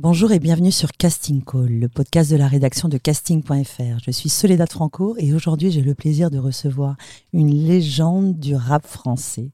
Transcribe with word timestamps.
Bonjour 0.00 0.30
et 0.30 0.38
bienvenue 0.38 0.70
sur 0.70 0.92
Casting 0.92 1.42
Call, 1.42 1.80
le 1.80 1.88
podcast 1.88 2.30
de 2.30 2.36
la 2.36 2.46
rédaction 2.46 2.88
de 2.88 2.98
casting.fr. 2.98 3.98
Je 4.06 4.12
suis 4.12 4.28
Soledad 4.28 4.70
Franco 4.70 5.16
et 5.18 5.34
aujourd'hui 5.34 5.72
j'ai 5.72 5.80
le 5.80 5.96
plaisir 5.96 6.30
de 6.30 6.38
recevoir 6.38 6.96
une 7.32 7.50
légende 7.50 8.38
du 8.38 8.54
rap 8.54 8.86
français. 8.86 9.50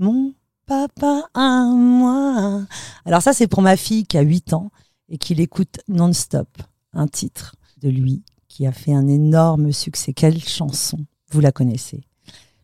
Mon 0.00 0.34
papa 0.66 1.28
à 1.32 1.66
moi. 1.72 2.66
Alors 3.04 3.22
ça 3.22 3.32
c'est 3.32 3.46
pour 3.46 3.62
ma 3.62 3.76
fille 3.76 4.04
qui 4.04 4.18
a 4.18 4.22
8 4.22 4.54
ans 4.54 4.72
et 5.08 5.16
qui 5.16 5.36
l'écoute 5.36 5.78
non-stop. 5.86 6.48
Un 6.92 7.06
titre 7.06 7.54
de 7.80 7.88
lui 7.88 8.24
qui 8.48 8.66
a 8.66 8.72
fait 8.72 8.94
un 8.94 9.06
énorme 9.06 9.70
succès. 9.70 10.12
Quelle 10.12 10.42
chanson 10.42 11.06
Vous 11.30 11.38
la 11.38 11.52
connaissez? 11.52 12.02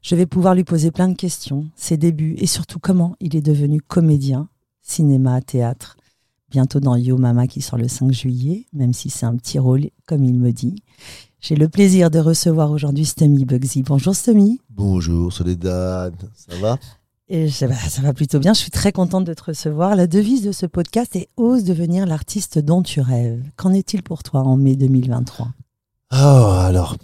Je 0.02 0.16
vais 0.16 0.26
pouvoir 0.26 0.56
lui 0.56 0.64
poser 0.64 0.90
plein 0.90 1.06
de 1.06 1.14
questions, 1.14 1.68
ses 1.76 1.96
débuts 1.96 2.34
et 2.38 2.48
surtout 2.48 2.80
comment 2.80 3.14
il 3.20 3.36
est 3.36 3.40
devenu 3.40 3.80
comédien, 3.80 4.48
cinéma, 4.82 5.40
théâtre 5.42 5.96
bientôt 6.50 6.80
dans 6.80 6.96
Yo 6.96 7.16
Mama 7.16 7.46
qui 7.46 7.60
sort 7.60 7.78
le 7.78 7.88
5 7.88 8.12
juillet, 8.12 8.66
même 8.72 8.92
si 8.92 9.10
c'est 9.10 9.26
un 9.26 9.36
petit 9.36 9.58
rôle, 9.58 9.90
comme 10.06 10.24
il 10.24 10.38
me 10.38 10.52
dit. 10.52 10.82
J'ai 11.40 11.56
le 11.56 11.68
plaisir 11.68 12.10
de 12.10 12.18
recevoir 12.18 12.70
aujourd'hui 12.70 13.06
Stemi 13.06 13.44
Bugsy. 13.44 13.82
Bonjour 13.82 14.14
Stemi. 14.14 14.60
Bonjour 14.68 15.32
Soledad, 15.32 16.14
ça 16.34 16.56
va? 16.56 16.78
Et 17.28 17.48
ça 17.48 17.68
va, 17.68 17.76
ça 17.76 18.02
va 18.02 18.12
plutôt 18.12 18.40
bien, 18.40 18.52
je 18.52 18.58
suis 18.58 18.72
très 18.72 18.90
contente 18.90 19.24
de 19.24 19.34
te 19.34 19.44
recevoir. 19.44 19.94
La 19.94 20.08
devise 20.08 20.42
de 20.42 20.50
ce 20.50 20.66
podcast 20.66 21.14
est 21.14 21.28
Ose 21.36 21.62
devenir 21.62 22.04
l'artiste 22.04 22.58
dont 22.58 22.82
tu 22.82 23.00
rêves. 23.00 23.42
Qu'en 23.56 23.72
est-il 23.72 24.02
pour 24.02 24.24
toi 24.24 24.40
en 24.40 24.56
mai 24.56 24.74
2023 24.74 25.48
Oh, 26.12 26.16
alors, 26.16 26.96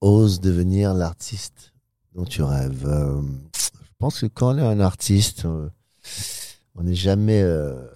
ose 0.00 0.40
devenir 0.40 0.92
l'artiste 0.92 1.72
dont 2.14 2.24
tu 2.24 2.42
rêves. 2.42 2.84
Euh, 2.84 3.22
je 3.54 3.94
pense 3.98 4.20
que 4.20 4.26
quand 4.26 4.54
on 4.54 4.58
est 4.58 4.62
un 4.62 4.80
artiste, 4.80 5.44
euh, 5.44 5.68
on 6.74 6.82
n'est 6.82 6.94
jamais... 6.94 7.42
Euh, 7.42 7.86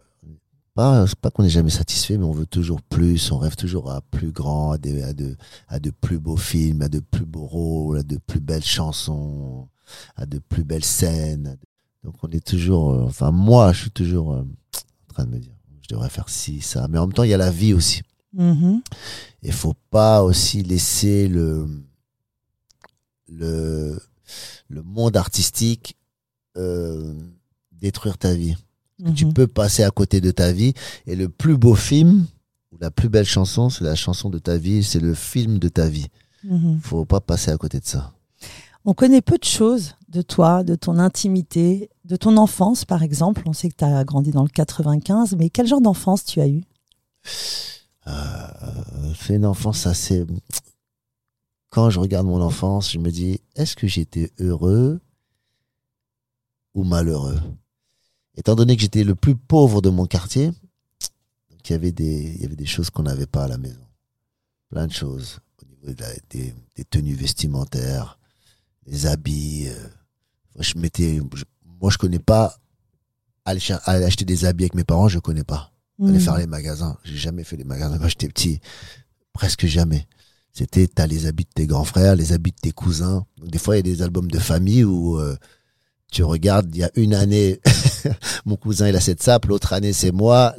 pas, 0.75 1.05
pas 1.21 1.31
qu'on 1.31 1.43
n'est 1.43 1.49
jamais 1.51 1.71
satisfait, 1.71 2.17
mais 2.17 2.25
on 2.25 2.33
veut 2.33 2.47
toujours 2.47 2.83
plus, 2.83 3.31
on 3.33 3.39
rêve 3.39 3.57
toujours 3.57 3.91
à 3.91 4.01
plus 4.01 4.33
grand, 4.33 4.73
à, 4.73 4.79
de, 4.79 5.37
à 5.69 5.79
de 5.81 5.91
plus 5.91 6.19
beaux 6.19 6.37
films, 6.37 6.83
à 6.83 6.89
de 6.89 7.01
plus 7.01 7.25
beaux 7.27 7.47
rôles, 7.47 7.99
à 7.99 8.03
de 8.03 8.17
plus 8.19 8.41
belles 8.41 8.65
chansons, 8.65 9.69
à 10.17 10.27
de 10.27 10.39
plus 10.39 10.65
belles 10.65 10.85
scènes. 10.85 11.59
Donc 12.05 12.15
on 12.23 12.29
est 12.31 12.45
toujours, 12.45 12.93
euh, 12.93 13.03
enfin 13.05 13.31
moi, 13.31 13.73
je 13.73 13.83
suis 13.83 13.91
toujours 13.91 14.33
euh, 14.33 14.43
en 14.43 15.13
train 15.13 15.25
de 15.27 15.31
me 15.31 15.39
dire, 15.39 15.53
je 15.83 15.89
devrais 15.89 16.09
faire 16.09 16.29
ci, 16.29 16.61
ça. 16.61 16.89
Mais 16.89 16.99
en 16.99 17.07
même 17.07 17.13
temps, 17.15 17.25
il 17.25 17.31
y 17.31 17.35
a 17.35 17.39
la 17.39 17.51
vie 17.51 17.75
aussi. 17.75 18.03
Mhm. 18.33 18.81
Il 19.43 19.53
faut 19.53 19.75
pas 19.91 20.23
aussi 20.23 20.63
laisser 20.63 21.29
le, 21.29 21.67
le, 23.29 24.01
le 24.69 24.83
monde 24.83 25.17
artistique 25.17 25.97
euh, 26.57 27.15
détruire 27.73 28.19
ta 28.19 28.35
vie. 28.35 28.57
Tu 29.15 29.25
Mhm. 29.27 29.33
peux 29.35 29.47
passer 29.47 29.83
à 29.83 29.91
côté 29.91 30.21
de 30.21 30.31
ta 30.31 30.53
vie. 30.53 30.75
Et 31.07 31.17
le 31.17 31.29
plus 31.29 31.57
beau 31.57 31.75
film, 31.75 32.27
ou 32.73 32.77
la 32.81 32.91
plus 32.91 33.09
belle 33.09 33.25
chanson, 33.27 33.71
c'est 33.71 33.85
la 33.85 33.95
chanson 33.95 34.29
de 34.31 34.39
ta 34.39 34.57
vie, 34.59 34.83
c'est 34.85 35.01
le 35.01 35.15
film 35.15 35.59
de 35.59 35.69
ta 35.69 35.89
vie. 35.89 36.09
Mhm. 36.45 36.81
faut 36.83 37.05
pas 37.05 37.21
passer 37.21 37.51
à 37.51 37.57
côté 37.59 37.81
de 37.81 37.85
ça. 37.87 38.13
On 38.87 38.95
connaît 38.95 39.21
peu 39.21 39.37
de 39.37 39.45
choses 39.45 39.95
de 40.09 40.23
toi, 40.23 40.65
de 40.65 40.75
ton 40.75 40.99
intimité, 40.99 41.91
de 42.07 42.17
ton 42.17 42.37
enfance 42.39 42.85
par 42.87 43.03
exemple. 43.03 43.43
On 43.47 43.53
sait 43.53 43.69
que 43.69 43.77
tu 43.77 43.85
as 43.85 44.05
grandi 44.05 44.31
dans 44.31 44.43
le 44.43 44.49
95, 44.49 45.37
mais 45.37 45.51
quel 45.51 45.67
genre 45.67 45.83
d'enfance 45.83 46.25
tu 46.25 46.41
as 46.41 46.49
eu? 46.49 46.63
Euh, 48.07 48.13
c'est 49.21 49.35
une 49.37 49.45
enfance 49.47 49.87
assez. 49.87 50.25
Quand 51.69 51.91
je 51.91 52.01
regarde 52.01 52.27
mon 52.27 52.41
enfance, 52.41 52.91
je 52.91 52.99
me 52.99 53.11
dis 53.11 53.41
est-ce 53.55 53.77
que 53.77 53.87
j'étais 53.87 54.31
heureux 54.41 55.01
ou 56.75 56.85
malheureux? 56.85 57.39
Étant 58.41 58.55
donné 58.55 58.75
que 58.75 58.81
j'étais 58.81 59.05
le 59.05 59.15
plus 59.15 59.37
pauvre 59.37 59.83
de 59.83 59.91
mon 59.91 60.07
quartier, 60.07 60.51
il 61.67 61.71
y 61.71 61.75
avait 61.75 61.93
des, 61.93 62.33
il 62.37 62.41
y 62.41 62.47
avait 62.47 62.57
des 62.57 62.65
choses 62.65 62.89
qu'on 62.89 63.03
n'avait 63.03 63.27
pas 63.27 63.45
à 63.45 63.49
la 63.49 63.59
maison. 63.59 63.85
Plein 64.71 64.87
de 64.87 64.93
choses. 64.93 65.41
Au 65.63 65.67
niveau 65.67 65.95
de 65.95 66.01
la- 66.03 66.09
des, 66.31 66.55
des 66.75 66.85
tenues 66.85 67.13
vestimentaires, 67.15 68.19
des 68.87 69.05
habits. 69.07 69.67
euh, 69.69 69.89
moi, 70.55 70.63
je 70.65 70.79
m'étais, 70.79 71.21
je- 71.35 71.45
moi, 71.83 71.91
je 71.91 71.99
connais 71.99 72.19
pas 72.19 72.57
aller, 73.45 73.61
aller 73.85 74.05
acheter 74.07 74.25
des 74.25 74.47
habits 74.47 74.65
avec 74.65 74.75
mes 74.75 74.85
parents, 74.85 75.09
je 75.09 75.19
connais 75.19 75.45
pas 75.45 75.71
aller 76.03 76.13
Mhm. 76.15 76.21
faire 76.21 76.39
les 76.39 76.47
magasins. 76.47 76.97
J'ai 77.05 77.19
jamais 77.19 77.45
fait 77.45 77.59
les 77.59 77.65
magasins 77.65 77.99
quand 77.99 78.09
j'étais 78.09 78.29
petit. 78.29 78.59
Presque 79.35 79.67
jamais. 79.67 80.07
C'était, 80.55 80.89
t'as 80.89 81.07
les 81.07 81.27
habits 81.27 81.45
de 81.45 81.51
tes 81.55 81.67
grands 81.67 81.85
frères, 81.85 82.17
les 82.17 82.33
habits 82.33 82.53
de 82.53 82.57
tes 82.57 82.73
cousins. 82.73 83.27
Donc, 83.37 83.51
des 83.51 83.59
fois, 83.59 83.77
il 83.77 83.87
y 83.87 83.91
a 83.91 83.95
des 83.95 84.01
albums 84.03 84.31
de 84.31 84.39
famille 84.39 84.83
où 84.83 85.19
euh, 85.21 85.37
tu 86.11 86.23
regardes, 86.25 86.75
il 86.75 86.79
y 86.81 86.85
a 86.85 86.91
une 86.97 87.15
année, 87.15 87.61
mon 88.45 88.57
cousin, 88.57 88.89
il 88.89 88.97
a 88.97 89.01
cette 89.01 89.23
sape, 89.23 89.47
l'autre 89.47 89.73
année, 89.73 89.93
c'est 89.93 90.13
moi, 90.13 90.55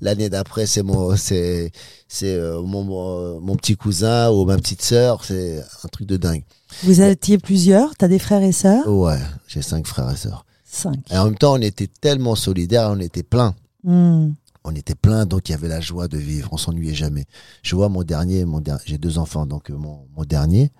l'année 0.00 0.28
d'après, 0.28 0.66
c'est 0.66 0.82
mon, 0.82 1.16
c'est, 1.16 1.70
c'est 2.08 2.34
euh, 2.34 2.60
mon, 2.62 2.82
mon, 2.84 3.40
mon 3.40 3.56
petit 3.56 3.76
cousin 3.76 4.30
ou 4.30 4.44
ma 4.44 4.56
petite 4.56 4.82
sœur. 4.82 5.24
C'est 5.24 5.62
un 5.84 5.88
truc 5.88 6.06
de 6.08 6.16
dingue. 6.16 6.44
Vous 6.82 7.00
étiez 7.00 7.38
plusieurs 7.38 7.96
Tu 7.96 8.04
as 8.04 8.08
des 8.08 8.18
frères 8.18 8.42
et 8.42 8.52
sœurs? 8.52 8.86
Ouais, 8.88 9.18
j'ai 9.46 9.62
cinq 9.62 9.86
frères 9.86 10.10
et 10.10 10.16
sœurs. 10.16 10.44
Cinq. 10.64 10.96
Et 11.10 11.16
en 11.16 11.26
même 11.26 11.38
temps, 11.38 11.54
on 11.54 11.60
était 11.60 11.88
tellement 12.00 12.34
solidaires, 12.34 12.90
on 12.92 13.00
était 13.00 13.22
plein. 13.22 13.54
Mhm. 13.84 14.34
on 14.64 14.74
était 14.74 14.96
plein, 14.96 15.26
donc 15.26 15.48
il 15.48 15.52
y 15.52 15.54
avait 15.54 15.68
la 15.68 15.80
joie 15.80 16.08
de 16.08 16.18
vivre, 16.18 16.48
on 16.50 16.56
s'ennuyait 16.56 16.92
jamais. 16.94 17.24
Je 17.62 17.76
vois 17.76 17.88
mon 17.88 18.02
dernier, 18.02 18.44
mon 18.44 18.60
der- 18.60 18.80
j'ai 18.84 18.98
deux 18.98 19.16
enfants, 19.18 19.46
donc 19.46 19.70
euh, 19.70 19.76
mon, 19.76 20.08
mon 20.16 20.24
dernier, 20.24 20.72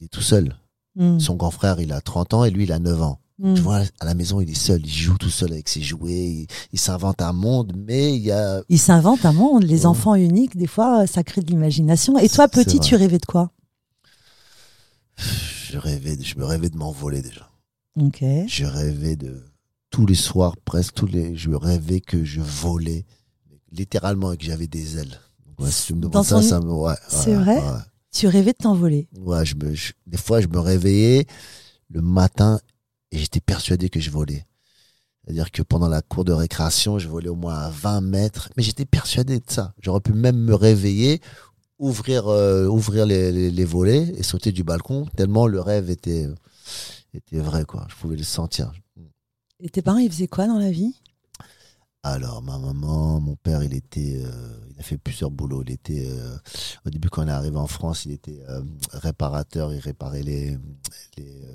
il 0.00 0.06
est 0.06 0.08
tout 0.08 0.22
seul. 0.22 0.56
Mhm. 0.96 1.20
Son 1.20 1.36
grand 1.36 1.52
frère, 1.52 1.80
il 1.80 1.92
a 1.92 2.00
30 2.00 2.34
ans 2.34 2.44
et 2.44 2.50
lui, 2.50 2.64
il 2.64 2.72
a 2.72 2.80
9 2.80 3.00
ans. 3.00 3.20
Mhm. 3.42 3.56
Je 3.56 3.62
vois 3.62 3.82
à 3.98 4.04
la 4.04 4.14
maison, 4.14 4.40
il 4.40 4.48
est 4.48 4.54
seul, 4.54 4.80
il 4.86 4.92
joue 4.92 5.18
tout 5.18 5.28
seul 5.28 5.52
avec 5.52 5.68
ses 5.68 5.82
jouets, 5.82 6.12
il, 6.12 6.46
il 6.72 6.78
s'invente 6.78 7.20
un 7.20 7.32
monde, 7.32 7.72
mais 7.76 8.14
il 8.14 8.22
y 8.22 8.30
a... 8.30 8.62
Ils 8.68 8.78
s'inventent 8.78 9.24
un 9.26 9.32
monde. 9.32 9.64
Les 9.64 9.80
Ouais. 9.80 9.86
enfants 9.86 10.14
uniques, 10.14 10.56
des 10.56 10.68
fois, 10.68 11.06
ça 11.08 11.24
crée 11.24 11.40
de 11.42 11.48
l'imagination. 11.50 12.16
Et 12.18 12.28
toi, 12.28 12.46
petit, 12.46 12.78
tu 12.78 12.94
rêvais 12.94 13.18
de 13.18 13.26
quoi? 13.26 13.50
Je 15.70 15.76
rêvais, 15.78 16.16
de- 16.16 16.22
je 16.24 16.36
me 16.38 16.44
rêvais 16.44 16.70
de 16.70 16.76
m'envoler 16.76 17.20
déjà. 17.22 17.50
Ok. 18.00 18.22
Je 18.46 18.64
rêvais 18.64 19.16
de... 19.16 19.42
Tous 19.90 20.06
les 20.06 20.14
soirs, 20.14 20.56
presque 20.64 20.94
tous 20.94 21.06
les... 21.06 21.36
Je 21.36 21.50
rêvais 21.50 22.00
que 22.00 22.24
je 22.24 22.40
volais, 22.40 23.04
littéralement, 23.72 24.32
et 24.32 24.36
que 24.38 24.44
j'avais 24.44 24.66
des 24.66 24.98
ailes. 24.98 25.18
Ouais, 25.58 25.70
si 25.70 25.86
tu 25.88 25.94
me 25.94 26.00
Dans 26.00 26.08
demandes 26.08 26.24
ça, 26.24 26.36
ton- 26.36 26.42
ça 26.42 26.60
me... 26.60 26.72
Ouais, 26.72 26.94
C'est 27.08 27.34
vrai? 27.34 27.60
Tu 28.10 28.26
rêvais 28.28 28.52
de 28.52 28.58
t'envoler? 28.58 29.08
Ouais, 29.18 29.44
je 29.44 29.54
me, 29.56 29.74
je- 29.74 29.92
des 30.06 30.16
fois, 30.16 30.40
je 30.40 30.46
me 30.46 30.58
réveillais 30.60 31.26
le 31.90 32.00
matin 32.02 32.58
et 33.12 33.18
j'étais 33.18 33.40
persuadé 33.40 33.88
que 33.88 34.00
je 34.00 34.10
volais. 34.10 34.46
C'est-à-dire 35.24 35.52
que 35.52 35.62
pendant 35.62 35.88
la 35.88 36.02
cour 36.02 36.24
de 36.24 36.32
récréation, 36.32 36.98
je 36.98 37.06
volais 37.08 37.28
au 37.28 37.36
moins 37.36 37.54
à 37.54 37.70
20 37.70 38.00
mètres, 38.00 38.50
mais 38.56 38.64
j'étais 38.64 38.84
persuadé 38.86 39.38
de 39.38 39.44
ça. 39.46 39.72
J'aurais 39.80 40.00
pu 40.00 40.12
même 40.12 40.36
me 40.36 40.54
réveiller, 40.54 41.20
ouvrir, 41.78 42.26
euh, 42.26 42.66
ouvrir 42.66 43.06
les, 43.06 43.30
les, 43.30 43.50
les 43.50 43.64
volets 43.64 44.12
et 44.16 44.24
sauter 44.24 44.50
du 44.50 44.64
balcon, 44.64 45.06
tellement 45.16 45.46
le 45.46 45.60
rêve 45.60 45.90
était, 45.90 46.28
était 47.14 47.38
vrai, 47.38 47.64
quoi. 47.64 47.86
Je 47.88 47.94
pouvais 47.94 48.16
le 48.16 48.24
sentir. 48.24 48.72
Et 49.60 49.68
tes 49.68 49.82
parents, 49.82 49.98
ils 49.98 50.10
faisaient 50.10 50.26
quoi 50.26 50.48
dans 50.48 50.58
la 50.58 50.72
vie? 50.72 50.94
Alors, 52.04 52.42
ma 52.42 52.58
maman, 52.58 53.20
mon 53.20 53.36
père, 53.36 53.62
il 53.62 53.74
était, 53.74 54.20
euh, 54.24 54.58
il 54.70 54.80
a 54.80 54.82
fait 54.82 54.98
plusieurs 54.98 55.30
boulots. 55.30 55.62
Il 55.64 55.70
était, 55.70 56.08
euh, 56.10 56.36
au 56.84 56.90
début, 56.90 57.08
quand 57.08 57.22
on 57.22 57.28
est 57.28 57.30
arrivé 57.30 57.56
en 57.56 57.68
France, 57.68 58.06
il 58.06 58.10
était 58.12 58.42
euh, 58.48 58.60
réparateur. 58.90 59.72
Il 59.72 59.78
réparait 59.78 60.24
les, 60.24 60.58
les, 61.16 61.46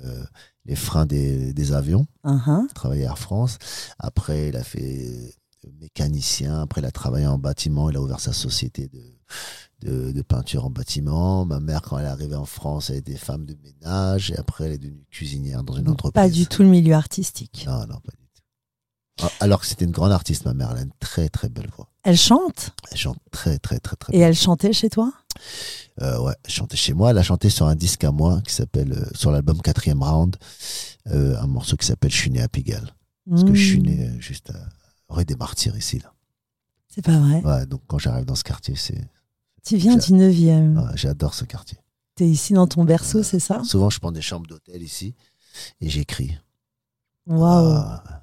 les 0.68 0.76
freins 0.76 1.06
des, 1.06 1.52
des 1.52 1.72
avions. 1.72 2.06
Uhum. 2.24 2.66
Il 2.68 2.74
travaillait 2.74 3.06
à 3.06 3.08
Air 3.08 3.18
France. 3.18 3.58
Après, 3.98 4.50
il 4.50 4.56
a 4.56 4.62
fait 4.62 5.06
euh, 5.08 5.30
mécanicien. 5.80 6.60
Après, 6.60 6.82
il 6.82 6.84
a 6.84 6.90
travaillé 6.90 7.26
en 7.26 7.38
bâtiment. 7.38 7.88
Il 7.90 7.96
a 7.96 8.02
ouvert 8.02 8.20
sa 8.20 8.34
société 8.34 8.88
de, 8.88 9.02
de, 9.80 10.12
de 10.12 10.22
peinture 10.22 10.66
en 10.66 10.70
bâtiment. 10.70 11.46
Ma 11.46 11.58
mère, 11.58 11.80
quand 11.82 11.98
elle 11.98 12.04
est 12.04 12.08
arrivée 12.08 12.36
en 12.36 12.44
France, 12.44 12.90
elle 12.90 12.96
était 12.96 13.16
femme 13.16 13.46
de 13.46 13.56
ménage. 13.64 14.30
Et 14.30 14.36
après, 14.36 14.66
elle 14.66 14.72
est 14.72 14.78
devenue 14.78 15.06
cuisinière 15.10 15.64
dans 15.64 15.76
une 15.76 15.88
entreprise. 15.88 16.22
Pas 16.22 16.28
du 16.28 16.46
tout 16.46 16.62
le 16.62 16.68
milieu 16.68 16.94
artistique. 16.94 17.64
Non, 17.66 17.80
non, 17.86 17.98
pas 18.00 18.12
du 18.12 18.18
tout. 18.18 18.27
Ah, 19.22 19.30
Alors 19.40 19.60
que 19.60 19.66
c'était 19.66 19.84
une 19.84 19.90
grande 19.90 20.12
artiste, 20.12 20.44
ma 20.44 20.54
mère. 20.54 20.70
Elle 20.72 20.78
a 20.78 20.82
une 20.82 20.92
très, 21.00 21.28
très 21.28 21.48
belle 21.48 21.68
voix. 21.76 21.88
Elle 22.04 22.16
chante? 22.16 22.70
Elle 22.90 22.98
chante 22.98 23.18
très, 23.30 23.58
très, 23.58 23.78
très, 23.80 23.96
très 23.96 24.14
Et 24.14 24.18
bien. 24.18 24.28
elle 24.28 24.34
chantait 24.36 24.72
chez 24.72 24.88
toi? 24.88 25.12
Euh, 26.00 26.20
ouais, 26.20 26.34
elle 26.44 26.50
chantait 26.50 26.76
chez 26.76 26.94
moi. 26.94 27.10
Elle 27.10 27.18
a 27.18 27.22
chanté 27.22 27.50
sur 27.50 27.66
un 27.66 27.74
disque 27.74 28.04
à 28.04 28.12
moi 28.12 28.40
qui 28.46 28.54
s'appelle, 28.54 28.92
euh, 28.92 29.04
sur 29.14 29.30
l'album 29.30 29.60
Quatrième 29.60 30.02
Round, 30.02 30.36
euh, 31.08 31.36
un 31.40 31.46
morceau 31.46 31.76
qui 31.76 31.86
s'appelle 31.86 32.10
Je 32.12 32.16
suis 32.16 32.30
né 32.30 32.40
à 32.40 32.48
Pigalle. 32.48 32.94
Parce 33.28 33.44
que 33.44 33.52
je 33.54 33.62
suis 33.62 33.82
né 33.82 34.10
juste 34.20 34.50
à 34.50 34.68
rue 35.12 35.24
des 35.24 35.36
Martyrs 35.36 35.76
ici. 35.76 35.98
Là. 35.98 36.12
C'est 36.88 37.02
pas 37.04 37.18
vrai. 37.18 37.42
Ouais, 37.42 37.66
donc 37.66 37.82
quand 37.86 37.98
j'arrive 37.98 38.24
dans 38.24 38.34
ce 38.36 38.44
quartier, 38.44 38.74
c'est 38.74 38.98
Tu 39.64 39.76
viens 39.76 39.96
du 39.96 40.12
9e. 40.12 40.78
Ouais, 40.78 40.92
J'adore 40.94 41.34
ce 41.34 41.44
quartier. 41.44 41.78
Tu 42.16 42.24
es 42.24 42.28
ici 42.28 42.52
dans 42.54 42.66
ton 42.66 42.84
berceau, 42.84 43.22
c'est 43.22 43.38
ça? 43.40 43.62
Souvent, 43.64 43.90
je 43.90 43.98
prends 43.98 44.12
des 44.12 44.22
chambres 44.22 44.46
d'hôtel 44.46 44.82
ici 44.82 45.14
et 45.80 45.90
j'écris. 45.90 46.38
Waouh. 47.26 47.74
Ah, 47.76 48.22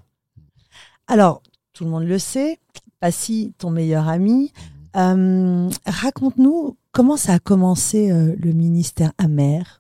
Alors, 1.07 1.41
tout 1.73 1.83
le 1.83 1.89
monde 1.89 2.05
le 2.05 2.19
sait, 2.19 2.59
Passy, 2.99 3.53
ton 3.57 3.69
meilleur 3.69 4.07
ami. 4.07 4.51
Euh, 4.95 5.69
Raconte-nous 5.85 6.77
comment 6.91 7.17
ça 7.17 7.33
a 7.33 7.39
commencé 7.39 8.11
euh, 8.11 8.35
le 8.39 8.51
ministère 8.53 9.11
amer. 9.17 9.79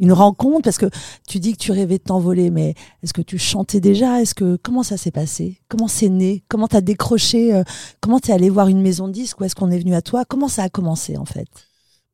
Une 0.00 0.12
rencontre 0.12 0.62
Parce 0.64 0.76
que 0.78 0.90
tu 1.26 1.38
dis 1.38 1.52
que 1.52 1.58
tu 1.58 1.70
rêvais 1.70 1.98
de 1.98 2.02
t'envoler, 2.02 2.50
mais 2.50 2.74
est-ce 3.02 3.12
que 3.14 3.22
tu 3.22 3.38
chantais 3.38 3.80
déjà? 3.80 4.20
Est-ce 4.20 4.34
que 4.34 4.56
Comment 4.56 4.82
ça 4.82 4.96
s'est 4.96 5.12
passé? 5.12 5.60
Comment 5.68 5.86
c'est 5.88 6.08
né? 6.08 6.42
Comment 6.48 6.66
tu 6.66 6.76
as 6.76 6.80
décroché 6.80 7.54
euh, 7.54 7.62
Comment 8.00 8.18
tu 8.18 8.30
es 8.30 8.34
allé 8.34 8.50
voir 8.50 8.68
une 8.68 8.82
maison 8.82 9.06
de 9.06 9.12
disques? 9.12 9.40
Ou 9.40 9.44
est-ce 9.44 9.54
qu'on 9.54 9.70
est 9.70 9.78
venu 9.78 9.94
à 9.94 10.02
toi? 10.02 10.24
Comment 10.24 10.48
ça 10.48 10.64
a 10.64 10.68
commencé 10.68 11.16
en 11.16 11.24
fait? 11.24 11.46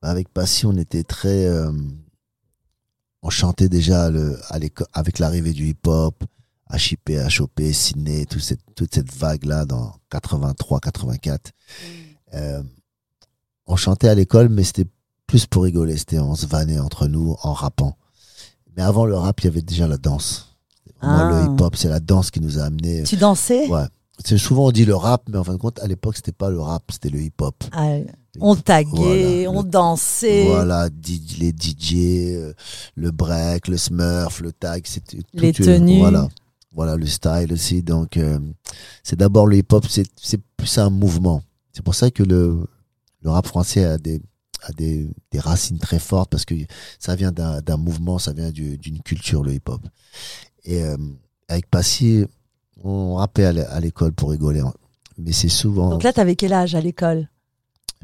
Avec 0.03 0.29
Passy, 0.29 0.67
on 0.67 0.77
était 0.77 1.03
très. 1.05 1.49
on 3.23 3.31
chantait 3.31 3.69
déjà 3.69 4.11
le, 4.11 4.39
à 4.49 4.59
l'éco- 4.59 4.85
avec 4.93 5.19
l'arrivée 5.19 5.53
du 5.53 5.67
hip-hop, 5.69 6.23
HIP, 6.73 7.11
HOP, 7.39 7.61
Ciné, 7.73 8.27
toute 8.27 8.43
cette, 8.43 8.61
toute 8.75 8.95
cette 8.95 9.13
vague-là 9.15 9.65
dans 9.65 9.93
83, 10.11 10.81
84. 10.81 11.53
Euh, 12.35 12.63
on 13.67 13.77
chantait 13.77 14.09
à 14.09 14.15
l'école, 14.15 14.49
mais 14.49 14.65
c'était 14.65 14.87
plus 15.27 15.47
pour 15.47 15.65
rigoler. 15.65 15.97
C'était 15.97 16.19
on 16.19 16.35
se 16.35 16.47
vannait 16.47 16.79
entre 16.81 17.07
nous 17.07 17.37
en 17.43 17.53
rappant. 17.53 17.97
Mais 18.77 18.83
avant 18.83 19.05
le 19.07 19.17
rap, 19.17 19.41
il 19.41 19.45
y 19.45 19.49
avait 19.49 19.63
déjà 19.63 19.87
la 19.87 19.97
danse. 19.97 20.57
Moi, 21.03 21.13
Ah. 21.13 21.31
le 21.47 21.53
hip-hop, 21.55 21.77
c'est 21.77 21.89
la 21.89 22.01
danse 22.01 22.31
qui 22.31 22.41
nous 22.41 22.59
a 22.59 22.63
amenés. 22.65 23.03
Tu 23.05 23.17
dansais? 23.17 23.67
Ouais. 23.69 23.85
C'est 24.25 24.37
souvent 24.37 24.67
on 24.67 24.71
dit 24.71 24.85
le 24.85 24.95
rap, 24.95 25.23
mais 25.31 25.39
en 25.39 25.45
fin 25.45 25.53
de 25.55 25.59
compte, 25.59 25.79
à 25.81 25.87
l'époque, 25.87 26.15
c'était 26.17 26.31
pas 26.33 26.51
le 26.51 26.61
rap, 26.61 26.83
c'était 26.93 27.09
le 27.09 27.21
hip-hop. 27.23 27.55
Ah, 27.73 27.97
On 28.39 28.55
taguait, 28.55 29.45
Voilà, 29.45 29.51
on 29.59 29.63
le- 29.63 29.69
dansait. 29.69 30.45
Voilà, 30.47 30.89
les 31.39 31.53
DJ, 31.53 32.35
euh, 32.37 32.53
le 32.95 33.11
break, 33.11 33.67
le 33.67 33.77
smurf, 33.77 34.41
le 34.41 34.53
tag, 34.53 34.83
c'était 34.87 35.17
tout, 35.19 35.25
Les 35.35 35.49
euh, 35.49 35.65
tenues. 35.65 35.99
Voilà, 35.99 36.29
voilà 36.73 36.97
le 36.97 37.07
style 37.07 37.53
aussi. 37.53 37.83
Donc, 37.83 38.17
euh, 38.17 38.39
c'est 39.03 39.17
d'abord 39.17 39.47
le 39.47 39.57
hip-hop, 39.59 39.85
c'est 39.89 40.07
c'est 40.17 40.41
plus 40.57 40.79
un 40.79 40.91
mouvement. 40.91 41.43
C'est 41.73 41.83
pour 41.85 41.95
ça 41.95 42.11
que 42.11 42.23
le, 42.23 42.67
le 43.23 43.31
rap 43.31 43.47
français 43.47 43.85
a 43.85 43.99
des 43.99 44.21
a 44.63 44.73
des, 44.73 45.09
des 45.31 45.39
racines 45.41 45.79
très 45.79 45.99
fortes 45.99 46.31
parce 46.31 46.45
que 46.45 46.55
ça 46.99 47.17
vient 47.17 47.33
d'un 47.33 47.77
mouvement, 47.79 48.19
ça 48.19 48.33
vient 48.35 48.51
du- 48.51 48.77
d'une 48.77 49.01
culture, 49.03 49.43
le 49.43 49.55
hip-hop. 49.55 49.81
Et 50.65 50.83
euh, 50.83 50.99
avec 51.49 51.67
Passy, 51.71 52.27
on 52.85 53.15
rappait 53.15 53.47
à 53.47 53.53
l'é- 53.53 53.65
à 53.65 53.81
l'école 53.81 54.13
pour 54.13 54.31
rigoler. 54.31 54.61
hein. 54.61 54.75
Mais 55.17 55.33
c'est 55.33 55.49
souvent. 55.49 55.89
Donc 55.91 56.03
là, 56.03 56.13
tu 56.13 56.21
avais 56.21 56.37
quel 56.37 56.53
âge 56.53 56.75
à 56.75 56.81
l'école? 56.83 57.29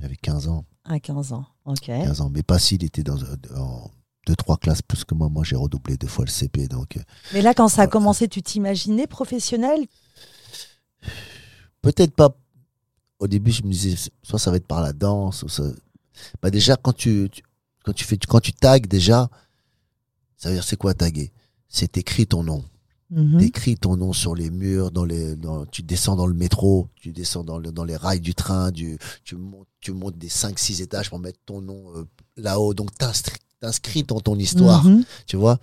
J'avais 0.01 0.17
15 0.17 0.49
ans. 0.49 0.65
À 0.85 0.99
15 0.99 1.33
ans. 1.35 1.45
Ok. 1.67 1.87
15 1.87 2.21
ans. 2.23 2.31
Mais 2.31 2.43
Passy, 2.43 2.77
il 2.77 2.85
était 2.85 3.03
dans, 3.03 3.19
en 3.55 3.91
deux, 4.27 4.37
trois 4.37 4.57
classes 4.57 4.83
plus 4.83 5.05
que 5.05 5.15
moi. 5.15 5.29
Moi, 5.29 5.45
j'ai 5.45 5.57
redoublé 5.57 5.97
deux 5.97 6.07
fois 6.09 6.25
le 6.25 6.31
CP. 6.31 6.67
Donc, 6.69 6.97
euh, 6.97 7.01
Mais 7.33 7.43
là, 7.43 7.55
quand 7.55 7.69
ça 7.69 7.83
a 7.83 7.87
commencé, 7.87 8.29
tu 8.29 8.43
t'imaginais 8.43 9.07
professionnel? 9.07 9.87
Peut-être 11.83 12.15
pas. 12.15 12.37
Au 13.19 13.29
début, 13.29 13.51
je 13.53 13.63
me 13.63 13.71
disais, 13.73 13.97
soit 14.23 14.39
ça 14.39 14.51
va 14.51 14.57
être 14.59 14.67
par 14.67 14.83
la 14.83 14.93
danse, 14.93 15.43
ou 15.43 15.49
ça. 15.49 15.63
Bah, 16.43 16.51
déjà, 16.51 16.77
quand 16.77 16.93
tu, 16.93 17.29
tu- 17.33 17.43
quand 17.85 17.93
tu 17.93 18.05
fais, 18.05 18.19
quand 18.19 18.41
tu 18.41 18.53
tags, 18.53 18.79
déjà, 18.81 19.31
ça 20.37 20.49
veut 20.49 20.57
dire, 20.57 20.65
c'est 20.65 20.77
quoi 20.77 20.93
taguer? 20.93 21.33
C'est 21.69 21.93
t'écris 21.93 22.27
ton 22.27 22.43
nom. 22.43 22.65
T'écris 23.39 23.77
ton 23.77 23.97
nom 23.97 24.13
sur 24.13 24.35
les 24.35 24.51
murs, 24.51 24.91
dans 24.91 25.05
les, 25.05 25.37
dans, 25.37 25.65
tu 25.67 25.83
descends 25.83 26.17
dans 26.17 26.27
le 26.27 26.35
métro, 26.35 26.89
tu 26.97 27.13
descends 27.13 27.45
dans, 27.45 27.59
le, 27.59 27.71
dans 27.71 27.85
les 27.85 27.97
rails 27.97 28.21
du 28.21 28.35
train, 28.35 28.73
du, 28.73 28.99
tu, 29.23 29.37
montes, 29.37 29.69
tu 29.81 29.93
montes 29.93 30.19
des 30.19 30.29
5-6 30.29 30.83
étages 30.83 31.09
pour 31.09 31.21
mettre 31.21 31.39
ton 31.47 31.61
nom 31.61 31.97
euh, 31.97 32.05
là-haut. 32.37 32.75
Donc, 32.75 32.91
t'inscris 33.61 34.03
dans 34.03 34.21
ton 34.21 34.39
histoire, 34.39 34.85
Mhm. 34.85 35.05
tu 35.27 35.37
vois. 35.37 35.59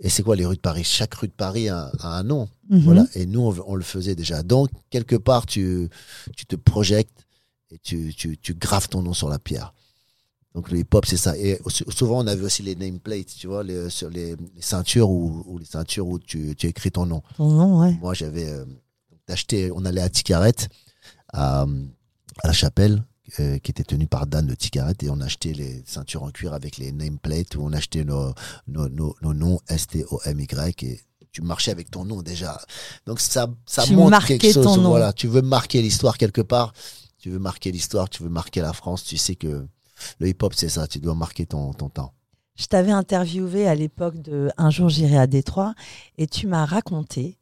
Et 0.00 0.08
c'est 0.08 0.22
quoi 0.22 0.36
les 0.36 0.46
rues 0.46 0.54
de 0.56 0.60
Paris? 0.60 0.84
Chaque 0.84 1.14
rue 1.14 1.26
de 1.28 1.32
Paris 1.32 1.68
a, 1.68 1.90
a 2.00 2.18
un 2.18 2.22
nom. 2.22 2.48
Mhm. 2.70 2.80
Voilà. 2.82 3.06
Et 3.14 3.26
nous, 3.26 3.40
on, 3.40 3.56
on 3.66 3.74
le 3.74 3.82
faisait 3.82 4.14
déjà. 4.14 4.42
Donc, 4.42 4.70
quelque 4.90 5.16
part, 5.16 5.44
tu, 5.46 5.88
tu 6.36 6.46
te 6.46 6.54
projectes 6.56 7.26
et 7.70 7.78
tu, 7.78 8.14
tu, 8.14 8.38
tu 8.38 8.54
graves 8.54 8.88
ton 8.88 9.02
nom 9.02 9.12
sur 9.14 9.28
la 9.28 9.38
pierre. 9.40 9.74
Donc, 10.54 10.70
le 10.70 10.78
hip-hop, 10.78 11.04
c'est 11.06 11.16
ça. 11.16 11.36
Et 11.36 11.60
souvent, 11.90 12.22
on 12.22 12.26
avait 12.26 12.42
aussi 12.44 12.62
les 12.62 12.74
nameplates, 12.76 13.26
tu 13.36 13.46
vois, 13.48 13.62
les, 13.62 13.90
sur 13.90 14.08
les, 14.10 14.36
les 14.36 14.62
ceintures 14.62 15.10
ou, 15.10 15.42
ou 15.46 15.58
les 15.58 15.64
ceintures 15.66 16.06
où 16.06 16.18
tu, 16.18 16.54
tu 16.56 16.66
écris 16.68 16.90
ton 16.92 17.04
nom. 17.06 17.22
Ton 17.36 17.48
nom, 17.50 17.80
ouais. 17.82 17.96
Moi, 18.00 18.14
j'avais 18.14 18.48
euh, 18.48 18.64
acheté, 19.28 19.70
on 19.74 19.84
allait 19.84 20.00
à 20.00 20.08
Ticaret, 20.08 20.54
à, 21.32 21.62
à 21.62 22.46
la 22.46 22.52
chapelle, 22.52 23.02
euh, 23.40 23.58
qui 23.58 23.70
était 23.70 23.84
tenue 23.84 24.06
par 24.06 24.26
Dan 24.26 24.46
de 24.46 24.54
Ticaret, 24.54 24.94
et 25.02 25.10
on 25.10 25.20
achetait 25.20 25.52
les 25.52 25.82
ceintures 25.86 26.22
en 26.22 26.30
cuir 26.30 26.52
avec 26.54 26.78
les 26.78 26.92
nameplates, 26.92 27.56
où 27.56 27.62
on 27.62 27.72
achetait 27.72 28.04
nos, 28.04 28.32
nos, 28.66 28.88
nos, 28.88 29.14
nos 29.22 29.34
noms 29.34 29.60
S-T-O-M-Y, 29.68 30.82
et 30.84 31.00
tu 31.32 31.42
marchais 31.42 31.70
avec 31.70 31.90
ton 31.90 32.04
nom 32.04 32.22
déjà. 32.22 32.60
Donc, 33.06 33.20
ça, 33.20 33.48
ça 33.66 33.84
Tu 33.84 33.94
montre 33.94 34.24
quelque 34.26 34.50
chose. 34.50 34.64
ton 34.64 34.76
nom. 34.78 34.90
Voilà, 34.90 35.12
tu 35.12 35.28
veux 35.28 35.42
marquer 35.42 35.82
l'histoire 35.82 36.16
quelque 36.18 36.40
part, 36.40 36.72
tu 37.18 37.30
veux 37.30 37.38
marquer 37.38 37.70
l'histoire, 37.70 38.08
tu 38.08 38.22
veux 38.22 38.28
marquer 38.30 38.60
la 38.60 38.72
France, 38.72 39.04
tu 39.04 39.16
sais 39.16 39.36
que 39.36 39.66
le 40.18 40.28
hip-hop, 40.28 40.54
c'est 40.54 40.68
ça, 40.68 40.86
tu 40.86 40.98
dois 40.98 41.14
marquer 41.14 41.46
ton, 41.46 41.72
ton 41.72 41.88
temps. 41.88 42.12
Je 42.56 42.66
t'avais 42.66 42.92
interviewé 42.92 43.68
à 43.68 43.74
l'époque 43.74 44.20
de 44.20 44.50
Un 44.56 44.70
jour 44.70 44.88
j'irai 44.88 45.16
à 45.16 45.26
Détroit 45.26 45.74
et 46.16 46.26
tu 46.26 46.46
m'as 46.46 46.64
raconté, 46.64 47.38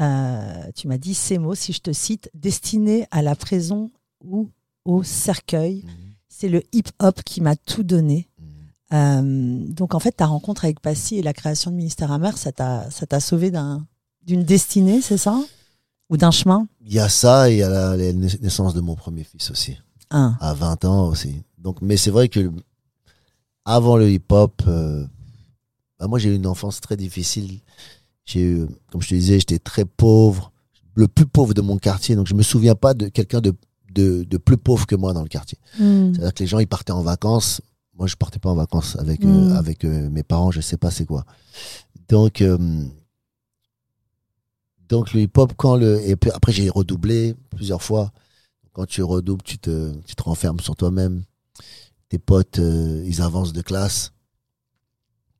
euh, 0.00 0.70
tu 0.74 0.86
m'as 0.88 0.98
dit 0.98 1.14
ces 1.14 1.38
mots, 1.38 1.54
si 1.56 1.72
je 1.72 1.80
te 1.80 1.92
cite, 1.92 2.30
destiné 2.34 3.06
à 3.10 3.22
la 3.22 3.34
prison 3.34 3.90
ou 4.24 4.50
au 4.84 5.02
cercueil. 5.02 5.84
C'est 6.28 6.48
le 6.48 6.62
hip-hop 6.72 7.22
qui 7.24 7.40
m'a 7.40 7.56
tout 7.56 7.82
donné. 7.82 8.28
Euh, 8.92 9.66
donc 9.68 9.94
en 9.94 9.98
fait, 10.00 10.12
ta 10.12 10.26
rencontre 10.26 10.64
avec 10.64 10.80
Passy 10.80 11.16
et 11.16 11.22
la 11.22 11.32
création 11.32 11.70
de 11.70 11.76
Ministère 11.76 12.12
Amer, 12.12 12.36
ça 12.36 12.52
t'a 12.52 13.20
sauvé 13.20 13.50
d'un 13.50 13.86
d'une 14.24 14.44
destinée, 14.44 15.00
c'est 15.00 15.16
ça? 15.16 15.42
Ou 16.08 16.16
d'un 16.16 16.30
chemin? 16.30 16.68
Il 16.86 16.92
y 16.92 17.00
a 17.00 17.08
ça, 17.08 17.50
et 17.50 17.54
il 17.54 17.58
y 17.58 17.62
a 17.62 17.68
la, 17.68 17.96
la 17.96 18.12
naissance 18.12 18.72
de 18.74 18.80
mon 18.80 18.94
premier 18.94 19.24
fils 19.24 19.50
aussi. 19.50 19.76
Un. 20.10 20.36
à 20.40 20.52
20 20.52 20.84
ans 20.84 21.08
aussi. 21.08 21.42
Donc, 21.56 21.80
mais 21.80 21.96
c'est 21.96 22.10
vrai 22.10 22.28
que 22.28 22.52
avant 23.64 23.96
le 23.96 24.10
hip-hop, 24.10 24.62
euh, 24.66 25.06
bah, 25.98 26.06
moi 26.06 26.18
j'ai 26.18 26.30
eu 26.30 26.34
une 26.34 26.46
enfance 26.46 26.80
très 26.80 26.96
difficile. 26.96 27.60
J'ai 28.24 28.42
eu, 28.42 28.66
comme 28.90 29.00
je 29.00 29.08
te 29.08 29.14
disais, 29.14 29.38
j'étais 29.38 29.58
très 29.58 29.84
pauvre, 29.84 30.52
le 30.94 31.08
plus 31.08 31.26
pauvre 31.26 31.54
de 31.54 31.62
mon 31.62 31.78
quartier. 31.78 32.14
Donc 32.14 32.26
je 32.26 32.34
me 32.34 32.42
souviens 32.42 32.74
pas 32.74 32.92
de 32.94 33.08
quelqu'un 33.08 33.40
de, 33.40 33.54
de, 33.92 34.24
de 34.24 34.36
plus 34.38 34.56
pauvre 34.56 34.86
que 34.86 34.94
moi 34.96 35.12
dans 35.12 35.22
le 35.22 35.28
quartier. 35.28 35.58
Hmm. 35.78 36.12
C'est-à-dire 36.12 36.34
que 36.34 36.42
les 36.42 36.46
gens 36.46 36.58
ils 36.58 36.66
partaient 36.68 36.92
en 36.92 37.02
vacances. 37.02 37.60
Moi 37.94 38.06
je 38.06 38.16
partais 38.16 38.38
pas 38.38 38.50
en 38.50 38.54
vacances 38.54 38.96
avec 38.96 39.24
euh, 39.24 39.28
Mm. 39.28 39.56
avec 39.56 39.84
euh, 39.84 40.08
mes 40.10 40.22
parents. 40.22 40.50
Je 40.50 40.60
sais 40.60 40.76
pas 40.78 40.90
c'est 40.90 41.04
quoi. 41.06 41.24
Donc 42.08 42.40
euh, 42.40 42.84
donc 44.88 45.12
le 45.12 45.20
hip-hop 45.22 45.52
quand 45.56 45.76
le 45.76 46.00
et 46.08 46.16
puis 46.16 46.30
après 46.30 46.52
j'ai 46.52 46.68
redoublé 46.68 47.34
plusieurs 47.50 47.82
fois. 47.82 48.12
Quand 48.72 48.86
tu 48.86 49.02
redoubles, 49.02 49.42
tu 49.42 49.58
te 49.58 49.92
tu 50.06 50.14
te 50.14 50.22
renfermes 50.22 50.60
sur 50.60 50.76
toi-même. 50.76 51.22
Tes 52.08 52.18
potes 52.18 52.58
ils 52.58 53.20
avancent 53.22 53.52
de 53.52 53.62
classe. 53.62 54.12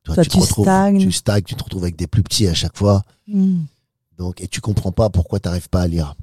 Toi, 0.04 0.16
Toi, 0.16 0.24
tu, 0.24 0.30
tu 0.30 0.36
te 0.36 0.42
retrouves, 0.42 0.64
stagnes. 0.64 0.98
tu 0.98 1.12
stagnes, 1.12 1.42
tu 1.44 1.54
te 1.54 1.62
retrouves 1.62 1.84
avec 1.84 1.96
des 1.96 2.06
plus 2.08 2.22
petits 2.22 2.48
à 2.48 2.54
chaque 2.54 2.76
fois. 2.76 3.04
Hmm. 3.28 3.60
Donc 4.18 4.40
et 4.40 4.48
tu 4.48 4.60
comprends 4.60 4.92
pas 4.92 5.08
pourquoi 5.10 5.38
tu 5.40 5.48
n'arrives 5.48 5.68
pas 5.68 5.82
à 5.82 5.86
lire. 5.88 6.14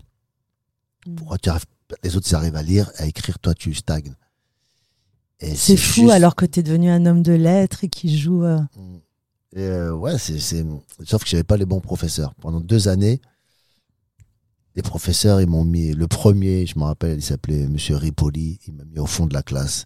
Pourquoi 1.16 1.38
tu 1.38 1.50
arrives, 1.50 1.66
les 2.04 2.16
autres 2.16 2.28
ils 2.30 2.36
arrivent 2.36 2.56
à 2.56 2.64
lire, 2.64 2.92
à 2.98 3.06
écrire, 3.06 3.40
toi 3.40 3.54
tu 3.54 3.74
stagnes. 3.74 4.16
Et 5.40 5.56
C'est 5.56 5.78
fou 5.78 6.02
juste- 6.02 6.12
alors 6.12 6.36
que 6.36 6.46
tu 6.46 6.60
es 6.60 6.64
devenu 6.64 6.90
un 6.90 7.06
homme 7.06 7.24
de 7.24 7.32
lettres 7.34 7.84
et 7.86 7.90
qui 7.90 8.18
joue. 8.18 8.44
euh, 8.44 8.60
Et, 9.56 9.62
euh, 9.62 9.94
ouais, 9.94 10.18
c'est, 10.18 10.40
c'est... 10.40 10.66
Sauf 11.06 11.24
que 11.24 11.30
j'avais 11.30 11.44
pas 11.46 11.56
les 11.58 11.66
bons 11.66 11.80
professeurs. 11.80 12.36
Pendant 12.36 12.60
deux 12.60 12.88
années, 12.90 13.22
les 14.76 14.82
professeurs, 14.82 15.42
ils 15.42 15.48
m'ont 15.48 15.64
mis. 15.66 15.94
Le 15.94 16.08
premier, 16.08 16.66
je 16.66 16.78
me 16.78 16.84
rappelle, 16.84 17.18
il 17.20 17.24
s'appelait 17.24 17.68
Monsieur 17.68 17.96
Ripoli. 17.96 18.60
Il 18.68 18.74
m'a 18.74 18.84
mis 18.84 19.00
au 19.00 19.06
fond 19.06 19.26
de 19.26 19.34
la 19.34 19.42
classe. 19.42 19.86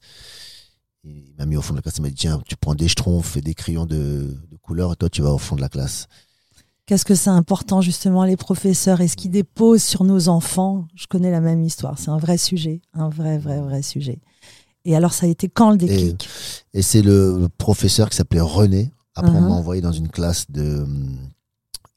Il 1.05 1.33
m'a 1.38 1.45
mis 1.45 1.55
au 1.55 1.62
fond 1.62 1.74
de 1.74 1.77
la 1.77 1.81
classe. 1.83 1.98
Il 1.98 2.01
m'a 2.01 2.10
dit 2.10 2.15
Tiens, 2.15 2.41
tu 2.48 2.55
prends 2.57 2.75
des 2.75 2.88
schtroumpfs 2.88 3.38
et 3.38 3.41
des 3.41 3.53
crayons 3.53 3.86
de, 3.86 4.36
de 4.51 4.57
couleur 4.57 4.91
et 4.93 4.95
toi, 4.95 5.10
tu 5.10 5.22
vas 5.22 5.31
au 5.33 5.38
fond 5.38 5.55
de 5.55 5.62
la 5.62 5.69
classe. 5.69 6.07
Qu'est-ce 6.85 7.05
que 7.05 7.15
c'est 7.15 7.29
important 7.29 7.79
justement 7.81 8.25
les 8.25 8.35
professeurs 8.35 8.99
et 8.99 9.07
ce 9.07 9.15
qu'ils 9.15 9.31
déposent 9.31 9.83
sur 9.83 10.03
nos 10.03 10.27
enfants? 10.27 10.85
Je 10.95 11.07
connais 11.07 11.31
la 11.31 11.39
même 11.39 11.63
histoire. 11.63 11.97
C'est 11.97 12.09
un 12.09 12.17
vrai 12.17 12.37
sujet, 12.37 12.81
un 12.93 13.07
vrai, 13.09 13.37
vrai, 13.37 13.61
vrai 13.61 13.81
sujet. 13.81 14.19
Et 14.83 14.95
alors, 14.95 15.13
ça 15.13 15.25
a 15.25 15.29
été 15.29 15.47
quand 15.47 15.71
le 15.71 15.77
déclic? 15.77 16.27
Et 16.73 16.81
c'est 16.81 17.01
le 17.01 17.47
professeur 17.57 18.09
qui 18.09 18.17
s'appelait 18.17 18.41
René. 18.41 18.91
Après, 19.15 19.31
on 19.31 19.41
Mhm. 19.41 19.47
m'a 19.47 19.53
envoyé 19.53 19.81
dans 19.81 19.93
une 19.93 20.09
classe 20.09 20.49
de. 20.51 20.79
hum, 20.83 21.17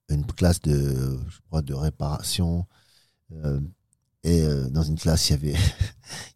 Une 0.08 0.24
classe 0.24 0.60
de. 0.60 1.18
Je 1.28 1.38
crois, 1.48 1.62
de 1.62 1.74
réparation. 1.74 2.64
Euh, 3.32 3.58
et 4.26 4.42
euh, 4.42 4.68
dans 4.70 4.82
une 4.82 4.98
classe, 4.98 5.30
il 5.30 5.32
y 5.32 5.34
avait. 5.34 5.54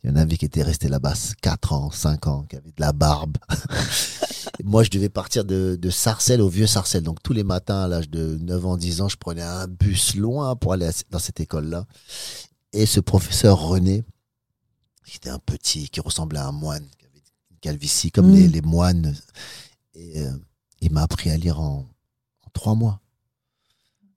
Il 0.02 0.10
y 0.10 0.12
en 0.12 0.16
avait 0.16 0.36
qui 0.36 0.44
étaient 0.46 0.64
restés 0.64 0.88
là-bas 0.88 1.14
4 1.42 1.72
ans, 1.74 1.90
5 1.92 2.26
ans, 2.26 2.42
qui 2.42 2.56
avaient 2.56 2.70
de 2.72 2.80
la 2.80 2.92
barbe. 2.92 3.36
Moi, 4.64 4.82
je 4.82 4.90
devais 4.90 5.08
partir 5.08 5.44
de, 5.44 5.78
de 5.80 5.90
Sarcelles 5.90 6.40
au 6.40 6.48
vieux 6.48 6.66
Sarcelles. 6.66 7.04
Donc, 7.04 7.22
tous 7.22 7.32
les 7.32 7.44
matins, 7.44 7.82
à 7.82 7.86
l'âge 7.86 8.10
de 8.10 8.36
9 8.40 8.66
ans, 8.66 8.76
10 8.76 9.00
ans, 9.02 9.08
je 9.08 9.16
prenais 9.16 9.42
un 9.42 9.68
bus 9.68 10.16
loin 10.16 10.56
pour 10.56 10.72
aller 10.72 10.86
à- 10.86 10.92
dans 11.10 11.20
cette 11.20 11.38
école-là. 11.38 11.86
Et 12.72 12.84
ce 12.84 12.98
professeur 12.98 13.60
René, 13.60 14.02
qui 15.06 15.18
était 15.18 15.30
un 15.30 15.38
petit, 15.38 15.88
qui 15.88 16.00
ressemblait 16.00 16.40
à 16.40 16.48
un 16.48 16.52
moine, 16.52 16.86
qui 16.98 17.06
avait 17.06 17.22
une 17.52 17.58
calvitie 17.60 18.10
comme 18.10 18.30
Mm. 18.30 18.34
les, 18.34 18.48
les 18.48 18.62
moines. 18.62 19.14
Et 19.94 20.18
euh, 20.20 20.32
il 20.80 20.90
m'a 20.92 21.02
appris 21.02 21.30
à 21.30 21.36
lire 21.36 21.60
en, 21.60 21.86
en 22.44 22.50
trois 22.52 22.74
mois. 22.74 23.00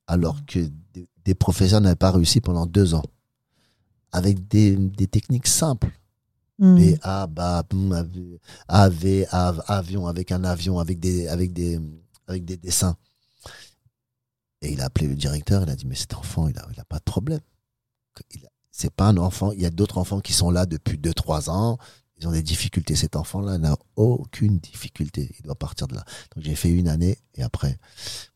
Alors 0.08 0.44
que 0.46 0.58
des, 0.94 1.08
des 1.24 1.34
professeurs 1.36 1.80
n'avaient 1.80 1.94
pas 1.94 2.10
réussi 2.10 2.40
pendant 2.40 2.66
deux 2.66 2.94
ans. 2.94 3.04
Avec 4.14 4.46
des, 4.48 4.76
des 4.76 5.06
techniques 5.08 5.48
simples. 5.48 5.90
Hmm. 6.58 6.76
B, 6.78 6.96
A, 7.02 7.26
BA, 7.26 7.64
boum, 7.64 7.92
A, 8.68 8.88
V, 8.88 9.26
A, 9.30 9.48
avion, 9.66 10.06
avec 10.06 10.30
un 10.30 10.44
avion, 10.44 10.78
avec 10.78 11.00
des, 11.00 11.26
avec 11.26 11.52
des, 11.52 11.80
avec 12.28 12.44
des 12.44 12.56
dessins. 12.56 12.96
Et 14.62 14.72
il 14.72 14.80
a 14.80 14.86
appelé 14.86 15.08
le 15.08 15.16
directeur, 15.16 15.62
il 15.64 15.70
a 15.70 15.76
dit, 15.76 15.86
mais 15.86 15.96
cet 15.96 16.14
enfant, 16.14 16.48
il 16.48 16.56
a, 16.58 16.66
il 16.72 16.80
a 16.80 16.84
pas 16.84 16.98
de 16.98 17.04
problème. 17.04 17.40
C'est 18.70 18.92
pas 18.92 19.08
un 19.08 19.16
enfant, 19.16 19.52
il 19.52 19.60
y 19.60 19.66
a 19.66 19.70
d'autres 19.70 19.98
enfants 19.98 20.20
qui 20.20 20.32
sont 20.32 20.50
là 20.50 20.64
depuis 20.64 20.96
2-3 20.96 21.50
ans, 21.50 21.78
ils 22.18 22.28
ont 22.28 22.32
des 22.32 22.42
difficultés. 22.42 22.96
Cet 22.96 23.16
enfant-là 23.16 23.58
n'a 23.58 23.76
aucune 23.96 24.58
difficulté, 24.58 25.34
il 25.38 25.42
doit 25.42 25.54
partir 25.54 25.86
de 25.88 25.94
là. 25.94 26.04
Donc 26.34 26.44
j'ai 26.44 26.54
fait 26.54 26.70
une 26.70 26.88
année, 26.88 27.18
et 27.34 27.42
après, 27.42 27.78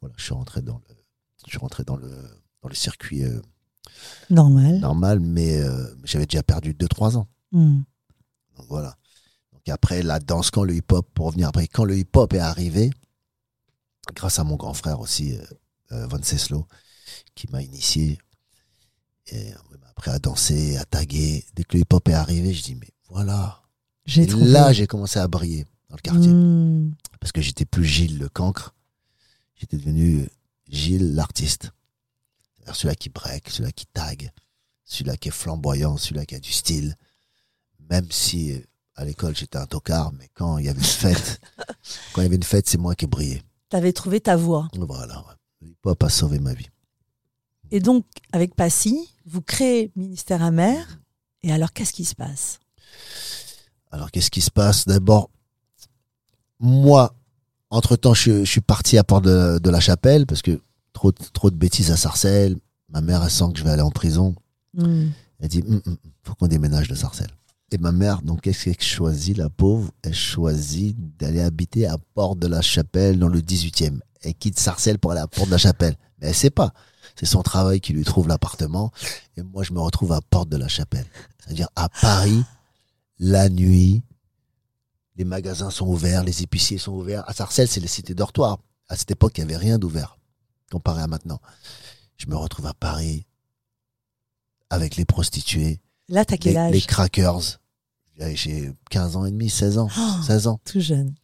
voilà, 0.00 0.14
je 0.18 0.24
suis 0.24 0.34
rentré 0.34 0.60
dans 0.60 0.76
le, 0.88 0.94
je 1.44 1.50
suis 1.50 1.58
rentré 1.58 1.84
dans 1.84 1.96
le, 1.96 2.10
dans 2.62 2.68
le 2.68 2.74
circuit 2.74 3.24
euh, 3.24 3.40
Normal. 4.30 4.78
normal, 4.78 5.20
mais 5.20 5.60
euh, 5.60 5.86
j'avais 6.04 6.26
déjà 6.26 6.42
perdu 6.42 6.74
2-3 6.74 7.16
ans. 7.16 7.28
Hmm. 7.52 7.80
Donc 8.56 8.66
voilà. 8.68 8.96
Donc 9.52 9.68
après 9.68 10.02
la 10.02 10.20
danse, 10.20 10.50
quand 10.50 10.64
le 10.64 10.74
hip-hop, 10.74 11.08
pour 11.14 11.26
revenir 11.26 11.48
après, 11.48 11.66
quand 11.66 11.84
le 11.84 11.96
hip-hop 11.98 12.32
est 12.34 12.38
arrivé, 12.38 12.90
grâce 14.14 14.38
à 14.38 14.44
mon 14.44 14.56
grand 14.56 14.74
frère 14.74 15.00
aussi, 15.00 15.36
euh, 15.36 15.42
euh, 15.92 16.06
Von 16.06 16.22
Seslo, 16.22 16.66
qui 17.34 17.48
m'a 17.50 17.62
initié, 17.62 18.18
et 19.28 19.52
appris 19.90 20.10
à 20.10 20.18
danser, 20.18 20.76
à 20.76 20.84
taguer. 20.84 21.44
Dès 21.54 21.64
que 21.64 21.76
le 21.76 21.82
hip-hop 21.82 22.08
est 22.08 22.14
arrivé, 22.14 22.52
je 22.52 22.62
dis, 22.62 22.74
mais 22.74 22.90
voilà. 23.08 23.62
J'ai 24.06 24.22
Et 24.22 24.26
là, 24.26 24.72
j'ai 24.72 24.86
commencé 24.86 25.18
à 25.18 25.28
briller 25.28 25.66
dans 25.90 25.96
le 25.96 26.00
quartier. 26.00 26.30
Hmm. 26.30 26.92
Parce 27.20 27.32
que 27.32 27.40
j'étais 27.40 27.64
plus 27.64 27.84
Gilles 27.84 28.18
le 28.18 28.28
cancre, 28.28 28.74
j'étais 29.56 29.76
devenu 29.76 30.28
Gilles 30.68 31.14
l'artiste. 31.14 31.72
Celui-là 32.74 32.94
qui 32.94 33.08
break, 33.08 33.48
celui-là 33.48 33.72
qui 33.72 33.86
tag, 33.86 34.30
celui-là 34.84 35.16
qui 35.16 35.28
est 35.28 35.32
flamboyant, 35.32 35.96
celui-là 35.96 36.26
qui 36.26 36.34
a 36.34 36.40
du 36.40 36.52
style. 36.52 36.96
Même 37.90 38.10
si 38.10 38.62
à 38.94 39.04
l'école 39.04 39.36
j'étais 39.36 39.58
un 39.58 39.66
tocard, 39.66 40.12
mais 40.12 40.28
quand 40.34 40.58
il 40.58 40.66
y 40.66 40.68
avait 40.68 40.78
une 40.78 40.84
fête, 40.84 41.40
quand 42.12 42.20
il 42.20 42.24
y 42.24 42.26
avait 42.26 42.36
une 42.36 42.42
fête, 42.42 42.68
c'est 42.68 42.78
moi 42.78 42.94
qui 42.94 43.06
brillais. 43.06 43.42
T'avais 43.68 43.92
trouvé 43.92 44.20
ta 44.20 44.36
voie. 44.36 44.68
Voilà, 44.74 45.18
ouais. 45.18 45.34
le 45.60 45.68
hip-hop 45.68 46.02
a 46.02 46.08
sauvé 46.08 46.38
ma 46.38 46.54
vie. 46.54 46.68
Et 47.70 47.80
donc, 47.80 48.06
avec 48.32 48.54
Passy, 48.54 49.14
vous 49.26 49.42
créez 49.42 49.92
Ministère 49.94 50.42
Amer. 50.42 51.00
Et 51.42 51.52
alors, 51.52 51.72
qu'est-ce 51.72 51.92
qui 51.92 52.06
se 52.06 52.14
passe? 52.14 52.60
Alors 53.90 54.10
qu'est-ce 54.10 54.30
qui 54.30 54.40
se 54.40 54.50
passe? 54.50 54.86
D'abord, 54.86 55.30
moi, 56.58 57.14
entre-temps, 57.70 58.14
je, 58.14 58.44
je 58.44 58.50
suis 58.50 58.60
parti 58.60 58.98
à 58.98 59.04
Port 59.04 59.20
de, 59.20 59.58
de 59.58 59.70
la 59.70 59.80
Chapelle 59.80 60.26
parce 60.26 60.42
que 60.42 60.60
trop, 60.98 61.12
de- 61.12 61.18
trop 61.32 61.50
de 61.50 61.56
bêtises 61.56 61.90
à 61.92 61.96
Sarcelles. 61.96 62.56
Ma 62.88 63.00
mère, 63.00 63.22
elle 63.22 63.30
sent 63.30 63.44
que 63.52 63.58
je 63.60 63.64
vais 63.64 63.70
aller 63.70 63.82
en 63.82 63.90
prison. 63.90 64.34
Hmm. 64.74 65.08
Elle 65.38 65.48
dit, 65.48 65.62
Hum, 65.66 65.80
hum, 65.86 65.96
faut 66.24 66.34
qu'on 66.34 66.48
déménage 66.48 66.88
de 66.88 66.94
Sarcelles. 66.96 67.30
Et 67.70 67.78
ma 67.78 67.92
mère, 67.92 68.22
donc, 68.22 68.40
qu'est-ce 68.40 68.64
qu'elle 68.64 68.80
choisit, 68.80 69.36
la 69.36 69.48
pauvre 69.50 69.90
Elle 70.02 70.14
choisit 70.14 70.96
d'aller 71.18 71.40
habiter 71.40 71.86
à 71.86 71.96
Port 72.14 72.34
de 72.34 72.46
la 72.48 72.62
Chapelle, 72.62 73.18
dans 73.18 73.28
le 73.28 73.40
18e. 73.40 74.00
Elle 74.22 74.34
quitte 74.34 74.58
Sarcelles 74.58 74.98
pour 74.98 75.12
aller 75.12 75.20
à 75.20 75.28
Port 75.28 75.46
de 75.46 75.52
la 75.52 75.58
Chapelle. 75.58 75.94
Mais 76.20 76.28
elle 76.28 76.34
sait 76.34 76.50
pas. 76.50 76.72
C'est 77.14 77.26
son 77.26 77.42
travail 77.42 77.80
qui 77.80 77.92
lui 77.92 78.04
trouve 78.04 78.26
l'appartement. 78.26 78.90
Et 79.36 79.42
moi, 79.42 79.62
je 79.62 79.72
me 79.72 79.80
retrouve 79.80 80.12
à 80.12 80.20
Porte 80.20 80.48
de 80.48 80.56
la 80.56 80.66
Chapelle. 80.68 81.06
C'est-à-dire 81.44 81.68
à 81.76 81.88
Paris, 81.88 82.42
la 83.18 83.48
nuit, 83.48 84.02
les 85.16 85.24
magasins 85.24 85.70
sont 85.70 85.86
ouverts, 85.86 86.24
les 86.24 86.42
épiciers 86.42 86.78
sont 86.78 86.92
ouverts. 86.92 87.22
À 87.28 87.32
Sarcelles, 87.34 87.68
c'est 87.68 87.80
les 87.80 87.86
cités 87.88 88.14
dortoirs. 88.14 88.58
À 88.88 88.96
cette 88.96 89.10
époque, 89.10 89.36
il 89.36 89.44
n'y 89.44 89.52
avait 89.54 89.62
rien 89.64 89.78
d'ouvert, 89.78 90.17
comparé 90.70 91.02
à 91.02 91.06
maintenant. 91.06 91.40
Je 92.16 92.26
me 92.26 92.36
retrouve 92.36 92.66
à 92.66 92.74
Paris, 92.74 93.26
avec 94.70 94.96
les 94.96 95.04
prostituées, 95.04 95.80
Là, 96.08 96.24
t'as 96.24 96.36
quel 96.36 96.52
les, 96.54 96.58
âge? 96.58 96.72
les 96.72 96.80
crackers. 96.80 97.60
J'ai- 98.18 98.36
J'ai 98.36 98.72
15 98.90 99.16
ans 99.16 99.24
et 99.26 99.30
demi, 99.30 99.48
16 99.50 99.78
ans, 99.78 99.88
Oh, 99.96 100.22
16 100.26 100.46
ans. 100.46 100.60
Tout 100.64 100.80
jeune. 100.80 101.14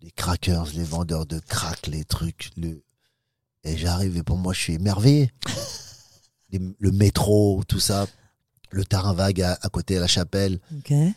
Les 0.00 0.10
crackers, 0.12 0.66
les 0.74 0.84
vendeurs 0.84 1.26
de 1.26 1.38
crack, 1.40 1.86
les 1.88 2.04
trucs. 2.04 2.50
Le... 2.56 2.82
Et 3.64 3.76
j'arrive 3.76 4.16
et 4.16 4.22
pour 4.22 4.38
moi, 4.38 4.52
je 4.54 4.60
suis 4.60 4.74
émerveillé. 4.74 5.30
Les- 6.50 6.60
le 6.78 6.90
métro, 6.92 7.62
tout 7.68 7.80
ça. 7.80 8.06
Le 8.70 8.84
terrain 8.84 9.12
vague 9.12 9.42
à, 9.42 9.58
à 9.60 9.68
côté 9.68 9.96
de 9.96 10.00
la 10.00 10.06
chapelle. 10.06 10.60
Ok. 10.78 10.90
Et 10.92 11.14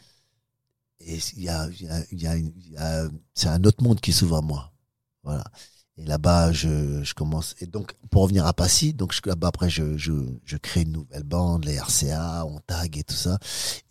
il 1.38 1.44
y 1.44 1.50
a, 1.50 1.70
y 1.80 1.88
a- 1.88 2.38
y 2.38 2.78
a- 2.78 3.08
c'est 3.34 3.48
un 3.48 3.64
autre 3.64 3.82
monde 3.84 4.02
qui 4.02 4.12
s'ouvre 4.14 4.38
à 4.38 4.42
moi. 4.42 4.72
Voilà. 5.24 5.44
Et 5.98 6.06
là-bas, 6.06 6.52
je, 6.52 7.04
je 7.04 7.14
commence. 7.14 7.56
Et 7.60 7.66
donc, 7.66 7.94
pour 8.10 8.24
revenir 8.24 8.46
à 8.46 8.54
Passy, 8.54 8.94
donc 8.94 9.14
là-bas, 9.26 9.50
après, 9.50 9.70
je, 9.70 9.98
je, 9.98 10.14
je 10.46 10.58
crée 10.58 10.82
une 10.82 10.94
nouvelle 10.94 11.24
bande, 11.24 11.66
les 11.66 11.78
RCA, 11.78 12.46
on 12.46 12.60
tag 12.60 12.98
et 12.98 13.04
tout 13.04 13.16
ça. 13.16 13.38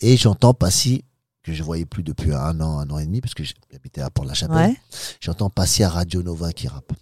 Et 0.00 0.16
j'entends 0.16 0.54
Passy, 0.54 1.04
que 1.42 1.52
je 1.52 1.62
voyais 1.62 1.86
plus 1.86 2.02
depuis 2.02 2.32
un 2.32 2.60
an, 2.60 2.78
un 2.80 2.90
an 2.90 2.98
et 2.98 3.06
demi, 3.06 3.20
parce 3.20 3.34
que 3.34 3.44
j'habitais 3.44 4.00
à 4.00 4.10
Port-la-Chapelle. 4.10 4.70
Ouais. 4.70 4.80
J'entends 5.20 5.50
Passy 5.50 5.82
à 5.82 5.90
Radio 5.90 6.22
Nova 6.22 6.52
qui 6.52 6.68
rappe. 6.68 6.92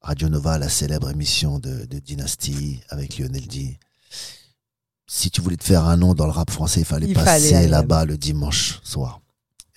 Radio 0.00 0.28
Nova, 0.28 0.56
la 0.56 0.68
célèbre 0.68 1.10
émission 1.10 1.58
de, 1.58 1.84
de 1.84 1.98
Dynasty 1.98 2.80
avec 2.90 3.18
Lionel 3.18 3.46
D. 3.48 3.78
Si 5.08 5.30
tu 5.30 5.40
voulais 5.40 5.56
te 5.56 5.64
faire 5.64 5.84
un 5.84 5.96
nom 5.96 6.14
dans 6.14 6.26
le 6.26 6.32
rap 6.32 6.50
français, 6.50 6.80
il 6.80 6.86
fallait 6.86 7.08
Il 7.08 7.14
passer 7.14 7.66
là-bas 7.66 8.04
le 8.04 8.16
dimanche 8.16 8.80
soir. 8.84 9.20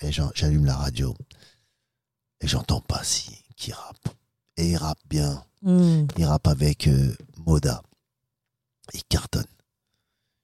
Et 0.02 0.12
j'allume 0.12 0.66
la 0.66 0.76
radio. 0.76 1.16
Et 2.42 2.48
j'entends 2.48 2.82
Passy 2.82 3.39
qui 3.60 3.74
rappe. 3.74 4.10
Et 4.58 4.72
il 4.72 4.78
rappe 4.78 5.00
bien. 5.08 5.44
Hmm. 5.62 6.08
Il 6.18 6.26
rappe 6.26 6.48
avec 6.48 6.88
euh, 6.88 7.16
Moda. 7.46 7.84
Il 8.94 9.04
cartonne. 9.04 9.46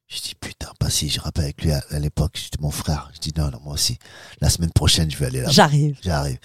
Je 0.08 0.22
dis 0.22 0.36
putain, 0.36 0.72
Passy, 0.80 1.10
je 1.10 1.20
rappe 1.20 1.40
avec 1.40 1.64
lui 1.64 1.72
à, 1.72 1.84
à 1.90 2.00
l'époque. 2.00 2.38
Je 2.38 2.50
dis 2.50 2.62
mon 2.62 2.70
frère. 2.70 3.10
Je 3.16 3.20
dis 3.20 3.34
non, 3.36 3.50
non, 3.50 3.60
moi 3.62 3.74
aussi. 3.74 3.98
La 4.40 4.50
semaine 4.50 4.72
prochaine, 4.72 5.10
je 5.10 5.18
vais 5.18 5.26
aller 5.26 5.40
là-bas. 5.40 5.52
J'arrive. 5.52 5.98
J'arrive. 6.04 6.38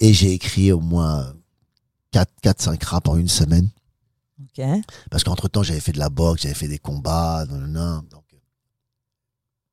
Et 0.00 0.14
j'ai 0.14 0.32
écrit 0.32 0.72
au 0.72 0.80
moins 0.80 1.34
4-5 2.14 2.82
raps 2.84 3.08
en 3.10 3.16
une 3.16 3.28
semaine. 3.28 3.68
Ok. 4.40 4.64
Parce 5.10 5.24
qu'entre 5.24 5.48
temps, 5.48 5.62
j'avais 5.62 5.80
fait 5.80 5.92
de 5.92 5.98
la 5.98 6.08
boxe, 6.08 6.42
j'avais 6.42 6.54
fait 6.54 6.68
des 6.68 6.78
combats. 6.78 7.44
nan, 7.48 7.70
nan. 7.70 8.06
donc, 8.08 8.24
euh, 8.32 8.38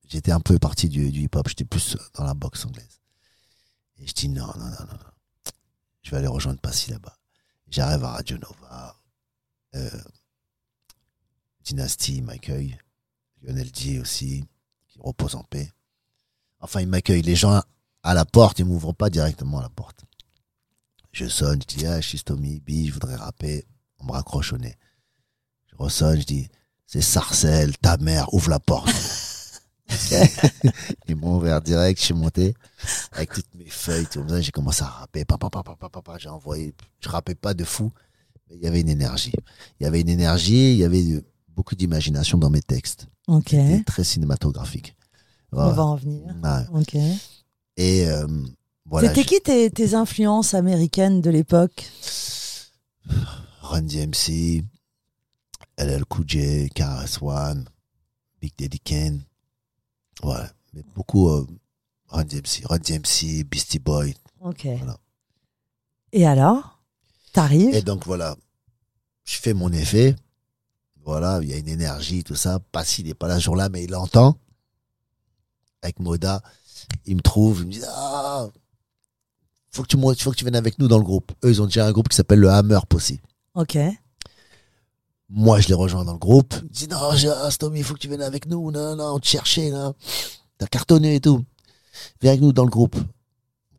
j'étais 0.07 0.31
un 0.31 0.39
peu 0.39 0.59
parti 0.59 0.89
du, 0.89 1.11
du 1.11 1.21
hip-hop. 1.21 1.47
J'étais 1.47 1.65
plus 1.65 1.97
dans 2.15 2.23
la 2.23 2.33
boxe 2.33 2.65
anglaise. 2.65 2.99
Et 3.99 4.07
je 4.07 4.13
dis 4.13 4.29
non, 4.29 4.47
non, 4.57 4.65
non, 4.65 4.85
non. 4.89 5.10
Je 6.01 6.11
vais 6.11 6.17
aller 6.17 6.27
rejoindre 6.27 6.59
Passy 6.59 6.91
là-bas. 6.91 7.17
J'arrive 7.69 8.03
à 8.03 8.11
Radio 8.11 8.37
Nova. 8.37 8.95
Euh, 9.75 10.01
Dynasty 11.63 12.21
m'accueille. 12.21 12.77
Lionel 13.41 13.71
D 13.71 13.99
aussi, 13.99 14.45
qui 14.87 14.99
repose 14.99 15.35
en 15.35 15.43
paix. 15.43 15.71
Enfin, 16.59 16.81
il 16.81 16.87
m'accueille. 16.87 17.21
Les 17.21 17.35
gens 17.35 17.61
à 18.03 18.13
la 18.13 18.25
porte, 18.25 18.59
ils 18.59 18.65
m'ouvrent 18.65 18.93
pas 18.93 19.09
directement 19.09 19.59
à 19.59 19.63
la 19.63 19.69
porte. 19.69 20.05
Je 21.11 21.27
sonne, 21.27 21.61
je 21.61 21.75
dis, 21.75 21.85
ah, 21.85 21.99
je 21.99 22.07
suis 22.07 22.23
je 22.25 22.93
voudrais 22.93 23.15
rapper. 23.15 23.65
On 23.99 24.05
me 24.05 24.11
raccroche 24.11 24.53
au 24.53 24.57
nez. 24.57 24.77
Je 25.67 25.75
ressonne, 25.75 26.19
je 26.19 26.25
dis, 26.25 26.49
c'est 26.85 27.01
Sarcelle, 27.01 27.77
ta 27.77 27.97
mère, 27.97 28.33
ouvre 28.33 28.49
la 28.49 28.59
porte. 28.59 28.89
Ils 31.07 31.15
m'ont 31.15 31.37
ouvert 31.37 31.61
direct, 31.61 31.99
je 31.99 32.05
suis 32.05 32.13
monté 32.13 32.53
avec 33.11 33.33
toutes 33.33 33.53
mes 33.55 33.65
feuilles, 33.69 34.07
tout 34.07 34.23
ça, 34.27 34.41
j'ai 34.41 34.51
commencé 34.51 34.83
à 34.83 34.87
rapper. 34.87 35.23
J'ai 36.17 36.29
envoyé, 36.29 36.73
je 36.99 37.09
rappais 37.09 37.35
pas 37.35 37.53
de 37.53 37.63
fou, 37.63 37.91
mais 38.49 38.55
il 38.57 38.63
y 38.63 38.67
avait 38.67 38.81
une 38.81 38.89
énergie. 38.89 39.33
Il 39.79 39.83
y 39.83 39.85
avait 39.87 40.01
une 40.01 40.09
énergie, 40.09 40.71
il 40.73 40.77
y 40.77 40.83
avait 40.83 41.23
beaucoup 41.49 41.75
d'imagination 41.75 42.37
dans 42.37 42.49
mes 42.49 42.61
textes. 42.61 43.07
Ok. 43.27 43.55
Très 43.85 44.03
cinématographique. 44.03 44.95
On 45.53 45.69
va 45.71 45.83
en 45.83 45.95
venir. 45.95 46.23
Ouais. 46.43 46.79
Ok. 46.81 46.95
Et 47.77 48.07
euh, 48.07 48.25
voilà, 48.85 49.09
C'était 49.09 49.21
je- 49.23 49.27
qui 49.27 49.41
tes, 49.41 49.69
tes 49.69 49.93
influences 49.93 50.53
américaines 50.53 51.21
de 51.21 51.29
l'époque? 51.29 51.89
Run 53.61 53.81
DMC, 53.83 54.63
LL 55.77 56.05
Cool 56.05 56.25
J, 56.27 56.69
KRS 56.75 57.21
One, 57.21 57.65
Big 58.41 58.53
Daddy 58.57 58.79
Kane. 58.79 59.21
Ouais, 60.23 60.45
mais 60.73 60.83
beaucoup 60.95 61.29
euh, 61.29 61.45
Run 62.07 62.23
DMC, 62.23 62.65
Run 62.65 62.77
DMC, 62.79 63.43
Beastie 63.43 63.79
Boy. 63.79 64.13
Ok. 64.39 64.65
Voilà. 64.77 64.97
Et 66.11 66.25
alors? 66.25 66.79
T'arrives? 67.33 67.73
Et 67.73 67.81
donc 67.81 68.05
voilà, 68.05 68.35
je 69.23 69.37
fais 69.37 69.53
mon 69.53 69.71
effet. 69.71 70.15
Voilà, 71.03 71.39
il 71.41 71.49
y 71.49 71.53
a 71.53 71.57
une 71.57 71.67
énergie, 71.69 72.23
tout 72.23 72.35
ça. 72.35 72.59
Passy 72.71 73.03
n'est 73.03 73.13
pas 73.13 73.27
là 73.27 73.35
ce 73.35 73.45
jour-là, 73.45 73.69
mais 73.69 73.83
il 73.83 73.91
l'entend. 73.91 74.37
Avec 75.81 75.99
Moda, 75.99 76.43
il 77.05 77.15
me 77.15 77.21
trouve, 77.21 77.61
il 77.61 77.67
me 77.67 77.71
dit 77.71 77.81
Ah, 77.87 78.47
faut 79.71 79.83
que, 79.83 79.87
tu, 79.87 79.97
faut 79.97 80.31
que 80.31 80.35
tu 80.35 80.43
viennes 80.43 80.55
avec 80.55 80.77
nous 80.77 80.87
dans 80.87 80.97
le 80.97 81.03
groupe. 81.03 81.31
Eux, 81.43 81.49
ils 81.49 81.61
ont 81.61 81.65
déjà 81.65 81.87
un 81.87 81.91
groupe 81.91 82.09
qui 82.09 82.15
s'appelle 82.15 82.39
le 82.39 82.49
Hammer 82.49 82.79
Pussy. 82.87 83.19
Ok. 83.55 83.77
Moi, 85.33 85.61
je 85.61 85.69
les 85.69 85.73
rejoins 85.73 86.03
dans 86.03 86.11
le 86.11 86.19
groupe. 86.19 86.53
Ils 86.63 86.69
disent, 86.69 86.89
non, 86.89 87.49
Stomy, 87.49 87.79
il 87.79 87.85
faut 87.85 87.93
que 87.93 87.99
tu 87.99 88.09
viennes 88.09 88.21
avec 88.21 88.47
nous. 88.47 88.69
Non, 88.69 88.97
non, 88.97 89.15
on 89.15 89.19
te 89.19 89.27
cherchait, 89.27 89.69
là. 89.69 89.93
T'as 90.57 90.67
cartonné 90.67 91.15
et 91.15 91.21
tout. 91.21 91.45
Viens 92.21 92.31
avec 92.31 92.41
nous 92.41 92.51
dans 92.51 92.65
le 92.65 92.69
groupe. 92.69 92.97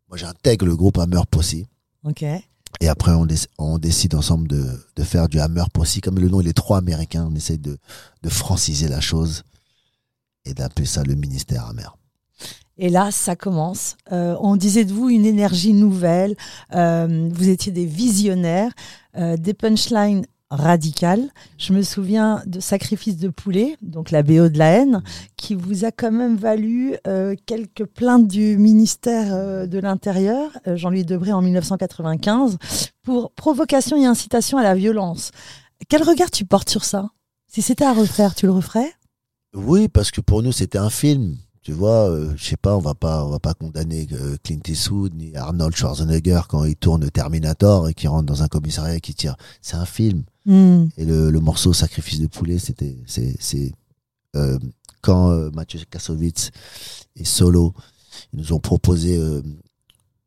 Moi, 0.08 0.16
j'intègre 0.16 0.64
le 0.64 0.76
groupe 0.76 0.96
Hammer 0.96 1.20
Posse. 1.30 1.56
Ok. 2.04 2.22
Et 2.22 2.88
après, 2.88 3.12
on, 3.12 3.26
déc- 3.26 3.48
on 3.58 3.76
décide 3.76 4.14
ensemble 4.14 4.48
de, 4.48 4.66
de 4.96 5.02
faire 5.04 5.28
du 5.28 5.40
Hammer 5.40 5.64
Posse. 5.74 6.00
Comme 6.02 6.18
le 6.18 6.28
nom, 6.28 6.40
il 6.40 6.48
est 6.48 6.54
trop 6.54 6.74
américain, 6.74 7.28
on 7.30 7.34
essaye 7.34 7.58
de, 7.58 7.76
de 8.22 8.28
franciser 8.30 8.88
la 8.88 9.00
chose 9.00 9.42
et 10.46 10.54
d'appeler 10.54 10.86
ça 10.86 11.02
le 11.02 11.14
ministère 11.14 11.66
Hammer. 11.66 11.88
Et 12.78 12.88
là, 12.88 13.10
ça 13.10 13.36
commence. 13.36 13.96
Euh, 14.10 14.34
on 14.40 14.56
disait 14.56 14.86
de 14.86 14.92
vous 14.92 15.10
une 15.10 15.26
énergie 15.26 15.74
nouvelle. 15.74 16.34
Euh, 16.74 17.28
vous 17.30 17.48
étiez 17.50 17.70
des 17.70 17.84
visionnaires, 17.84 18.72
euh, 19.16 19.36
des 19.36 19.52
punchlines 19.52 20.24
radicales. 20.52 21.30
Je 21.58 21.72
me 21.72 21.82
souviens 21.82 22.42
de 22.46 22.60
Sacrifice 22.60 23.16
de 23.16 23.28
poulet, 23.28 23.76
donc 23.80 24.10
la 24.10 24.22
BO 24.22 24.48
de 24.48 24.58
la 24.58 24.68
haine, 24.68 25.02
qui 25.36 25.54
vous 25.54 25.84
a 25.84 25.90
quand 25.90 26.12
même 26.12 26.36
valu 26.36 26.96
euh, 27.06 27.34
quelques 27.46 27.86
plaintes 27.86 28.28
du 28.28 28.58
ministère 28.58 29.34
euh, 29.34 29.66
de 29.66 29.78
l'Intérieur, 29.78 30.50
euh, 30.66 30.76
Jean-Louis 30.76 31.04
Debré 31.04 31.32
en 31.32 31.42
1995, 31.42 32.58
pour 33.02 33.32
provocation 33.32 33.96
et 33.96 34.06
incitation 34.06 34.58
à 34.58 34.62
la 34.62 34.74
violence. 34.74 35.30
Quel 35.88 36.02
regard 36.02 36.30
tu 36.30 36.44
portes 36.44 36.68
sur 36.68 36.84
ça? 36.84 37.08
Si 37.48 37.62
c'était 37.62 37.84
à 37.84 37.92
refaire, 37.92 38.34
tu 38.34 38.46
le 38.46 38.52
referais? 38.52 38.92
Oui, 39.54 39.88
parce 39.88 40.10
que 40.10 40.20
pour 40.20 40.42
nous, 40.42 40.52
c'était 40.52 40.78
un 40.78 40.90
film. 40.90 41.36
Tu 41.62 41.72
vois, 41.72 42.10
je 42.34 42.44
sais 42.44 42.56
pas, 42.56 42.76
on 42.76 42.80
va 42.80 42.94
pas, 42.94 43.24
on 43.24 43.28
va 43.28 43.38
pas 43.38 43.54
condamner 43.54 44.08
Clint 44.42 44.60
Eastwood 44.66 45.14
ni 45.14 45.36
Arnold 45.36 45.76
Schwarzenegger 45.76 46.40
quand 46.48 46.64
il 46.64 46.74
tourne 46.74 47.08
Terminator 47.08 47.88
et 47.88 47.94
qu'il 47.94 48.08
rentre 48.08 48.26
dans 48.26 48.42
un 48.42 48.48
commissariat 48.48 48.96
et 48.96 49.00
qu'il 49.00 49.14
tire. 49.14 49.36
C'est 49.60 49.76
un 49.76 49.84
film. 49.84 50.24
Hmm. 50.44 50.86
Et 50.96 51.04
le, 51.04 51.30
le 51.30 51.40
morceau 51.40 51.72
Sacrifice 51.72 52.20
de 52.20 52.26
poulet, 52.26 52.58
c'était, 52.58 52.96
c'est, 53.06 53.72
euh, 54.34 54.58
quand 55.00 55.30
euh, 55.30 55.50
Mathieu 55.50 55.80
Kassovitz 55.90 56.50
et 57.16 57.24
Solo, 57.24 57.74
ils 58.32 58.40
nous 58.40 58.52
ont 58.52 58.58
proposé 58.60 59.16
euh, 59.18 59.42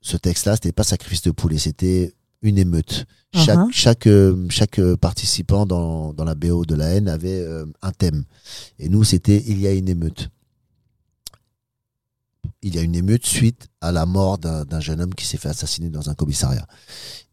ce 0.01 0.17
texte-là. 0.17 0.55
C'était 0.55 0.72
pas 0.72 0.84
Sacrifice 0.84 1.22
de 1.24 1.31
poulet, 1.31 1.57
c'était 1.57 2.13
une 2.41 2.57
émeute. 2.57 3.05
Chaque, 3.34 3.57
Uh-huh. 3.57 3.72
chaque, 3.72 4.10
chaque 4.50 4.95
participant 4.95 5.65
dans, 5.65 6.13
dans 6.13 6.24
la 6.24 6.36
BO 6.36 6.65
de 6.65 6.75
la 6.75 6.86
haine 6.88 7.10
avait 7.10 7.45
un 7.81 7.91
thème. 7.91 8.24
Et 8.79 8.88
nous, 8.88 9.03
c'était 9.03 9.43
Il 9.45 9.60
y 9.60 9.67
a 9.67 9.74
une 9.74 9.89
émeute. 9.89 10.29
Il 12.62 12.75
y 12.75 12.79
a 12.79 12.81
une 12.81 12.95
émeute 12.95 13.25
suite 13.25 13.67
à 13.81 13.91
la 13.91 14.05
mort 14.05 14.38
d'un 14.38 14.63
d'un 14.63 14.79
jeune 14.79 15.01
homme 15.01 15.13
qui 15.13 15.25
s'est 15.25 15.38
fait 15.38 15.50
assassiner 15.50 15.89
dans 15.89 16.10
un 16.10 16.13
commissariat. 16.13 16.65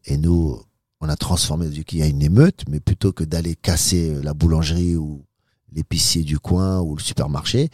Et 0.05 0.17
nous, 0.17 0.61
on 1.03 1.09
a 1.09 1.15
transformé 1.17 1.67
du 1.67 1.83
qu'il 1.83 1.99
y 1.99 2.01
a 2.01 2.07
une 2.07 2.21
émeute, 2.21 2.61
mais 2.69 2.79
plutôt 2.79 3.11
que 3.11 3.25
d'aller 3.25 3.55
casser 3.55 4.15
la 4.23 4.33
boulangerie 4.33 4.95
ou 4.95 5.23
l'épicier 5.73 6.23
du 6.23 6.39
coin 6.39 6.79
ou 6.79 6.95
le 6.95 7.01
supermarché, 7.01 7.69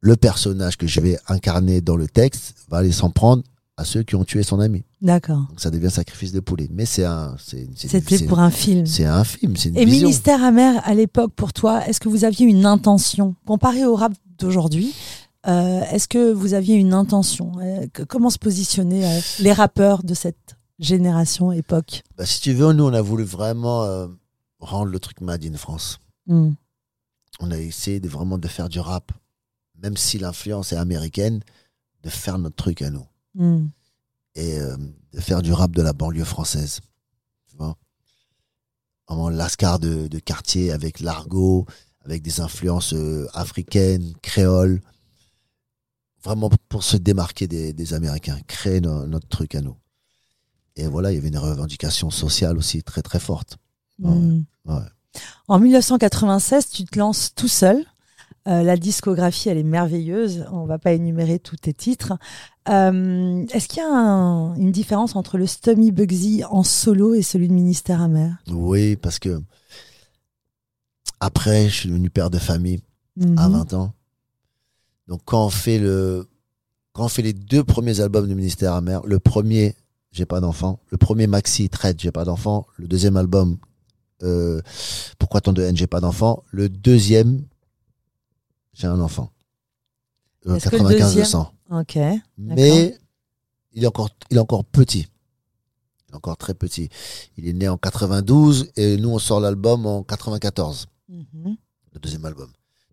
le 0.00 0.16
personnage 0.16 0.76
que 0.76 0.86
je 0.86 1.00
vais 1.00 1.18
incarner 1.28 1.80
dans 1.80 1.96
le 1.96 2.06
texte 2.06 2.54
va 2.68 2.78
aller 2.78 2.92
s'en 2.92 3.10
prendre 3.10 3.42
à 3.78 3.84
ceux 3.86 4.02
qui 4.02 4.14
ont 4.14 4.24
tué 4.24 4.42
son 4.42 4.60
ami. 4.60 4.84
D'accord. 5.00 5.46
Donc 5.48 5.58
ça 5.60 5.70
devient 5.70 5.90
sacrifice 5.90 6.32
de 6.32 6.40
poulet. 6.40 6.68
Mais 6.70 6.84
c'est 6.84 7.04
un, 7.06 7.34
C'était 7.38 8.26
pour 8.26 8.40
un 8.40 8.50
film. 8.50 8.84
c'est 8.84 9.06
un 9.06 9.24
film, 9.24 9.56
c'est 9.56 9.70
une 9.70 9.78
Et 9.78 9.86
vision. 9.86 10.02
ministère 10.08 10.44
amer 10.44 10.82
à 10.84 10.92
l'époque 10.92 11.32
pour 11.34 11.54
toi, 11.54 11.86
est-ce 11.86 11.98
que 12.00 12.10
vous 12.10 12.24
aviez 12.24 12.46
une 12.46 12.66
intention? 12.66 13.34
Comparé 13.46 13.86
au 13.86 13.94
rap 13.96 14.12
d'aujourd'hui 14.38 14.94
euh, 15.46 15.80
Est-ce 15.92 16.08
que 16.08 16.30
vous 16.30 16.52
aviez 16.52 16.74
une 16.74 16.92
intention? 16.92 17.52
Euh, 17.62 17.86
Comment 18.06 18.28
se 18.28 18.38
positionner 18.38 19.06
euh, 19.06 19.20
les 19.38 19.52
rappeurs 19.52 20.02
de 20.02 20.12
cette 20.12 20.56
génération 20.80 21.52
époque 21.52 22.02
Bah, 22.16 22.26
si 22.26 22.40
tu 22.40 22.52
veux, 22.52 22.72
nous 22.72 22.84
on 22.84 22.92
a 22.92 23.02
voulu 23.02 23.22
vraiment 23.24 23.84
euh, 23.84 24.08
rendre 24.58 24.90
le 24.90 24.98
truc 24.98 25.20
made 25.20 25.44
in 25.44 25.56
France. 25.56 25.98
Hmm. 26.26 26.52
On 27.38 27.50
a 27.50 27.58
essayé 27.58 28.00
de 28.00 28.08
vraiment 28.08 28.38
de 28.38 28.48
faire 28.48 28.68
du 28.68 28.80
rap, 28.80 29.12
même 29.82 29.96
si 29.96 30.18
l'influence 30.18 30.72
est 30.72 30.76
américaine, 30.76 31.40
de 32.02 32.08
faire 32.10 32.38
notre 32.38 32.56
truc 32.56 32.82
à 32.82 32.90
nous. 32.90 33.06
Hmm. 33.34 33.68
et 34.34 34.58
euh, 34.58 34.76
de 35.12 35.20
faire 35.20 35.40
du 35.42 35.52
rap 35.52 35.70
de 35.70 35.82
la 35.82 35.92
banlieue 35.92 36.24
française. 36.24 36.80
Tu 37.48 37.56
vois? 37.56 37.76
Vraiment 39.08 39.28
l'ascar 39.30 39.78
de, 39.78 40.08
de 40.08 40.18
quartier 40.18 40.72
avec 40.72 40.98
l'argot, 41.00 41.66
avec 42.04 42.22
des 42.22 42.40
influences 42.40 42.92
euh, 42.94 43.26
africaines, 43.34 44.12
créoles. 44.22 44.80
Vraiment 46.22 46.50
pour 46.68 46.82
se 46.84 46.96
démarquer 46.96 47.46
des, 47.48 47.72
des 47.72 47.94
Américains, 47.94 48.38
créer 48.46 48.80
no- 48.80 49.06
notre 49.06 49.28
truc 49.28 49.54
à 49.54 49.60
nous. 49.62 49.76
Et 50.80 50.86
voilà, 50.88 51.12
il 51.12 51.16
y 51.16 51.18
avait 51.18 51.28
une 51.28 51.38
revendication 51.38 52.10
sociale 52.10 52.56
aussi 52.58 52.82
très 52.82 53.02
très 53.02 53.20
forte. 53.20 53.58
Ouais, 54.02 54.10
Hmm. 54.14 54.44
ouais. 54.66 54.82
En 55.48 55.58
1996, 55.58 56.70
tu 56.70 56.84
te 56.84 56.98
lances 56.98 57.34
tout 57.34 57.48
seul. 57.48 57.84
Euh, 58.48 58.62
la 58.62 58.76
discographie, 58.76 59.48
elle 59.50 59.58
est 59.58 59.62
merveilleuse. 59.62 60.46
On 60.52 60.64
va 60.64 60.78
pas 60.78 60.92
énumérer 60.92 61.38
tous 61.38 61.56
tes 61.56 61.74
titres. 61.74 62.14
Euh, 62.68 63.44
Est-ce 63.52 63.68
qu'il 63.68 63.78
y 63.78 63.86
a 63.86 63.88
un- 63.92 64.54
une 64.54 64.72
différence 64.72 65.16
entre 65.16 65.36
le 65.36 65.46
Stummy 65.46 65.90
Bugsy 65.92 66.44
en 66.48 66.62
solo 66.62 67.12
et 67.14 67.22
celui 67.22 67.48
de 67.48 67.52
Ministère 67.52 68.00
Amer? 68.00 68.36
Oui, 68.50 68.96
parce 68.96 69.18
que 69.18 69.42
après, 71.20 71.68
je 71.68 71.74
suis 71.74 71.88
devenu 71.88 72.10
père 72.10 72.30
de 72.30 72.38
famille. 72.38 72.80
à 73.36 73.48
Mhm. 73.48 73.52
20 73.52 73.74
ans. 73.74 73.92
Donc 75.08 75.20
quand 75.26 75.44
on 75.44 75.50
fait 75.50 75.78
le 75.78 76.26
quand 76.92 77.04
on 77.04 77.08
fait 77.08 77.22
les 77.22 77.32
deux 77.34 77.62
premiers 77.64 78.00
albums 78.00 78.26
du 78.26 78.34
ministère 78.34 78.72
amer, 78.72 79.02
le 79.04 79.18
premier 79.18 79.74
j'ai 80.12 80.26
pas 80.26 80.40
d'enfant, 80.40 80.80
le 80.88 80.98
premier 80.98 81.26
maxi 81.26 81.68
traite 81.68 82.00
j'ai 82.00 82.10
pas 82.12 82.24
d'enfant, 82.24 82.66
le 82.76 82.88
deuxième 82.88 83.16
album 83.16 83.58
euh, 84.22 84.60
pourquoi 85.18 85.40
tant 85.40 85.52
de 85.52 85.62
haine 85.62 85.76
j'ai 85.76 85.86
pas 85.86 86.00
d'enfant, 86.00 86.42
le 86.50 86.68
deuxième 86.68 87.44
j'ai 88.72 88.86
un 88.86 89.00
enfant. 89.00 89.30
Euh, 90.46 90.54
Est-ce 90.56 90.68
que 90.70 90.76
le 90.76 90.82
95 90.82 91.06
deuxième- 91.14 91.24
200. 91.24 91.54
Ok. 91.70 91.98
Mais 92.38 92.98
il 93.72 93.84
est 93.84 93.86
encore 93.86 94.10
il 94.30 94.36
est 94.36 94.40
encore 94.40 94.64
petit. 94.64 95.06
Il 96.08 96.12
est 96.12 96.16
encore 96.16 96.36
très 96.36 96.54
petit. 96.54 96.88
Il 97.36 97.46
est 97.46 97.52
né 97.52 97.68
en 97.68 97.76
92 97.76 98.70
et 98.76 98.96
nous 98.96 99.10
on 99.10 99.18
sort 99.18 99.40
l'album 99.40 99.86
en 99.86 100.02
94 100.02 100.86
Mhm. 101.08 101.56
le 101.92 102.00
deuxième 102.00 102.24
album. 102.24 102.50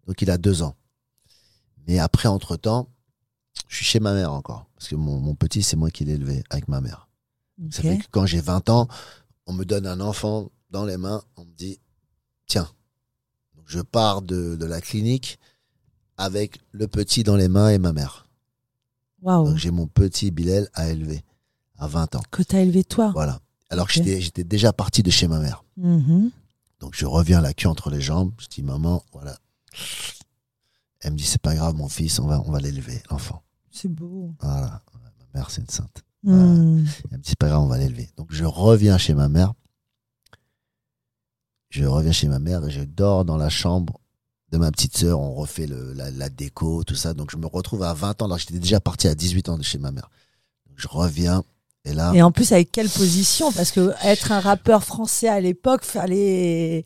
Donc 0.07 0.21
il 0.21 0.29
a 0.31 0.37
deux 0.37 0.61
ans. 0.63 0.75
Mais 1.87 1.99
après, 1.99 2.27
entre-temps, 2.27 2.89
je 3.69 3.77
suis 3.77 3.85
chez 3.85 3.99
ma 4.01 4.13
mère 4.13 4.33
encore. 4.33 4.65
Parce 4.75 4.89
que 4.89 4.95
mon, 4.95 5.19
mon 5.19 5.35
petit, 5.35 5.63
c'est 5.63 5.75
moi 5.77 5.89
qui 5.89 6.03
l'ai 6.03 6.13
élevé 6.13 6.43
avec 6.49 6.67
ma 6.67 6.81
mère. 6.81 7.06
Ça 7.71 7.81
fait 7.81 7.97
que 7.99 8.05
quand 8.11 8.25
j'ai 8.25 8.41
20 8.41 8.69
ans, 8.69 8.87
on 9.47 9.53
me 9.53 9.63
donne 9.65 9.87
un 9.87 9.99
enfant 9.99 10.51
dans 10.69 10.85
les 10.85 10.97
mains, 10.97 11.23
on 11.37 11.45
me 11.45 11.51
dit, 11.53 11.79
tiens, 12.45 12.69
je 13.65 13.79
pars 13.79 14.21
de, 14.21 14.55
de 14.55 14.65
la 14.65 14.79
clinique 14.81 15.39
avec 16.17 16.59
le 16.71 16.87
petit 16.87 17.23
dans 17.23 17.35
les 17.35 17.47
mains 17.47 17.69
et 17.69 17.77
ma 17.79 17.93
mère. 17.93 18.27
Waouh. 19.21 19.47
Donc 19.49 19.57
j'ai 19.57 19.71
mon 19.71 19.87
petit 19.87 20.31
Bilal 20.31 20.69
à 20.73 20.89
élever 20.89 21.23
à 21.77 21.87
20 21.87 22.15
ans. 22.15 22.23
Que 22.31 22.43
t'as 22.43 22.59
élevé 22.59 22.83
toi. 22.83 23.11
Voilà. 23.13 23.39
Alors 23.69 23.87
que 23.87 23.93
j'étais- 23.93 24.43
déjà 24.43 24.71
parti 24.73 25.03
de 25.03 25.09
chez 25.11 25.27
ma 25.27 25.39
mère. 25.39 25.63
Mhm. 25.77 26.31
Donc 26.79 26.93
je 26.95 27.05
reviens 27.05 27.41
la 27.41 27.53
queue 27.53 27.67
entre 27.67 27.89
les 27.89 28.01
jambes. 28.01 28.31
Je 28.39 28.47
dis 28.47 28.63
maman, 28.63 29.03
voilà. 29.11 29.37
Elle 31.01 31.13
me 31.13 31.17
dit 31.17 31.23
c'est 31.25 31.41
pas 31.41 31.55
grave 31.55 31.75
mon 31.75 31.89
fils, 31.89 32.19
on 32.19 32.27
va 32.27 32.41
on 32.45 32.51
va 32.51 32.59
l'élever 32.59 33.01
l'enfant. 33.09 33.41
C'est 33.71 33.87
beau. 33.89 34.33
Voilà. 34.41 34.81
Ma 35.33 35.39
mère 35.39 35.49
c'est 35.51 35.61
une 35.61 35.69
sainte. 35.69 36.03
Hmm. 36.23 36.83
Me 37.11 37.17
dit 37.17 37.29
c'est 37.29 37.37
pas 37.37 37.47
grave 37.47 37.61
on 37.61 37.67
va 37.67 37.77
l'élever. 37.77 38.09
Donc 38.17 38.27
je 38.31 38.43
reviens 38.45 38.97
chez 38.97 39.13
ma 39.13 39.29
mère. 39.29 39.53
Je 41.69 41.85
reviens 41.85 42.11
chez 42.11 42.27
ma 42.27 42.39
mère 42.39 42.65
et 42.65 42.71
je 42.71 42.81
dors 42.81 43.25
dans 43.25 43.37
la 43.37 43.49
chambre 43.49 43.99
de 44.51 44.57
ma 44.57 44.71
petite 44.71 44.97
sœur. 44.97 45.19
On 45.19 45.33
refait 45.33 45.67
le, 45.67 45.93
la, 45.93 46.11
la 46.11 46.29
déco 46.29 46.83
tout 46.83 46.95
ça. 46.95 47.13
Donc 47.13 47.31
je 47.31 47.37
me 47.37 47.45
retrouve 47.45 47.83
à 47.83 47.93
20 47.93 48.21
ans. 48.21 48.25
Alors 48.25 48.37
j'étais 48.37 48.59
déjà 48.59 48.79
parti 48.79 49.07
à 49.07 49.15
18 49.15 49.49
ans 49.49 49.57
de 49.57 49.63
chez 49.63 49.77
ma 49.77 49.91
mère. 49.91 50.09
Donc, 50.67 50.75
je 50.77 50.87
reviens 50.87 51.43
et 51.87 51.93
là 51.93 52.11
Et 52.13 52.21
en 52.21 52.31
plus, 52.31 52.51
avec 52.51 52.71
quelle 52.71 52.89
position? 52.89 53.51
Parce 53.51 53.71
que 53.71 53.93
être 54.03 54.31
un 54.31 54.39
rappeur 54.39 54.83
français 54.83 55.29
à 55.29 55.39
l'époque, 55.39 55.83
fallait. 55.83 56.83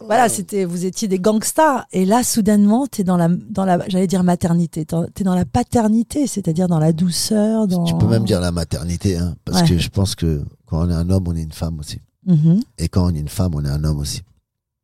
Voilà, 0.00 0.28
c'était, 0.28 0.64
vous 0.64 0.84
étiez 0.86 1.08
des 1.08 1.18
gangsters. 1.18 1.84
Et 1.92 2.04
là, 2.04 2.22
soudainement, 2.22 2.86
t'es 2.86 3.02
dans 3.04 3.16
la, 3.16 3.28
dans 3.28 3.64
la, 3.64 3.86
j'allais 3.88 4.06
dire 4.06 4.22
maternité. 4.22 4.86
T'es 5.14 5.24
dans 5.24 5.34
la 5.34 5.44
paternité, 5.44 6.26
c'est-à-dire 6.26 6.68
dans 6.68 6.78
la 6.78 6.92
douceur, 6.92 7.66
dans. 7.66 7.84
tu 7.84 7.94
peux 7.96 8.06
même 8.06 8.24
dire 8.24 8.40
la 8.40 8.52
maternité 8.52 9.16
hein, 9.18 9.34
parce 9.44 9.62
Ouais. 9.62 9.68
que 9.68 9.78
je 9.78 9.88
pense 9.88 10.14
que 10.14 10.42
quand 10.66 10.86
on 10.86 10.90
est 10.90 10.94
un 10.94 11.10
homme 11.10 11.24
on 11.26 11.34
est 11.34 11.42
une 11.42 11.52
femme 11.52 11.78
aussi. 11.80 12.00
Mhm. 12.26 12.60
Et 12.78 12.88
quand 12.88 13.06
on 13.10 13.14
est 13.14 13.18
une 13.18 13.28
femme, 13.28 13.52
on 13.54 13.64
est 13.64 13.68
un 13.70 13.82
homme 13.84 13.98
aussi. 13.98 14.22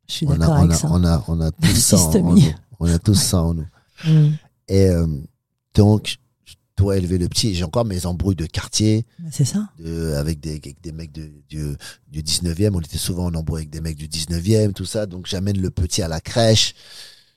Je 0.07 0.13
suis 0.13 0.27
On 0.27 0.31
a, 0.31 0.37
d'accord 0.37 0.55
on, 0.55 0.63
avec 0.63 0.71
a, 0.71 0.75
ça. 0.75 0.87
on, 0.91 1.03
a, 1.05 1.23
on 1.27 1.41
a 1.41 1.51
tout 1.61 1.65
ça 1.75 1.97
en, 1.97 2.15
en 2.15 2.21
nous. 2.33 2.41
On 2.79 2.87
a 2.87 2.99
tout 2.99 3.13
ça 3.15 3.41
en 3.41 3.53
nous. 3.53 3.65
Mm. 4.05 4.33
Et 4.67 4.89
euh, 4.89 5.07
donc, 5.75 6.17
dois 6.77 6.97
élever 6.97 7.17
le 7.17 7.27
petit. 7.29 7.55
J'ai 7.55 7.63
encore 7.63 7.85
mes 7.85 8.05
embrouilles 8.05 8.35
de 8.35 8.45
quartier 8.45 9.05
Bah, 9.19 9.29
C'est 9.31 9.45
ça. 9.45 9.69
de, 9.79 10.13
avec, 10.13 10.39
des, 10.39 10.51
avec 10.51 10.81
des 10.81 10.91
mecs 10.91 11.11
de, 11.11 11.31
du, 11.49 11.75
du 12.09 12.21
19e. 12.23 12.71
On 12.75 12.79
était 12.81 12.97
souvent 12.97 13.25
en 13.25 13.33
embrouille 13.35 13.59
avec 13.61 13.69
des 13.69 13.81
mecs 13.81 13.97
du 13.97 14.07
19e, 14.07 14.73
tout 14.73 14.85
ça. 14.85 15.05
Donc, 15.05 15.25
j'amène 15.27 15.59
le 15.59 15.69
petit 15.71 16.01
à 16.01 16.07
la 16.07 16.19
crèche. 16.21 16.73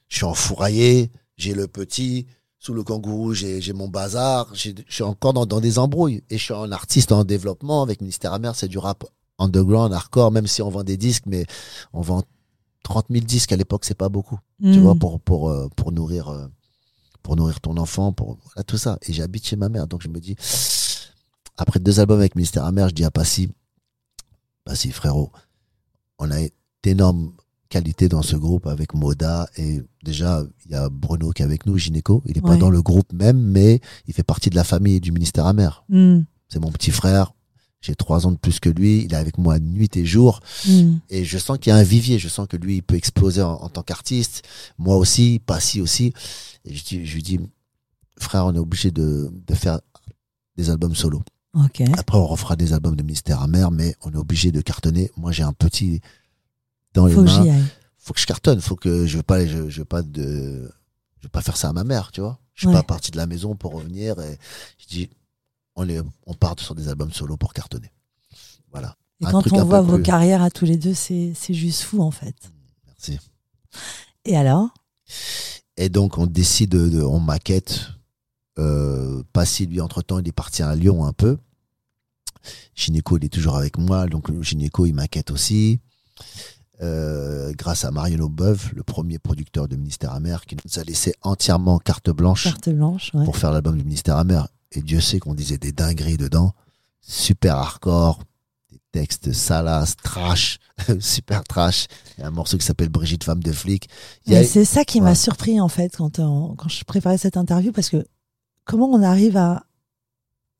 Je 0.09 0.16
suis 0.16 0.24
enfouraillé. 0.24 1.11
J'ai 1.37 1.55
le 1.55 1.68
petit. 1.68 2.27
Sous 2.61 2.74
le 2.74 2.83
kangourou, 2.83 3.35
j'ai 3.35 3.61
j'ai 3.61 3.72
mon 3.72 3.87
bazar. 3.88 4.53
J'ai- 4.55 4.74
Je 4.88 4.94
suis 4.94 5.05
encore 5.05 5.33
dans, 5.33 5.46
dans 5.46 5.61
des 5.61 5.79
embrouilles. 5.79 6.22
Et 6.31 6.38
je 6.38 6.42
suis 6.42 6.55
un 6.55 6.72
artiste 6.72 7.12
en 7.12 7.22
développement 7.24 7.83
avec 7.83 8.01
Ministère 8.01 8.33
Amer. 8.33 8.55
C'est 8.57 8.66
du 8.68 8.79
rap 8.79 9.05
underground, 9.38 9.92
hardcore, 9.92 10.33
même 10.33 10.48
si 10.48 10.62
on 10.62 10.68
vend 10.70 10.83
des 10.83 10.96
disques, 10.96 11.22
mais 11.27 11.46
on 11.92 12.01
vend 12.01 12.24
30 12.83 13.07
000 13.11 13.24
disques 13.24 13.53
à 13.53 13.57
l'époque, 13.57 13.85
c'est 13.85 13.94
pas 13.96 14.09
beaucoup. 14.09 14.38
Tu 14.61 14.79
Mm. 14.79 14.81
vois, 14.81 14.94
pour, 14.96 15.20
pour, 15.20 15.48
euh, 15.51 15.68
pour 15.77 15.92
nourrir, 15.92 16.29
euh, 16.29 16.48
pour 17.28 17.36
nourrir 17.36 17.60
ton 17.60 17.76
enfant, 17.76 18.10
pour, 18.14 18.38
voilà, 18.42 18.64
tout 18.64 18.78
ça. 18.78 18.98
Et 19.02 19.12
j'habite 19.12 19.46
chez 19.46 19.56
ma 19.56 19.68
mère. 19.68 19.86
Donc, 19.86 20.00
je 20.02 20.08
me 20.08 20.18
dis, 20.18 20.34
après 21.58 21.78
deux 21.78 22.00
albums 22.00 22.20
avec 22.20 22.34
Ministère 22.36 22.64
Amer, 22.64 22.88
je 22.88 22.94
dis 22.94 23.04
à 23.04 23.10
Passy, 23.10 23.50
Passy, 24.64 24.90
frérot, 24.92 25.30
on 26.18 26.30
a 26.30 26.38
d'énormes 26.82 27.34
qualités 27.68 28.08
dans 28.08 28.22
ce 28.22 28.34
groupe 28.34 28.66
avec 28.66 28.94
Moda 28.94 29.46
et 29.58 29.82
déjà, 30.02 30.42
il 30.64 30.72
y 30.72 30.74
a 30.74 30.88
Bruno 30.88 31.32
qui 31.32 31.42
est 31.42 31.44
avec 31.44 31.66
nous, 31.66 31.76
gynéco. 31.76 32.22
Il 32.24 32.38
est 32.38 32.40
pas 32.40 32.56
dans 32.56 32.70
le 32.70 32.80
groupe 32.80 33.12
même, 33.12 33.38
mais 33.38 33.82
il 34.06 34.14
fait 34.14 34.22
partie 34.22 34.48
de 34.48 34.56
la 34.56 34.64
famille 34.64 34.98
du 34.98 35.12
ministère 35.12 35.44
Amer. 35.44 35.84
Mm. 35.90 36.20
C'est 36.48 36.60
mon 36.60 36.72
petit 36.72 36.92
frère. 36.92 37.34
J'ai 37.80 37.94
trois 37.94 38.26
ans 38.26 38.32
de 38.32 38.36
plus 38.38 38.58
que 38.60 38.68
lui. 38.68 39.04
Il 39.04 39.12
est 39.12 39.16
avec 39.16 39.38
moi 39.38 39.58
nuit 39.60 39.88
et 39.96 40.04
jour. 40.04 40.40
Mm. 40.66 40.96
Et 41.10 41.24
je 41.24 41.38
sens 41.38 41.58
qu'il 41.58 41.70
y 41.70 41.72
a 41.72 41.76
un 41.78 41.82
vivier. 41.84 42.18
Je 42.18 42.28
sens 42.28 42.46
que 42.48 42.56
lui, 42.56 42.76
il 42.76 42.82
peut 42.82 42.96
exploser 42.96 43.42
en, 43.42 43.52
en 43.54 43.68
tant 43.68 43.82
qu'artiste. 43.82 44.42
Moi 44.78 44.96
aussi, 44.96 45.40
Passy 45.44 45.80
aussi. 45.80 46.12
Et 46.64 46.74
je, 46.74 46.96
lui 47.14 47.22
dis, 47.22 47.38
frère, 48.18 48.46
on 48.46 48.54
est 48.54 48.58
obligé 48.58 48.90
de, 48.90 49.30
de 49.46 49.54
faire 49.54 49.80
des 50.56 50.70
albums 50.70 50.94
solo. 50.96 51.22
Ok. 51.54 51.80
Après, 51.96 52.18
on 52.18 52.26
refera 52.26 52.56
des 52.56 52.72
albums 52.72 52.96
de 52.96 53.02
Mystère 53.02 53.40
Amer, 53.42 53.70
mais 53.70 53.94
on 54.02 54.10
est 54.12 54.16
obligé 54.16 54.50
de 54.52 54.60
cartonner. 54.60 55.10
Moi, 55.16 55.30
j'ai 55.32 55.44
un 55.44 55.52
petit 55.52 56.00
dans 56.94 57.06
les 57.06 57.14
Faut 57.14 57.22
que 57.22 57.26
mains. 57.28 57.42
aille. 57.42 57.64
Faut 57.96 58.12
que 58.12 58.20
je 58.20 58.26
cartonne. 58.26 58.60
Faut 58.60 58.76
que 58.76 59.06
je 59.06 59.16
veux 59.18 59.22
pas, 59.22 59.46
je, 59.46 59.68
je 59.68 59.78
veux 59.80 59.84
pas 59.84 60.02
de, 60.02 60.70
je 61.18 61.22
veux 61.22 61.28
pas 61.30 61.42
faire 61.42 61.56
ça 61.56 61.68
à 61.68 61.72
ma 61.72 61.84
mère, 61.84 62.10
tu 62.12 62.20
vois. 62.20 62.38
Je 62.54 62.62
suis 62.62 62.68
Ouais. 62.68 62.74
pas 62.74 62.82
parti 62.82 63.12
de 63.12 63.16
la 63.16 63.26
maison 63.26 63.54
pour 63.54 63.72
revenir. 63.72 64.18
Et 64.20 64.36
je 64.78 64.86
dis, 64.88 65.10
on 65.78 65.88
est, 65.88 66.00
on 66.26 66.34
part 66.34 66.56
sur 66.58 66.74
des 66.74 66.88
albums 66.88 67.12
solo 67.12 67.36
pour 67.36 67.52
cartonner. 67.54 67.92
Voilà. 68.72 68.96
Et 69.20 69.26
Un 69.26 69.30
quand 69.30 69.52
on 69.52 69.64
voit 69.64 69.80
vos 69.80 69.94
plus- 69.94 70.02
carrières 70.02 70.42
à 70.42 70.50
tous 70.50 70.64
les 70.64 70.76
deux, 70.76 70.94
c'est 70.94 71.34
juste 71.50 71.82
fou 71.82 72.02
en 72.02 72.10
fait. 72.10 72.36
Merci. 72.86 73.18
Et 74.24 74.36
alors? 74.36 74.68
Et 75.76 75.88
donc, 75.88 76.18
on 76.18 76.26
décide, 76.26 76.70
de, 76.70 77.02
on 77.02 77.20
maquette. 77.20 77.88
Euh, 78.58 79.22
Passy, 79.32 79.66
lui, 79.66 79.80
entre-temps, 79.80 80.18
il 80.18 80.26
est 80.28 80.32
parti 80.32 80.62
à 80.62 80.74
Lyon 80.74 81.04
un 81.04 81.12
peu. 81.12 81.38
Gynéco, 82.74 83.16
il 83.16 83.24
est 83.24 83.28
toujours 83.28 83.56
avec 83.56 83.78
moi. 83.78 84.06
Donc, 84.06 84.30
Gynéco, 84.42 84.86
il 84.86 84.94
maquette 84.94 85.30
aussi. 85.30 85.80
Euh, 86.80 87.52
grâce 87.56 87.84
à 87.84 87.90
Marion 87.90 88.20
Aubeuf, 88.24 88.72
le 88.72 88.82
premier 88.82 89.18
producteur 89.18 89.66
de 89.68 89.76
Ministère 89.76 90.12
Amer, 90.12 90.44
qui 90.46 90.56
nous 90.56 90.78
a 90.80 90.84
laissé 90.84 91.12
entièrement 91.22 91.78
carte 91.78 92.10
blanche 92.10 92.44
Carte 92.44 92.68
blanche, 92.68 93.10
ouais. 93.14 93.24
pour 93.24 93.36
faire 93.36 93.50
l'album 93.52 93.76
du 93.76 93.84
Ministère 93.84 94.16
Amer. 94.16 94.46
Et 94.72 94.83
Dieu 94.83 95.00
sait 95.00 95.18
qu'on 95.18 95.35
disait 95.35 95.59
des 95.59 95.72
dingueries 95.72 96.16
dedans. 96.18 96.52
Super 97.00 97.57
hardcore, 97.57 98.20
des 98.70 98.81
textes 98.92 99.33
salaces, 99.33 99.96
trash, 99.96 100.59
super 101.00 101.42
trash. 101.44 101.87
Il 102.16 102.20
y 102.20 102.24
a 102.24 102.26
un 102.26 102.31
morceau 102.31 102.59
qui 102.59 102.66
s'appelle 102.66 102.90
Brigitte, 102.90 103.24
femme 103.24 103.42
de 103.42 103.52
flic. 103.52 103.88
Il 104.26 104.35
a- 104.35 104.44
C'est 104.44 104.64
ça 104.66 104.85
qui 104.85 104.98
Ouais. 104.98 105.04
m'a 105.07 105.14
surpris 105.14 105.61
en 105.61 105.68
fait 105.68 105.96
quand, 105.96 106.18
on- 106.18 106.54
quand 106.54 106.68
je 106.68 106.85
préparais 106.85 107.16
cette 107.18 107.37
interview 107.38 107.72
parce 107.72 107.88
que 107.88 108.07
comment 108.64 108.88
on 108.90 109.02
arrive 109.02 109.37
à, 109.38 109.64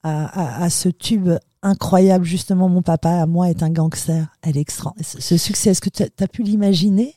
à, 0.03 0.25
à- 0.61 0.63
à 0.65 0.71
ce 0.71 0.89
tube 0.89 1.29
incroyable 1.61 2.25
justement 2.25 2.69
mon 2.69 2.83
papa 2.83 3.11
à 3.11 3.27
moi 3.27 3.51
est 3.51 3.63
un 3.65 3.69
gangster 3.71 4.29
elle 4.43 4.57
est 4.57 4.61
extra 4.61 4.95
ce 5.03 5.37
succès 5.37 5.71
est-ce 5.71 5.81
que 5.81 5.91
tu 5.91 6.05
as 6.05 6.29
pu 6.29 6.45
l'imaginer? 6.45 7.15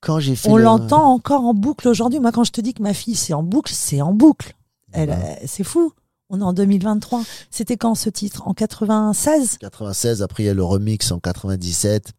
Quand 0.00 0.20
j'ai 0.20 0.36
fait 0.36 0.50
on 0.50 0.56
le- 0.58 0.64
l'entend 0.64 1.04
encore 1.12 1.44
en 1.46 1.54
boucle 1.54 1.88
aujourd'hui 1.88 2.20
moi 2.20 2.30
quand 2.30 2.44
je 2.44 2.52
te 2.52 2.60
dis 2.60 2.74
que 2.74 2.82
ma 2.82 2.92
fille 2.92 3.14
c'est 3.14 3.32
en 3.32 3.42
boucle 3.42 3.72
c'est 3.74 4.02
en 4.02 4.12
boucle 4.12 4.54
Ouais. 4.94 5.38
euh, 5.42 5.46
c'est 5.46 5.64
fou 5.64 5.92
on 6.30 6.40
est 6.40 6.44
en 6.44 6.52
2023 6.54 7.22
c'était 7.50 7.76
quand 7.76 7.94
ce 7.94 8.08
titre? 8.08 8.48
En 8.48 8.54
96 8.54 9.58
96, 9.58 10.22
après 10.22 10.42
il 10.44 10.46
y 10.46 10.48
a 10.48 10.54
le 10.54 10.64
remix 10.64 11.12
en 11.12 11.20
97. 11.20 12.12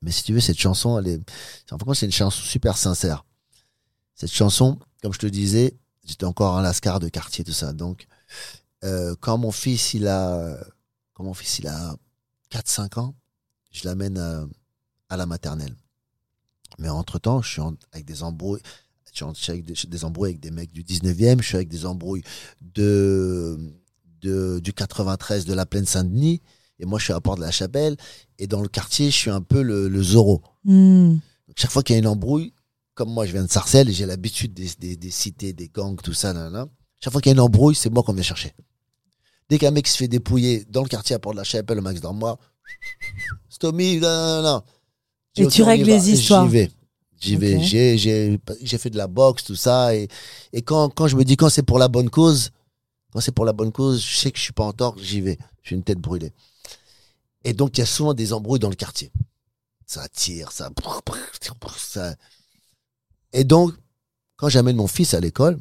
Mais 0.00 0.10
si 0.10 0.24
tu 0.24 0.32
veux, 0.32 0.40
cette 0.40 0.58
chanson, 0.58 0.98
elle 0.98 1.06
est, 1.08 1.20
en 1.70 1.94
c'est 1.94 2.06
une 2.06 2.12
chanson 2.12 2.40
super 2.42 2.76
sincère. 2.76 3.24
Cette 4.16 4.32
chanson, 4.32 4.78
comme 5.02 5.12
je 5.12 5.18
te 5.18 5.26
disais, 5.26 5.76
j'étais 6.04 6.24
encore 6.24 6.56
un 6.56 6.62
lascar 6.62 6.98
de 6.98 7.08
quartier, 7.08 7.44
tout 7.44 7.52
ça. 7.52 7.72
Donc, 7.72 8.08
euh, 8.82 9.14
quand 9.20 9.38
mon 9.38 9.52
fils, 9.52 9.94
il 9.94 10.08
a, 10.08 10.58
quand 11.14 11.22
mon 11.22 11.34
fils, 11.34 11.60
il 11.60 11.68
a 11.68 11.94
4-5 12.50 12.98
ans, 12.98 13.14
je 13.70 13.86
l'amène 13.86 14.18
à, 14.18 14.44
à 15.08 15.16
la 15.16 15.26
maternelle. 15.26 15.76
Mais 16.78 16.88
entre 16.88 17.18
temps, 17.20 17.42
je 17.42 17.48
suis 17.50 17.60
en- 17.60 17.76
avec 17.92 18.04
des 18.04 18.22
embrouilles. 18.24 18.62
Je 19.12 19.24
suis 19.34 19.52
avec 19.52 19.64
des, 19.64 19.74
des 19.86 20.04
embrouilles 20.04 20.30
avec 20.30 20.40
des 20.40 20.50
mecs 20.50 20.72
du 20.72 20.82
19e, 20.82 21.40
je 21.40 21.46
suis 21.46 21.56
avec 21.56 21.68
des 21.68 21.84
embrouilles 21.84 22.22
de, 22.60 23.58
de, 24.22 24.58
du 24.60 24.72
93 24.72 25.44
de 25.44 25.54
la 25.54 25.66
plaine 25.66 25.86
Saint-Denis. 25.86 26.40
Et 26.78 26.86
moi, 26.86 26.98
je 26.98 27.04
suis 27.04 27.12
à 27.12 27.20
Port 27.20 27.36
de 27.36 27.42
la 27.42 27.50
Chapelle. 27.50 27.96
Et 28.38 28.46
dans 28.46 28.62
le 28.62 28.68
quartier, 28.68 29.10
je 29.10 29.16
suis 29.16 29.30
un 29.30 29.42
peu 29.42 29.62
le, 29.62 29.88
le 29.88 30.02
Zorro. 30.02 30.42
Hmm. 30.64 31.12
Donc, 31.12 31.56
chaque 31.56 31.70
fois 31.70 31.82
qu'il 31.82 31.94
y 31.94 31.96
a 31.96 32.00
une 32.00 32.06
embrouille, 32.06 32.54
comme 32.94 33.10
moi, 33.10 33.26
je 33.26 33.32
viens 33.32 33.44
de 33.44 33.50
Sarcelles 33.50 33.88
et 33.88 33.92
j'ai 33.92 34.06
l'habitude 34.06 34.54
des, 34.54 34.68
des, 34.78 34.96
des 34.96 35.10
cités, 35.10 35.52
des 35.52 35.68
gangs, 35.68 36.00
tout 36.02 36.12
ça, 36.12 36.32
nan. 36.32 36.66
chaque 37.00 37.12
fois 37.12 37.20
qu'il 37.20 37.30
y 37.30 37.34
a 37.34 37.36
une 37.36 37.40
embrouille, 37.40 37.74
c'est 37.74 37.90
moi 37.90 38.02
qu'on 38.02 38.14
vient 38.14 38.22
chercher. 38.22 38.52
Dès 39.48 39.58
qu'un 39.58 39.70
mec 39.70 39.86
se 39.86 39.96
fait 39.96 40.08
dépouiller 40.08 40.64
dans 40.68 40.82
le 40.82 40.88
quartier 40.88 41.14
à 41.14 41.18
Port 41.18 41.32
de 41.32 41.38
la 41.38 41.44
Chapelle, 41.44 41.76
le 41.76 41.82
max 41.82 42.00
dans 42.00 42.14
moi, 42.14 42.38
Stomy, 43.48 43.98
non, 44.00 44.08
non, 44.08 44.42
non. 44.42 44.62
Et 45.36 45.46
tu 45.46 45.62
règles 45.62 45.84
les 45.84 46.10
histoires. 46.10 46.46
J'y 46.46 46.52
vais. 46.52 46.70
J'y 47.22 47.36
vais. 47.36 47.56
Ok. 47.56 47.62
J'ai, 47.62 47.96
j'ai, 47.98 48.40
j'ai 48.62 48.78
fait 48.78 48.90
de 48.90 48.96
la 48.96 49.06
boxe, 49.06 49.44
tout 49.44 49.56
ça. 49.56 49.94
Et, 49.94 50.08
et 50.52 50.62
quand, 50.62 50.88
quand 50.90 51.06
je 51.08 51.16
me 51.16 51.24
dis 51.24 51.36
quand 51.36 51.48
c'est 51.48 51.62
pour 51.62 51.78
la 51.78 51.88
bonne 51.88 52.10
cause, 52.10 52.50
quand 53.12 53.20
c'est 53.20 53.32
pour 53.32 53.44
la 53.44 53.52
bonne 53.52 53.72
cause, 53.72 54.02
je 54.04 54.16
sais 54.16 54.30
que 54.32 54.38
je 54.38 54.42
suis 54.42 54.52
pas 54.52 54.64
en 54.64 54.72
tort, 54.72 54.96
j'y 54.98 55.20
vais. 55.20 55.38
J'ai 55.62 55.76
une 55.76 55.84
tête 55.84 55.98
brûlée. 55.98 56.32
Et 57.44 57.52
donc, 57.52 57.76
il 57.76 57.80
y 57.80 57.82
a 57.82 57.86
souvent 57.86 58.14
des 58.14 58.32
embrouilles 58.32 58.58
dans 58.60 58.68
le 58.70 58.74
quartier. 58.76 59.12
Ça 59.86 60.08
tire, 60.08 60.52
ça. 60.52 60.70
ça- 61.76 62.16
Et 63.32 63.44
donc, 63.44 63.72
quand 64.36 64.48
j'amène 64.48 64.76
mon 64.76 64.86
fils 64.86 65.14
à 65.14 65.20
l'école, 65.20 65.58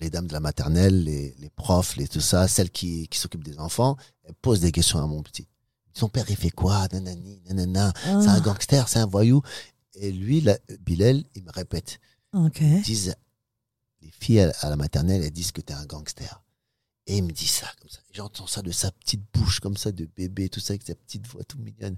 les 0.00 0.10
dames 0.10 0.26
de 0.26 0.32
la 0.32 0.40
maternelle, 0.40 1.04
les, 1.04 1.34
les 1.38 1.50
profs, 1.50 1.96
les 1.96 2.08
tout 2.08 2.20
ça, 2.20 2.48
celles 2.48 2.70
qui, 2.70 3.08
qui 3.08 3.18
s'occupent 3.18 3.44
des 3.44 3.58
enfants, 3.58 3.96
elles 4.24 4.34
posent 4.34 4.60
des 4.60 4.72
questions 4.72 4.98
à 4.98 5.06
mon 5.06 5.22
petit. 5.22 5.46
Son 5.92 6.08
père, 6.08 6.24
il 6.28 6.36
fait 6.36 6.50
quoi? 6.50 6.88
Nanani, 6.92 7.40
nanana. 7.48 7.92
C'est 8.04 8.10
un 8.10 8.34
Ah, 8.36 8.40
gangster, 8.40 8.88
c'est 8.88 8.98
un 8.98 9.06
voyou. 9.06 9.42
Et 9.94 10.12
lui, 10.12 10.40
la, 10.40 10.58
Bilal, 10.80 11.24
il 11.34 11.44
me 11.44 11.52
répète. 11.52 12.00
ok 12.32 12.60
Ils 12.60 12.82
disent, 12.82 13.14
les 14.00 14.10
filles 14.10 14.40
à, 14.40 14.52
à 14.60 14.70
la 14.70 14.76
maternelle, 14.76 15.22
elles 15.22 15.30
disent 15.30 15.52
que 15.52 15.60
t'es 15.60 15.74
un 15.74 15.86
gangster. 15.86 16.42
Et 17.06 17.18
il 17.18 17.24
me 17.24 17.32
dit 17.32 17.46
ça, 17.46 17.70
comme 17.80 17.90
ça. 17.90 18.00
J'entends 18.12 18.46
ça 18.46 18.62
de 18.62 18.70
sa 18.70 18.90
petite 18.90 19.22
bouche, 19.32 19.60
comme 19.60 19.76
ça, 19.76 19.92
de 19.92 20.06
bébé, 20.06 20.48
tout 20.48 20.60
ça, 20.60 20.72
avec 20.72 20.82
sa 20.82 20.94
petite 20.94 21.26
voix 21.26 21.44
toute 21.44 21.60
mignonne. 21.60 21.96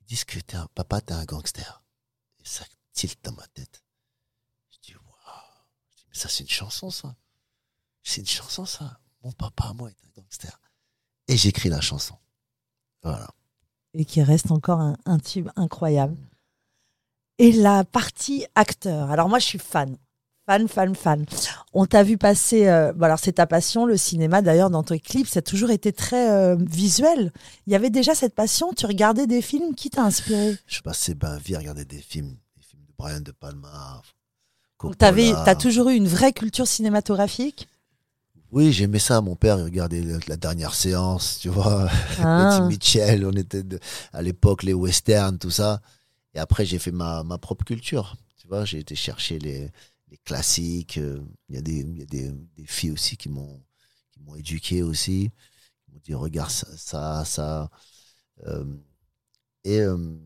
Ils 0.00 0.06
disent 0.06 0.24
que 0.24 0.38
t'es 0.38 0.56
un 0.56 0.68
papa, 0.74 1.00
t'es 1.00 1.12
un 1.12 1.24
gangster. 1.24 1.82
Et 2.38 2.44
ça 2.44 2.64
tilt 2.92 3.18
dans 3.24 3.32
ma 3.32 3.46
tête. 3.48 3.82
Je 4.70 4.78
dis, 4.82 4.94
waouh. 4.94 5.64
Mais 6.08 6.14
ça, 6.18 6.28
c'est 6.28 6.44
une 6.44 6.50
chanson, 6.50 6.90
ça. 6.90 7.16
C'est 8.02 8.20
une 8.20 8.26
chanson, 8.28 8.64
ça. 8.64 9.00
Mon 9.24 9.32
papa, 9.32 9.72
moi, 9.74 9.90
est 9.90 10.04
un 10.04 10.20
gangster. 10.20 10.60
Et 11.26 11.36
j'écris 11.36 11.68
la 11.68 11.80
chanson. 11.80 12.16
Voilà. 13.02 13.28
et 13.94 14.04
qui 14.04 14.20
reste 14.22 14.50
encore 14.50 14.80
un, 14.80 14.96
un 15.04 15.18
tube 15.20 15.48
incroyable. 15.54 16.16
Et 17.38 17.52
la 17.52 17.84
partie 17.84 18.46
acteur. 18.54 19.10
Alors 19.10 19.28
moi, 19.28 19.38
je 19.38 19.44
suis 19.46 19.58
fan. 19.58 19.96
Fan, 20.48 20.68
fan, 20.68 20.94
fan. 20.94 21.26
On 21.72 21.86
t'a 21.86 22.04
vu 22.04 22.16
passer, 22.16 22.68
euh, 22.68 22.92
bon, 22.92 23.06
alors 23.06 23.18
c'est 23.18 23.32
ta 23.32 23.46
passion, 23.46 23.84
le 23.84 23.96
cinéma 23.96 24.42
d'ailleurs, 24.42 24.70
dans 24.70 24.84
tes 24.84 25.00
clips, 25.00 25.26
ça 25.26 25.40
a 25.40 25.42
toujours 25.42 25.70
été 25.70 25.92
très 25.92 26.30
euh, 26.30 26.56
visuel. 26.60 27.32
Il 27.66 27.72
y 27.72 27.76
avait 27.76 27.90
déjà 27.90 28.14
cette 28.14 28.34
passion, 28.34 28.72
tu 28.72 28.86
regardais 28.86 29.26
des 29.26 29.42
films, 29.42 29.74
qui 29.74 29.90
t'a 29.90 30.04
inspiré? 30.04 30.56
Je 30.68 30.80
passais 30.82 31.14
ben 31.14 31.36
vie 31.38 31.56
à 31.56 31.58
regarder 31.58 31.84
des 31.84 31.98
films, 31.98 32.36
des 32.56 32.62
films 32.62 32.82
de 32.86 32.92
Brian 32.96 33.20
De 33.20 33.32
Palma. 33.32 34.00
Donc 34.80 34.96
Coppola. 34.96 35.42
t'as 35.44 35.54
toujours 35.56 35.88
eu 35.88 35.96
une 35.96 36.06
vraie 36.06 36.32
culture 36.32 36.68
cinématographique? 36.68 37.66
Oui, 38.52 38.72
j'aimais 38.72 39.00
ça. 39.00 39.20
Mon 39.20 39.34
père, 39.34 39.58
il 39.58 39.64
regardait 39.64 40.02
la 40.28 40.36
dernière 40.36 40.74
séance, 40.74 41.38
tu 41.40 41.48
vois. 41.48 41.88
Ah. 42.22 42.56
Petit 42.60 42.68
Mitchell, 42.68 43.26
on 43.26 43.32
était 43.32 43.64
de- 43.64 43.80
à 44.12 44.22
l'époque 44.22 44.62
les 44.62 44.74
westerns, 44.74 45.38
tout 45.38 45.50
ça. 45.50 45.80
Et 46.36 46.40
après, 46.40 46.66
j'ai 46.66 46.80
fait 46.80 46.92
ma, 46.92 47.24
ma 47.24 47.38
propre 47.38 47.64
culture. 47.66 48.16
Tu 48.38 48.48
vois, 48.48 48.66
j'ai 48.66 48.80
été 48.80 48.96
chercher 48.96 49.40
les, 49.40 49.70
les 50.10 50.18
classiques. 50.18 50.98
euh, 50.98 51.22
Il 51.50 51.56
y 51.56 51.58
a, 51.58 51.62
des, 51.62 51.80
il 51.80 51.98
y 51.98 52.02
a 52.02 52.06
des, 52.06 52.32
des 52.56 52.66
filles 52.66 52.92
aussi 52.92 53.18
qui 53.18 53.30
m'ont 53.30 53.62
qui 54.12 54.20
m'ont 54.22 54.36
éduqué 54.36 54.84
aussi. 54.84 55.30
Qui 55.86 55.92
m'ont 55.92 56.00
dit, 56.04 56.14
regarde 56.14 56.50
ça, 56.52 57.24
ça. 57.26 57.70
Euh, 58.46 58.64
et, 59.64 59.80
euh, 59.80 60.16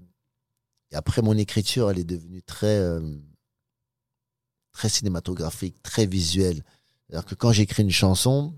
et 0.93 0.97
après, 0.97 1.23
mon 1.23 1.37
écriture, 1.39 1.91
elle 1.91 1.99
est 1.99 2.05
devenue 2.05 2.43
très, 2.43 2.79
très 4.73 4.89
cinématographique, 4.89 5.83
très 5.83 6.07
visuelle. 6.07 6.63
C'est-à-dire 7.07 7.27
que 7.27 7.35
quand 7.35 7.53
j'écris 7.53 7.83
une 7.83 7.91
chanson, 7.91 8.55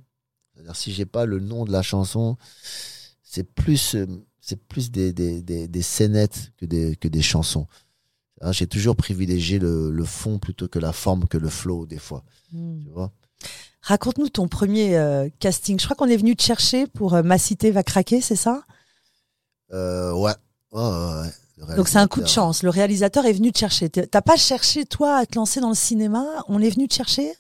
c'est-à-dire 0.54 0.76
si 0.76 0.92
j'ai 0.92 1.06
pas 1.06 1.26
le 1.26 1.40
nom 1.40 1.64
de 1.64 1.72
la 1.72 1.82
chanson, 1.82 2.36
c'est 3.22 3.44
plus, 3.44 3.96
c'est 4.42 4.61
plus 4.61 4.90
des, 4.90 5.12
des, 5.12 5.40
des, 5.40 5.68
des 5.68 5.83
scénettes 5.83 6.52
que 6.59 6.66
des, 6.66 6.96
que 6.96 7.09
des 7.09 7.22
chansons. 7.22 7.66
Hein, 8.42 8.52
J'ai 8.52 8.66
toujours 8.66 8.96
privilégié 8.96 9.59
le, 9.59 9.90
le 9.90 10.05
fond 10.05 10.38
plutôt 10.38 10.68
que 10.68 10.81
la 10.81 10.92
forme, 10.92 11.28
que 11.28 11.38
le 11.38 11.48
flow, 11.48 11.87
des 11.87 11.98
fois. 11.98 12.24
Hmm. 12.52 12.83
Tu 12.83 12.90
vois 12.90 13.12
Raconte-nous 13.83 14.28
ton 14.28 14.48
premier 14.48 14.96
euh, 14.96 15.28
casting. 15.38 15.78
Je 15.78 15.85
crois 15.85 15.96
qu'on 15.96 16.09
est 16.09 16.16
venu 16.16 16.37
te 16.37 16.42
chercher 16.42 16.87
pour 16.87 17.14
euh, 17.14 17.22
Ma 17.22 17.38
Cité 17.38 17.70
va 17.70 17.83
craquer, 17.83 18.20
c'est 18.20 18.37
ça? 18.37 18.64
Euh, 19.72 20.12
ouais. 20.12 20.35
Donc 21.76 21.88
c'est 21.88 21.98
un 21.98 22.09
coup 22.09 22.20
de 22.20 22.28
chance. 22.28 22.62
Le 22.62 22.70
réalisateur 22.70 23.24
est 23.26 23.33
venu 23.33 23.52
te 23.52 23.59
chercher. 23.59 23.88
T'as 23.90 24.22
pas 24.22 24.37
cherché, 24.37 24.85
toi, 24.85 25.16
à 25.18 25.26
te 25.26 25.37
lancer 25.37 25.61
dans 25.61 25.68
le 25.68 25.74
cinéma? 25.74 26.24
On 26.48 26.61
est 26.61 26.70
venu 26.70 26.88
te 26.88 26.94
chercher? 26.94 27.33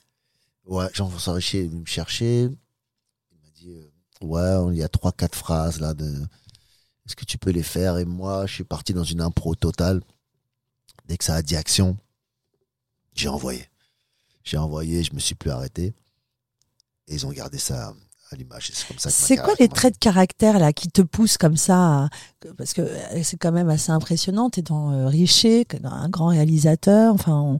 Ouais, 0.66 0.86
Jean-François 0.92 1.34
Richer 1.34 1.64
est 1.64 1.68
venu 1.68 1.80
me 1.80 1.86
chercher. 1.86 2.42
Il 2.42 3.38
m'a 3.40 3.50
dit 3.54 3.76
Ouais, 4.20 4.72
il 4.72 4.78
y 4.78 4.82
a 4.82 4.88
trois, 4.88 5.12
quatre 5.12 5.36
phrases 5.36 5.80
là. 5.80 5.94
De... 5.94 6.12
Est-ce 7.06 7.16
que 7.16 7.24
tu 7.24 7.38
peux 7.38 7.50
les 7.50 7.62
faire? 7.62 7.98
Et 7.98 8.04
moi, 8.04 8.46
je 8.46 8.54
suis 8.54 8.64
parti 8.64 8.92
dans 8.92 9.04
une 9.04 9.20
impro 9.20 9.54
totale. 9.54 10.00
Dès 11.08 11.16
que 11.16 11.24
ça 11.24 11.34
a 11.34 11.42
dit 11.42 11.56
action, 11.56 11.96
j'ai 13.14 13.28
envoyé. 13.28 13.66
J'ai 14.44 14.56
envoyé, 14.56 15.02
je 15.02 15.12
me 15.14 15.18
suis 15.18 15.34
plus 15.34 15.50
arrêté. 15.50 15.94
Et 17.08 17.14
ils 17.14 17.26
ont 17.26 17.30
gardé 17.32 17.58
ça 17.58 17.92
à 18.30 18.36
l'image. 18.36 18.70
C'est 18.72 18.86
comme 18.86 18.98
ça 18.98 19.10
C'est 19.10 19.36
quoi 19.36 19.54
les 19.58 19.68
traits 19.68 19.94
de 19.94 19.98
caractère 19.98 20.58
là 20.58 20.72
qui 20.72 20.88
te 20.88 21.02
poussent 21.02 21.36
comme 21.36 21.56
ça 21.56 22.04
à- 22.04 22.08
Parce 22.56 22.72
que 22.72 22.82
euh, 22.82 23.22
c'est 23.22 23.36
quand 23.36 23.52
même 23.52 23.68
assez 23.68 23.90
impressionnant. 23.90 24.48
T'es 24.50 24.62
dans 24.62 24.92
euh, 24.92 25.08
Richer, 25.08 25.66
un 25.84 26.08
grand 26.08 26.28
réalisateur. 26.28 27.12
Enfin, 27.14 27.38
on- 27.40 27.58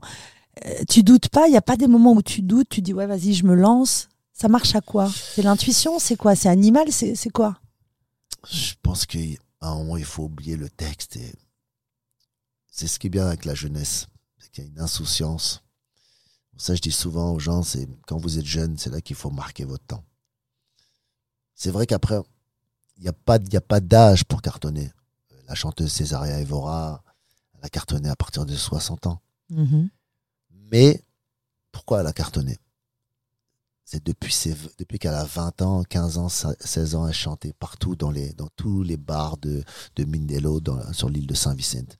euh, 0.65 0.83
tu 0.89 1.03
doutes 1.03 1.29
pas? 1.29 1.47
Il 1.47 1.53
y 1.53 1.57
a 1.57 1.61
pas 1.61 1.75
des 1.77 1.87
moments 1.87 2.13
où 2.13 2.21
tu 2.21 2.41
doutes. 2.41 2.69
Tu 2.69 2.81
dis 2.81 2.93
ouais, 2.93 3.05
vas-y, 3.07 3.33
je 3.33 3.45
me 3.45 3.53
lance. 3.55 4.07
Ça 4.33 4.47
marche 4.47 4.73
à 4.75 4.81
quoi? 4.81 5.11
C'est 5.35 5.43
l'intuition? 5.43 5.99
C'est 5.99 6.15
quoi? 6.15 6.35
C'est 6.35 6.49
animal? 6.49 6.91
C'est 6.91 7.29
quoi? 7.29 7.59
Je 8.49 8.73
pense 8.81 9.05
qu'à 9.05 9.19
un 9.61 9.75
moment, 9.75 9.97
il 9.97 10.05
faut 10.05 10.23
oublier 10.23 10.55
le 10.55 10.69
texte. 10.69 11.15
Et 11.15 11.33
c'est 12.67 12.87
ce 12.87 12.99
qui 12.99 13.07
est 13.07 13.09
bien 13.09 13.27
avec 13.27 13.45
la 13.45 13.55
jeunesse. 13.55 14.07
C'est 14.37 14.51
qu'il 14.51 14.63
y 14.63 14.67
a 14.67 14.69
une 14.69 14.79
insouciance. 14.79 15.63
Ça, 16.57 16.75
je 16.75 16.81
dis 16.81 16.91
souvent 16.91 17.31
aux 17.31 17.39
gens, 17.39 17.63
c'est 17.63 17.87
quand 18.07 18.17
vous 18.17 18.37
êtes 18.37 18.45
jeune, 18.45 18.77
c'est 18.77 18.89
là 18.89 19.01
qu'il 19.01 19.15
faut 19.15 19.31
marquer 19.31 19.65
votre 19.65 19.85
temps. 19.85 20.03
C'est 21.55 21.71
vrai 21.71 21.87
qu'après, 21.87 22.19
il 22.97 23.03
n'y 23.03 23.09
a 23.09 23.13
pas, 23.13 23.37
il 23.37 23.53
y 23.53 23.57
a 23.57 23.61
pas 23.61 23.79
d'âge 23.79 24.23
pour 24.25 24.41
cartonner. 24.41 24.91
La 25.47 25.55
chanteuse 25.55 25.91
Césaria 25.91 26.39
Evora, 26.39 27.03
elle 27.53 27.65
a 27.65 27.69
cartonné 27.69 28.09
à 28.09 28.15
partir 28.15 28.45
de 28.45 28.55
60 28.55 29.07
ans. 29.07 29.21
Mhm. 29.49 29.89
Mais 30.71 31.03
pourquoi 31.71 32.01
elle 32.01 32.07
a 32.07 32.13
cartonné? 32.13 32.57
C'est 33.85 34.05
depuis, 34.05 34.99
qu'elle 34.99 35.13
a 35.13 35.25
20 35.25 35.61
ans, 35.61 35.83
15 35.83 36.17
ans, 36.17 36.29
16 36.29 36.95
ans, 36.95 37.07
elle 37.07 37.13
chantait 37.13 37.53
partout 37.53 37.95
dans, 37.95 38.13
tous 38.55 38.81
les 38.81 38.97
bars 38.97 39.37
de, 39.37 39.63
de 39.95 40.03
Mindelo 40.05 40.61
sur 40.93 41.09
l'île 41.09 41.27
de 41.27 41.33
Saint-Vicente. 41.33 41.97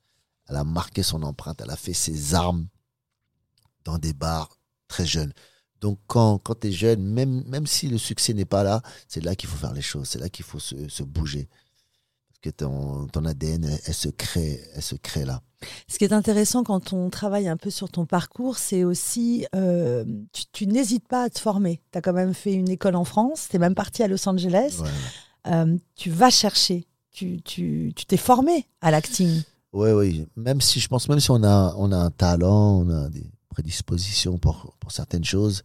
Elle 0.48 0.56
a 0.56 0.64
marqué 0.64 1.04
son 1.04 1.24
empreinte, 1.24 1.62
elle 1.62 1.72
a 1.72 1.76
fait 1.76 1.94
ses 1.94 2.36
armes 2.36 2.68
dans 3.84 3.98
des 3.98 4.14
bars 4.14 4.58
très 4.88 5.06
jeunes. 5.06 5.34
Donc 5.82 6.00
quand, 6.08 6.38
quand 6.38 6.62
tu 6.62 6.68
es 6.68 6.72
jeune, 6.72 7.04
même, 7.04 7.68
si 7.68 7.90
le 7.90 7.98
succès 7.98 8.34
n'est 8.34 8.46
pas 8.46 8.64
là, 8.64 8.82
c'est 9.10 9.22
là 9.22 9.36
qu'il 9.36 9.50
faut 9.50 9.58
faire 9.58 9.74
les 9.74 9.82
choses, 9.82 10.08
c'est 10.08 10.20
là 10.20 10.30
qu'il 10.30 10.46
faut 10.46 10.60
se 10.60 11.04
bouger. 11.04 11.50
Que 12.44 12.50
ton, 12.50 13.08
ton 13.08 13.24
ADN, 13.24 13.64
elle, 13.64 13.80
elle 13.86 13.94
se 13.94 14.10
crée, 14.10 14.60
elle 14.76 14.82
se 14.82 14.96
crée 14.96 15.24
là. 15.24 15.42
Ce 15.88 15.98
qui 15.98 16.04
est 16.04 16.12
intéressant 16.12 16.66
quand 16.66 16.92
on 16.92 17.10
travaille 17.10 17.48
un 17.48 17.56
peu 17.56 17.70
sur 17.70 17.88
ton 17.90 18.06
parcours, 18.06 18.58
c'est 18.58 18.84
aussi, 18.84 19.46
euh, 19.56 20.04
tu, 20.34 20.44
tu 20.52 20.68
n'hésites 20.68 21.08
pas 21.08 21.24
à 21.24 21.30
te 21.30 21.40
former. 21.40 21.82
Tu 21.94 21.98
as 21.98 22.02
quand 22.02 22.12
même 22.12 22.34
fait 22.34 22.52
une 22.54 22.68
école 22.70 22.98
en 22.98 23.06
France, 23.06 23.48
tu 23.50 23.56
es 23.56 23.60
même 23.60 23.76
parti 23.76 24.04
à 24.04 24.10
Los 24.10 24.28
Angeles. 24.28 24.80
Ouais. 24.82 24.90
Euh, 25.54 25.78
tu 25.96 26.10
vas 26.10 26.30
chercher, 26.30 26.86
tu 27.12 27.42
tu- 27.44 27.94
tu 27.96 28.06
t'es 28.06 28.18
formé 28.18 28.68
à 28.82 28.92
l'acting. 28.92 29.42
Oui, 29.72 29.92
oui. 29.92 30.28
Même 30.36 30.60
si 30.60 30.82
je 30.82 30.90
pense, 30.90 31.08
même 31.08 31.22
si 31.22 31.32
on 31.32 31.44
a, 31.46 31.74
on 31.78 31.94
a 31.94 31.98
un 31.98 32.12
talent, 32.12 32.82
on 32.82 32.90
a 32.90 33.10
des 33.10 33.26
prédispositions 33.48 34.38
pour, 34.38 34.76
pour 34.82 34.92
certaines 34.92 35.24
choses, 35.24 35.64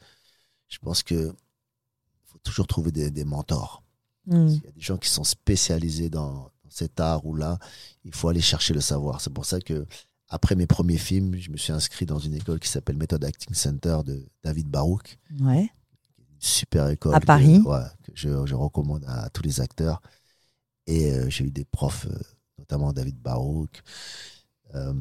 je 0.69 0.79
pense 0.79 1.03
que 1.03 1.35
faut 2.23 2.38
toujours 2.45 2.69
trouver 2.69 2.93
des, 2.93 3.11
des 3.11 3.25
mentors. 3.25 3.83
Mm. 4.27 4.47
Il 4.49 4.62
y 4.64 4.69
a 4.69 4.73
des 4.73 4.81
gens 4.81 4.97
qui 4.99 5.09
sont 5.11 5.25
spécialisés 5.25 6.09
dans 6.11 6.51
cet 6.71 7.01
art 7.01 7.25
ou 7.27 7.35
là, 7.35 7.59
il 8.05 8.15
faut 8.15 8.29
aller 8.29 8.41
chercher 8.41 8.75
le 8.75 8.81
savoir. 8.81 9.21
C'est 9.21 9.33
pour 9.33 9.45
ça 9.45 9.61
que 9.61 9.87
après 10.29 10.55
mes 10.57 10.67
premiers 10.67 10.99
films, 10.99 11.37
je 11.37 11.51
me 11.51 11.57
suis 11.57 11.73
inscrit 11.73 12.05
dans 12.07 12.19
une 12.19 12.35
école 12.35 12.61
qui 12.61 12.69
s'appelle 12.69 12.97
Method 12.97 13.25
Acting 13.25 13.55
Center 13.55 13.99
de 14.05 14.27
David 14.45 14.69
Barouk, 14.69 15.19
Ouais. 15.41 15.71
une 16.19 16.25
super 16.39 16.89
école 16.89 17.15
À 17.15 17.21
que- 17.21 17.27
Paris. 17.27 17.59
ouais, 17.65 17.85
que 18.05 18.13
je, 18.15 18.45
je 18.47 18.55
recommande 18.55 19.05
à, 19.07 19.31
tous 19.31 19.43
les 19.43 19.61
acteurs. 19.61 20.03
Et 20.87 21.13
euh, 21.13 21.29
j'ai 21.31 21.45
eu 21.45 21.51
des 21.51 21.65
profs, 21.65 22.07
euh, 22.07 22.19
notamment 22.59 22.93
David 22.93 23.19
Barouk. 23.21 23.83
Euh, 24.75 24.95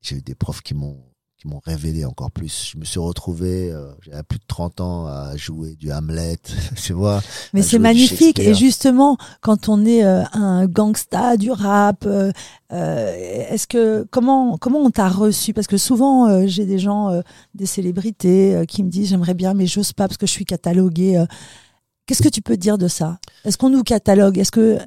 j'ai 0.00 0.16
eu 0.16 0.22
des 0.22 0.34
profs 0.34 0.62
qui 0.62 0.74
m'ont 0.74 1.02
qui 1.42 1.48
m'ont 1.48 1.60
révélé 1.64 2.04
encore 2.04 2.30
plus. 2.30 2.70
Je 2.72 2.78
me 2.78 2.84
suis 2.84 3.00
retrouvé, 3.00 3.70
euh, 3.72 3.90
j'avais 4.00 4.22
plus 4.22 4.38
de 4.38 4.44
30 4.46 4.80
ans 4.80 5.06
à 5.06 5.36
jouer 5.36 5.74
du 5.74 5.92
Hamlet, 5.92 6.38
tu 6.82 6.92
vois. 6.92 7.20
Mais 7.52 7.62
c'est 7.62 7.78
magnifique. 7.80 8.38
Et 8.38 8.54
justement, 8.54 9.16
quand 9.40 9.68
on 9.68 9.84
est 9.84 10.04
euh, 10.04 10.22
un 10.32 10.66
gangsta 10.66 11.36
du 11.36 11.50
rap, 11.50 12.04
euh, 12.06 12.30
euh, 12.72 13.12
est-ce 13.50 13.66
que 13.66 14.06
comment 14.10 14.56
comment 14.56 14.78
on 14.78 14.90
t'a 14.90 15.08
reçu? 15.08 15.52
Parce 15.52 15.66
que 15.66 15.76
souvent, 15.76 16.46
j'ai 16.46 16.64
des 16.64 16.78
gens, 16.78 17.20
des 17.54 17.66
célébrités, 17.66 18.64
qui 18.68 18.82
me 18.84 18.88
disent 18.88 19.08
j'aimerais 19.10 19.34
bien, 19.34 19.52
mais 19.54 19.66
j'ose 19.66 19.92
pas 19.92 20.06
parce 20.08 20.16
que 20.18 20.26
je 20.26 20.32
suis 20.32 20.44
cataloguée. 20.44 21.16
euh. 21.18 21.26
Qu'est-ce 22.06 22.22
que 22.22 22.28
tu 22.28 22.42
peux 22.42 22.56
dire 22.56 22.78
de 22.78 22.88
ça? 22.88 23.18
Est-ce 23.44 23.56
qu'on 23.58 23.70
nous 23.70 23.82
catalogue? 23.82 24.38
Est-ce 24.38 24.50
que 24.52 24.78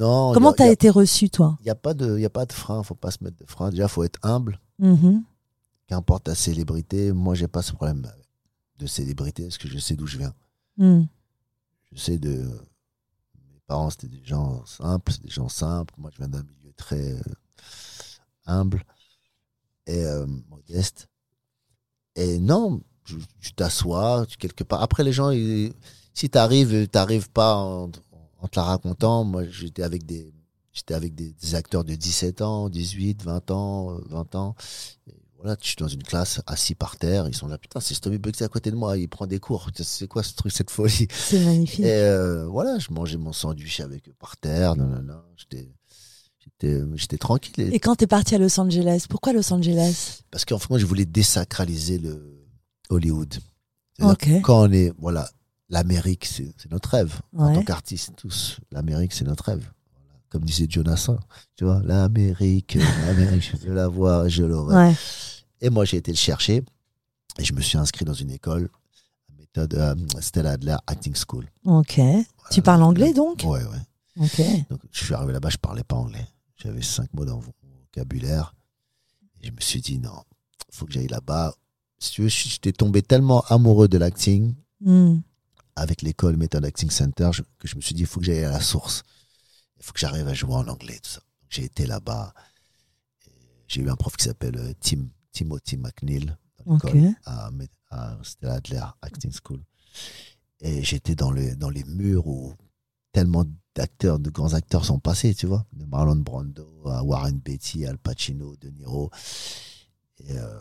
Non, 0.00 0.32
comment 0.34 0.52
il 0.52 0.56
t'as 0.56 0.70
été 0.70 0.90
reçu 0.90 1.30
toi? 1.30 1.56
Il 1.60 1.64
n'y 1.64 1.70
a, 1.70 1.74
pas 1.74 1.94
de- 1.94 2.16
il 2.18 2.22
y 2.22 2.26
a 2.26 2.30
pas 2.30 2.44
de 2.46 2.52
frein, 2.52 2.82
faut 2.82 2.94
pas 2.94 3.10
se 3.10 3.18
mettre 3.22 3.36
de 3.38 3.44
frein. 3.50 3.70
Déjà, 3.70 3.88
faut 3.88 4.04
être 4.04 4.18
humble, 4.22 4.58
Mhm. 4.78 5.22
Qu'importe 5.86 6.24
ta 6.24 6.34
célébrité. 6.34 7.12
Moi, 7.12 7.34
j'ai 7.34 7.48
pas 7.48 7.62
ce 7.62 7.72
problème 7.72 8.10
de 8.78 8.86
célébrité 8.86 9.44
parce 9.44 9.58
que 9.58 9.68
je 9.68 9.78
sais 9.78 9.96
d'où 9.96 10.06
je 10.06 10.18
viens. 10.18 10.34
Mm. 10.76 11.04
Je 11.92 11.98
sais 11.98 12.18
de. 12.18 12.44
Mes 13.52 13.60
parents, 13.66 13.90
c'était 13.90 14.08
des 14.08 14.24
gens 14.24 14.64
simples, 14.66 15.12
c'est 15.12 15.22
des 15.22 15.30
gens 15.30 15.48
simples. 15.48 15.94
Moi, 15.98 16.10
je 16.12 16.18
viens 16.18 16.28
d'un 16.28 16.42
milieu 16.42 16.72
très 16.76 17.12
euh, 17.14 17.20
humble 18.46 18.84
et 19.86 20.04
euh, 20.04 20.26
modeste. 20.48 21.08
Et 22.16 22.38
non, 22.38 22.80
tu 23.04 23.16
tu 23.40 23.52
t'assois, 23.54 24.26
tu, 24.26 24.36
quelque 24.36 24.64
part. 24.64 24.82
Après, 24.82 25.04
les 25.04 25.12
gens, 25.12 25.30
ils- 25.30 25.72
si 26.14 26.28
tu 26.30 26.38
arrives, 26.38 26.88
tu 26.88 26.90
n'arrives 26.96 27.30
pas 27.30 27.56
en, 27.56 27.90
en 28.40 28.48
te 28.48 28.58
la 28.58 28.64
racontant. 28.64 29.24
Moi, 29.24 29.44
j'étais 29.48 29.82
avec 29.82 30.04
des. 30.06 30.32
J'étais 30.72 30.92
avec 30.94 31.14
des, 31.14 31.32
des 31.32 31.54
acteurs 31.54 31.84
de 31.84 31.94
17 31.94 32.42
ans, 32.42 32.68
18, 32.68 33.22
20 33.22 33.50
ans, 33.50 33.92
euh, 33.94 34.02
20 34.10 34.34
ans. 34.34 34.54
Et 35.06 35.14
voilà, 35.38 35.56
je 35.60 35.66
suis 35.66 35.76
dans 35.76 35.88
une 35.88 36.02
classe, 36.02 36.40
assis 36.46 36.74
par 36.74 36.96
terre. 36.96 37.28
Ils 37.28 37.34
sont 37.34 37.46
là, 37.48 37.58
putain, 37.58 37.80
c'est 37.80 37.94
Stomy 37.94 38.18
Bugsy 38.18 38.42
à 38.44 38.48
côté 38.48 38.70
de 38.70 38.76
moi. 38.76 38.96
Il 38.98 39.08
prend 39.08 39.26
des 39.26 39.38
cours. 39.38 39.68
C'est 39.82 40.08
quoi 40.08 40.22
ce 40.22 40.34
truc, 40.34 40.52
cette 40.52 40.70
folie? 40.70 41.08
C'est 41.10 41.44
magnifique. 41.44 41.80
et 41.80 41.92
euh, 41.92 42.46
voilà, 42.46 42.78
je 42.78 42.90
mangeais 42.92 43.16
mon 43.18 43.32
sandwich 43.32 43.80
avec 43.80 44.08
eux 44.08 44.14
par 44.18 44.36
terre. 44.36 44.76
Non, 44.76 44.86
non, 44.86 45.02
non. 45.02 45.22
J'étais, 45.36 45.70
j'étais, 46.38 46.80
j'étais 46.94 47.18
tranquille. 47.18 47.52
Et- 47.58 47.74
Et 47.76 47.80
quand 47.80 47.96
t'es 47.96 48.06
parti 48.06 48.34
à 48.34 48.38
Los 48.38 48.58
Angeles, 48.58 49.06
pourquoi 49.08 49.32
Los 49.32 49.52
Angeles? 49.52 50.22
Parce 50.30 50.44
qu'en 50.44 50.58
fait, 50.58 50.70
moi, 50.70 50.78
je 50.78 50.86
voulais 50.86 51.04
désacraliser 51.06 51.98
le 51.98 52.40
Hollywood. 52.90 53.34
Quand 53.98 54.62
on 54.68 54.72
est, 54.72 54.92
voilà, 54.98 55.28
l'Amérique, 55.68 56.24
c'est, 56.26 56.54
notre 56.70 56.90
rêve. 56.90 57.18
En 57.36 57.48
Ouais. 57.48 57.54
tant 57.54 57.62
qu'artiste, 57.62 58.12
tous, 58.16 58.58
l'Amérique, 58.70 59.12
c'est 59.12 59.24
notre 59.24 59.44
rêve. 59.44 59.68
Comme 60.30 60.42
disait 60.44 60.66
Jonathan, 60.68 61.18
tu 61.56 61.64
vois, 61.64 61.80
l'Amérique, 61.84 62.74
l'Amérique, 63.06 63.50
je 63.52 63.56
veux 63.68 63.74
la 63.74 63.88
voir, 63.88 64.28
je 64.28 64.42
l'aurai. 64.42 64.74
Ouais. 64.88 64.94
Et 65.60 65.70
moi, 65.70 65.84
j'ai 65.84 65.96
été 65.98 66.10
le 66.10 66.16
chercher 66.16 66.62
et 67.38 67.44
je 67.44 67.52
me 67.52 67.60
suis 67.60 67.78
inscrit 67.78 68.04
dans 68.04 68.12
une 68.14 68.30
école, 68.30 68.68
méthode 69.38 69.74
euh, 69.74 69.94
Stella 70.20 70.52
Adler 70.52 70.76
Acting 70.86 71.14
School. 71.14 71.46
Ok. 71.64 72.00
Tu 72.50 72.60
parles 72.62 72.82
anglais 72.82 73.12
donc 73.14 73.42
Ouais, 73.44 73.62
ouais. 73.64 74.22
Ok. 74.24 74.68
Donc, 74.70 74.80
je 74.90 75.04
suis 75.04 75.14
arrivé 75.14 75.32
là-bas, 75.32 75.50
je 75.50 75.58
parlais 75.58 75.84
pas 75.84 75.96
anglais. 75.96 76.26
J'avais 76.56 76.82
cinq 76.82 77.12
mots 77.14 77.24
dans 77.24 77.36
mon 77.36 77.42
vocabulaire. 77.94 78.54
Et 79.42 79.46
je 79.48 79.52
me 79.52 79.60
suis 79.60 79.80
dit, 79.80 79.98
non, 79.98 80.22
faut 80.72 80.86
que 80.86 80.92
j'aille 80.92 81.06
là-bas. 81.08 81.54
Si 81.98 82.12
tu 82.12 82.22
veux, 82.22 82.28
j'étais 82.28 82.72
tombé 82.72 83.00
tellement 83.02 83.42
amoureux 83.48 83.88
de 83.88 83.96
l'acting 83.98 84.54
Mm. 84.80 85.20
avec 85.76 86.02
l'école 86.02 86.36
Method 86.36 86.62
Acting 86.64 86.90
Center 86.90 87.30
je- 87.32 87.42
que 87.58 87.66
je 87.68 87.76
me 87.76 87.80
suis 87.80 87.94
dit, 87.94 88.02
il 88.02 88.06
faut 88.06 88.20
que 88.20 88.26
j'aille 88.26 88.44
à 88.44 88.50
la 88.50 88.60
source. 88.60 89.04
Il 89.78 89.84
faut 89.84 89.92
que 89.92 90.00
j'arrive 90.00 90.26
à 90.28 90.34
jouer 90.34 90.54
en 90.54 90.68
anglais, 90.68 90.98
tout 91.02 91.10
ça. 91.10 91.22
J'ai 91.48 91.64
été 91.64 91.86
là-bas. 91.86 92.32
J'ai 93.68 93.82
eu 93.82 93.90
un 93.90 93.96
prof 93.96 94.16
qui 94.16 94.24
s'appelle 94.24 94.56
euh, 94.56 94.72
Tim, 94.80 95.08
Timothy 95.32 95.76
McNeil 95.76 96.34
dans 96.64 96.74
Ok. 96.76 96.84
l'école 96.92 97.14
à, 97.24 97.50
à 97.90 98.18
Stella 98.22 98.54
Adler 98.54 98.84
Acting 99.02 99.32
School. 99.32 99.62
Et 100.60 100.82
j'étais 100.82 101.14
dans, 101.14 101.30
le, 101.30 101.54
dans 101.56 101.70
les 101.70 101.84
murs 101.84 102.26
où 102.26 102.54
tellement 103.12 103.44
d'acteurs, 103.74 104.18
de 104.18 104.30
grands 104.30 104.54
acteurs 104.54 104.84
sont 104.84 104.98
passés, 104.98 105.34
tu 105.34 105.46
vois. 105.46 105.66
De 105.72 105.84
Marlon 105.84 106.16
Brando 106.16 106.88
à 106.88 107.02
Warren 107.02 107.38
Beatty, 107.38 107.86
Al 107.86 107.98
Pacino, 107.98 108.56
De 108.56 108.70
Niro. 108.70 109.10
Et 110.18 110.38
euh, 110.38 110.58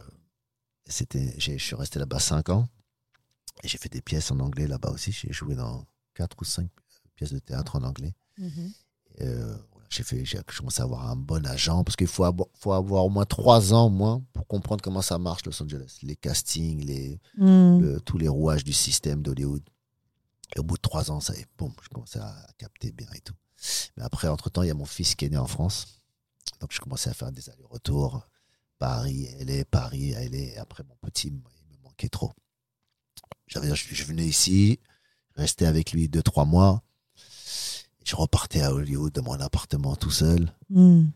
c'était, 0.86 1.34
je 1.40 1.58
suis 1.58 1.76
resté 1.76 2.00
là-bas 2.00 2.20
cinq 2.20 2.50
ans. 2.50 2.68
Et 3.64 3.68
j'ai 3.68 3.78
fait 3.78 3.90
des 3.92 4.02
pièces 4.02 4.32
en 4.32 4.40
anglais 4.40 4.68
là-bas 4.68 4.90
aussi. 4.92 5.12
J'ai 5.12 5.32
joué 5.32 5.56
dans 5.56 5.86
quatre 6.14 6.36
ou 6.42 6.46
cinq 6.46 6.70
pièces 7.16 7.32
de 7.32 7.40
théâtre 7.40 7.78
en 7.78 7.84
anglais. 7.84 8.14
Mhm. 8.38 8.50
Et, 8.70 8.85
euh, 9.22 9.56
J'ai 9.90 10.04
fait, 10.04 10.26
j'ai 10.26 10.40
commencé 10.58 10.82
à 10.82 10.86
avoir 10.86 11.10
un 11.10 11.16
bon 11.16 11.46
agent 11.46 11.84
parce 11.84 11.96
qu'il 11.96 12.08
faut 12.08 12.24
avoir, 12.26 12.48
faut 12.56 12.74
avoir 12.74 13.06
au 13.06 13.10
moins 13.10 13.26
trois 13.26 13.74
ans 13.74 13.86
au 13.86 13.90
moins 13.90 14.24
pour 14.34 14.46
comprendre 14.48 14.82
comment 14.84 15.02
ça 15.02 15.18
marche 15.18 15.46
Los 15.46 15.62
Angeles, 15.64 16.00
les 16.02 16.16
castings, 16.16 16.84
les, 16.84 17.20
Hmm. 17.38 17.80
le- 17.80 18.02
tous 18.02 18.18
les 18.18 18.28
rouages 18.28 18.64
du 18.64 18.74
système 18.74 19.22
d'Hollywood. 19.22 19.64
Et 20.56 20.60
au 20.60 20.64
bout 20.64 20.76
de 20.78 20.82
trois 20.82 21.12
ans, 21.12 21.20
ça 21.22 21.36
y 21.36 21.40
est, 21.40 21.48
boum, 21.58 21.72
je 21.82 21.88
commençais 21.90 22.20
à 22.20 22.36
capter 22.58 22.92
bien 22.92 23.08
et 23.16 23.22
tout. 23.22 23.36
Mais 23.98 24.04
après, 24.04 24.28
entre-temps, 24.28 24.64
il 24.64 24.68
y 24.68 24.72
a 24.72 24.76
mon 24.76 24.86
fils 24.86 25.16
qui 25.16 25.26
est 25.26 25.30
né 25.30 25.38
en 25.38 25.48
France. 25.48 26.02
Donc, 26.62 26.72
je 26.74 26.80
commençais 26.80 27.10
à 27.10 27.14
faire 27.14 27.32
des 27.32 27.50
allers-retours. 27.50 28.28
Paris, 28.78 29.28
LA, 29.40 29.66
Paris, 29.66 30.12
LA. 30.12 30.38
Et 30.38 30.58
après, 30.58 30.84
mon 30.84 30.96
petit, 31.02 31.28
il 31.30 31.34
me 31.36 31.84
manquait 31.84 32.10
trop. 32.10 32.32
J'avais, 33.48 33.74
je, 33.76 33.94
je 33.96 34.04
venais 34.04 34.26
ici, 34.26 34.80
restais 35.36 35.66
avec 35.66 35.92
lui 35.92 36.10
deux, 36.10 36.24
trois 36.24 36.46
mois. 36.46 36.84
Je 38.06 38.16
repartais 38.16 38.62
à 38.62 38.72
Hollywood 38.74 39.12
dans 39.14 39.24
mon 39.24 39.40
appartement 39.40 39.96
tout 39.96 40.12
seul. 40.12 40.54
Hmm. 40.70 41.08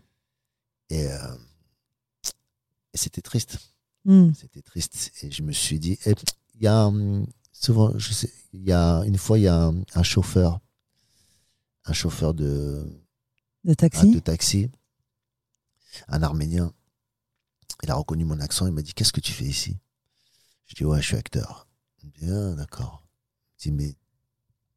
Et, 0.90 1.08
euh, 1.08 1.36
et 2.94 2.98
c'était 2.98 3.22
triste. 3.22 3.60
Hmm. 4.06 4.34
C'était 4.34 4.62
triste. 4.64 5.12
Et 5.24 5.30
je 5.32 5.44
me 5.44 5.52
suis 5.52 5.80
dit, 5.80 6.00
et 6.06 6.16
il 6.56 6.64
y 6.64 6.68
a 6.68 6.88
hum, 6.88 7.26
souvent, 7.52 7.96
je 7.98 8.12
sais, 8.12 8.34
il 8.54 8.64
y 8.64 8.72
a 8.72 9.04
une 9.06 9.18
fois, 9.20 9.38
il 9.38 9.44
y 9.44 9.48
a 9.48 9.66
un, 9.68 9.84
un 9.94 10.04
chauffeur, 10.04 10.60
un 11.86 11.94
chauffeur 11.94 12.34
de, 12.34 12.84
De 13.64 13.72
un- 13.72 13.76
taxi? 13.76 14.10
de 14.12 14.20
taxi, 14.20 14.72
un 16.08 16.24
Arménien. 16.24 16.74
Il 17.84 17.92
a 17.92 17.96
reconnu 17.96 18.26
mon 18.26 18.40
accent. 18.40 18.66
Il 18.68 18.74
m'a 18.74 18.82
dit, 18.82 18.94
qu'est-ce 18.94 19.14
que 19.14 19.22
tu 19.22 19.32
fais 19.32 19.46
ici? 19.46 19.78
Je 20.66 20.74
dis, 20.76 20.86
ouais, 20.86 21.02
je 21.02 21.06
suis 21.08 21.18
acteur. 21.18 21.68
Il 22.02 22.08
me 22.08 22.14
dit, 22.14 22.32
ah, 22.32 22.56
d'accord. 22.56 23.06
Il 23.64 23.74
me 23.74 23.78
dit, 23.78 23.86
mais 23.86 23.96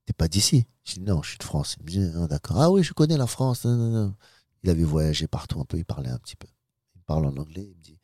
t'es 0.07 0.13
pas 0.13 0.29
d'ici 0.29 0.67
Je 0.85 0.95
dis, 0.95 1.01
non, 1.01 1.23
je 1.23 1.31
suis 1.31 1.39
de 1.39 1.45
France. 1.45 1.77
Il 1.81 1.85
me 1.85 1.91
dit, 1.91 2.13
ah, 2.17 2.27
d'accord. 2.27 2.61
Ah 2.61 2.71
oui, 2.71 2.83
je 2.83 2.93
connais 2.93 3.17
la 3.17 3.27
France. 3.27 3.65
Non, 3.65 3.77
non, 3.77 3.91
non. 3.91 4.15
Il 4.63 4.71
avait 4.71 4.85
voyagé 4.85 5.27
partout 5.27 5.61
un 5.61 5.65
peu. 5.65 5.77
Il 5.79 5.85
parlait 5.85 6.11
un 6.11 6.19
petit 6.19 6.37
peu. 6.37 6.47
Il 6.97 7.03
parle 7.03 7.27
en 7.27 7.37
anglais. 7.37 7.69
Il 7.71 7.77
me 7.77 7.83
dit, 7.83 7.99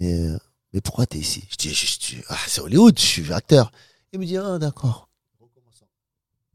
mais, 0.00 0.12
euh, 0.28 0.38
mais 0.72 0.80
pourquoi 0.80 1.06
t'es 1.06 1.18
ici? 1.18 1.46
Je 1.50 1.56
dis, 1.56 1.72
je, 1.74 1.86
je- 1.86 2.22
ah, 2.28 2.36
c'est 2.46 2.60
Hollywood, 2.60 2.98
je 2.98 3.04
suis 3.04 3.32
acteur. 3.32 3.70
Il 4.12 4.18
me 4.20 4.26
dit, 4.26 4.36
ah, 4.36 4.58
d'accord. 4.58 5.08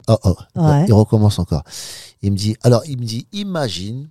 Oh, 0.07 0.17
oh. 0.23 0.35
Ouais. 0.55 0.85
Il 0.87 0.93
recommence 0.93 1.39
encore. 1.39 1.63
Il 2.21 2.31
me 2.31 2.37
dit, 2.37 2.55
alors, 2.63 2.83
il 2.85 2.97
me 2.97 3.05
dit, 3.05 3.27
imagine 3.31 4.09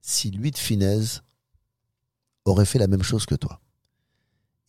si 0.00 0.30
Louis 0.30 0.50
de 0.50 0.58
Finesse 0.58 1.22
aurait 2.44 2.64
fait 2.64 2.78
la 2.78 2.86
même 2.88 3.02
chose 3.02 3.26
que 3.26 3.34
toi. 3.34 3.60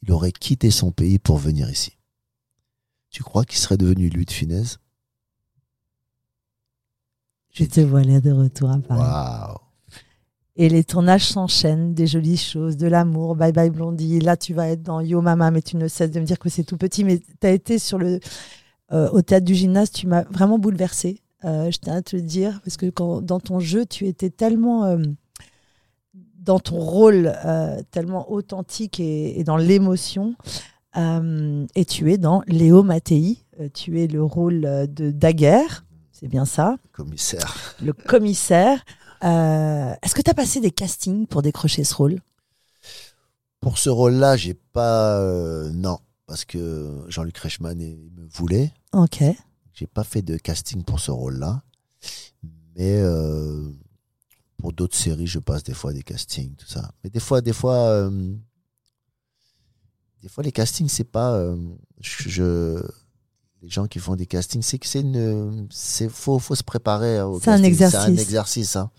Il 0.03 0.11
aurait 0.11 0.31
quitté 0.31 0.69
son 0.71 0.91
pays 0.91 1.17
pour 1.19 1.37
venir 1.37 1.69
ici. 1.69 1.96
Tu 3.09 3.23
crois 3.23 3.45
qu'il 3.45 3.57
serait 3.57 3.77
devenu 3.77 4.09
Louis 4.09 4.25
de 4.25 4.31
Finesse 4.31 4.79
Je 7.53 7.63
te 7.65 7.79
voilà 7.81 8.19
de 8.21 8.31
retour 8.31 8.69
à 8.69 8.77
Paris. 8.79 9.01
Et 10.59 10.69
les 10.69 10.83
tournages 10.83 11.27
s'enchaînent, 11.27 11.93
des 11.93 12.07
jolies 12.07 12.37
choses, 12.37 12.77
de 12.77 12.87
l'amour, 12.87 13.35
Bye 13.35 13.51
Bye 13.51 13.69
Blondie. 13.69 14.19
Là, 14.19 14.35
tu 14.37 14.53
vas 14.53 14.69
être 14.69 14.81
dans 14.81 15.01
Yo 15.01 15.21
Mama, 15.21 15.51
mais 15.51 15.61
tu 15.61 15.77
ne 15.77 15.87
cesses 15.87 16.11
de 16.11 16.19
me 16.19 16.25
dire 16.25 16.39
que 16.39 16.49
c'est 16.49 16.63
tout 16.63 16.77
petit. 16.77 17.03
Mais 17.03 17.19
tu 17.19 17.47
as 17.47 17.51
été 17.51 17.77
sur 17.79 17.97
le, 17.99 18.19
euh, 18.91 19.09
au 19.11 19.21
théâtre 19.21 19.45
du 19.45 19.53
gymnase, 19.55 19.91
tu 19.91 20.07
m'as 20.07 20.23
vraiment 20.23 20.57
bouleversée. 20.57 21.21
Euh, 21.45 21.69
je 21.69 21.77
tiens 21.77 21.97
à 21.97 22.01
te 22.01 22.15
le 22.15 22.23
dire, 22.23 22.59
parce 22.63 22.75
que 22.77 22.87
quand, 22.89 23.21
dans 23.21 23.39
ton 23.39 23.59
jeu, 23.59 23.85
tu 23.85 24.07
étais 24.07 24.29
tellement. 24.31 24.85
euh, 24.85 24.97
dans 26.39 26.59
ton 26.59 26.79
rôle, 26.79 27.33
tellement 27.91 28.31
authentique 28.31 29.01
et, 29.01 29.37
et 29.37 29.43
dans 29.43 29.57
l'émotion. 29.57 30.33
Euh, 30.97 31.65
et 31.75 31.85
tu 31.85 32.11
es 32.11 32.17
dans 32.17 32.41
Léo 32.47 32.83
Mattei. 32.83 33.37
Euh, 33.59 33.69
tu 33.73 34.01
es 34.01 34.07
le 34.07 34.23
rôle 34.23 34.65
euh, 34.65 34.87
de 34.87 35.11
Daguerre. 35.11 35.85
C'est 36.11 36.27
bien 36.27 36.45
ça 36.45 36.77
Commissaire. 36.91 37.75
le 37.81 37.93
commissaire. 37.93 38.83
Est-ce 39.21 40.15
que 40.15 40.21
tu 40.21 40.31
as 40.31 40.33
passé 40.33 40.59
des 40.59 40.71
castings 40.71 41.27
pour 41.27 41.41
décrocher 41.41 41.83
ce 41.83 41.93
rôle? 41.93 42.19
Pour 43.59 43.77
ce 43.77 43.89
rôle-là, 43.89 44.35
j'ai 44.37 44.53
pas. 44.55 45.21
non, 45.73 45.99
parce 46.25 46.45
que 46.45 47.03
Jean-Luc 47.07 47.37
Reichmann 47.37 47.77
me 47.77 48.27
voulait. 48.31 48.71
Ok. 48.93 49.23
J'ai 49.73 49.87
pas 49.87 50.03
fait 50.03 50.23
de 50.23 50.37
casting 50.37 50.83
pour 50.83 50.99
ce 50.99 51.11
rôle-là. 51.11 51.61
Mais 52.75 52.99
euh, 52.99 53.69
pour 54.57 54.73
d'autres 54.73 54.95
séries, 54.95 55.27
je 55.27 55.39
passe 55.39 55.63
des 55.63 55.73
fois 55.73 55.93
des 55.93 56.03
castings, 56.03 56.55
tout 56.55 56.67
ça. 56.67 56.91
Mais 57.03 57.09
des 57.09 57.19
fois, 57.19 57.41
des 57.41 57.53
fois, 57.53 57.75
euh, 57.75 58.33
des 60.21 60.29
fois 60.29 60.43
les 60.43 60.51
castings, 60.51 60.89
c'est 60.89 61.03
pas. 61.03 61.33
euh, 61.35 61.55
je, 61.99 62.81
les 63.61 63.69
gens 63.69 63.87
qui 63.87 63.99
font 63.99 64.15
des 64.15 64.25
castings, 64.27 64.61
c'est 64.61 64.79
que 64.79 64.87
c'est 64.87 65.01
une. 65.01 65.67
C'est 65.71 66.09
faut, 66.09 66.39
faut 66.39 66.55
se 66.55 66.63
préparer. 66.63 67.21
au 67.21 67.39
C'est 67.39 67.51
un 67.51 67.61
casting. 67.61 67.75
C'est 67.89 67.95
un 67.97 68.05
exercice. 68.07 68.21
exercice. 68.21 68.75
Hein. 68.75 68.91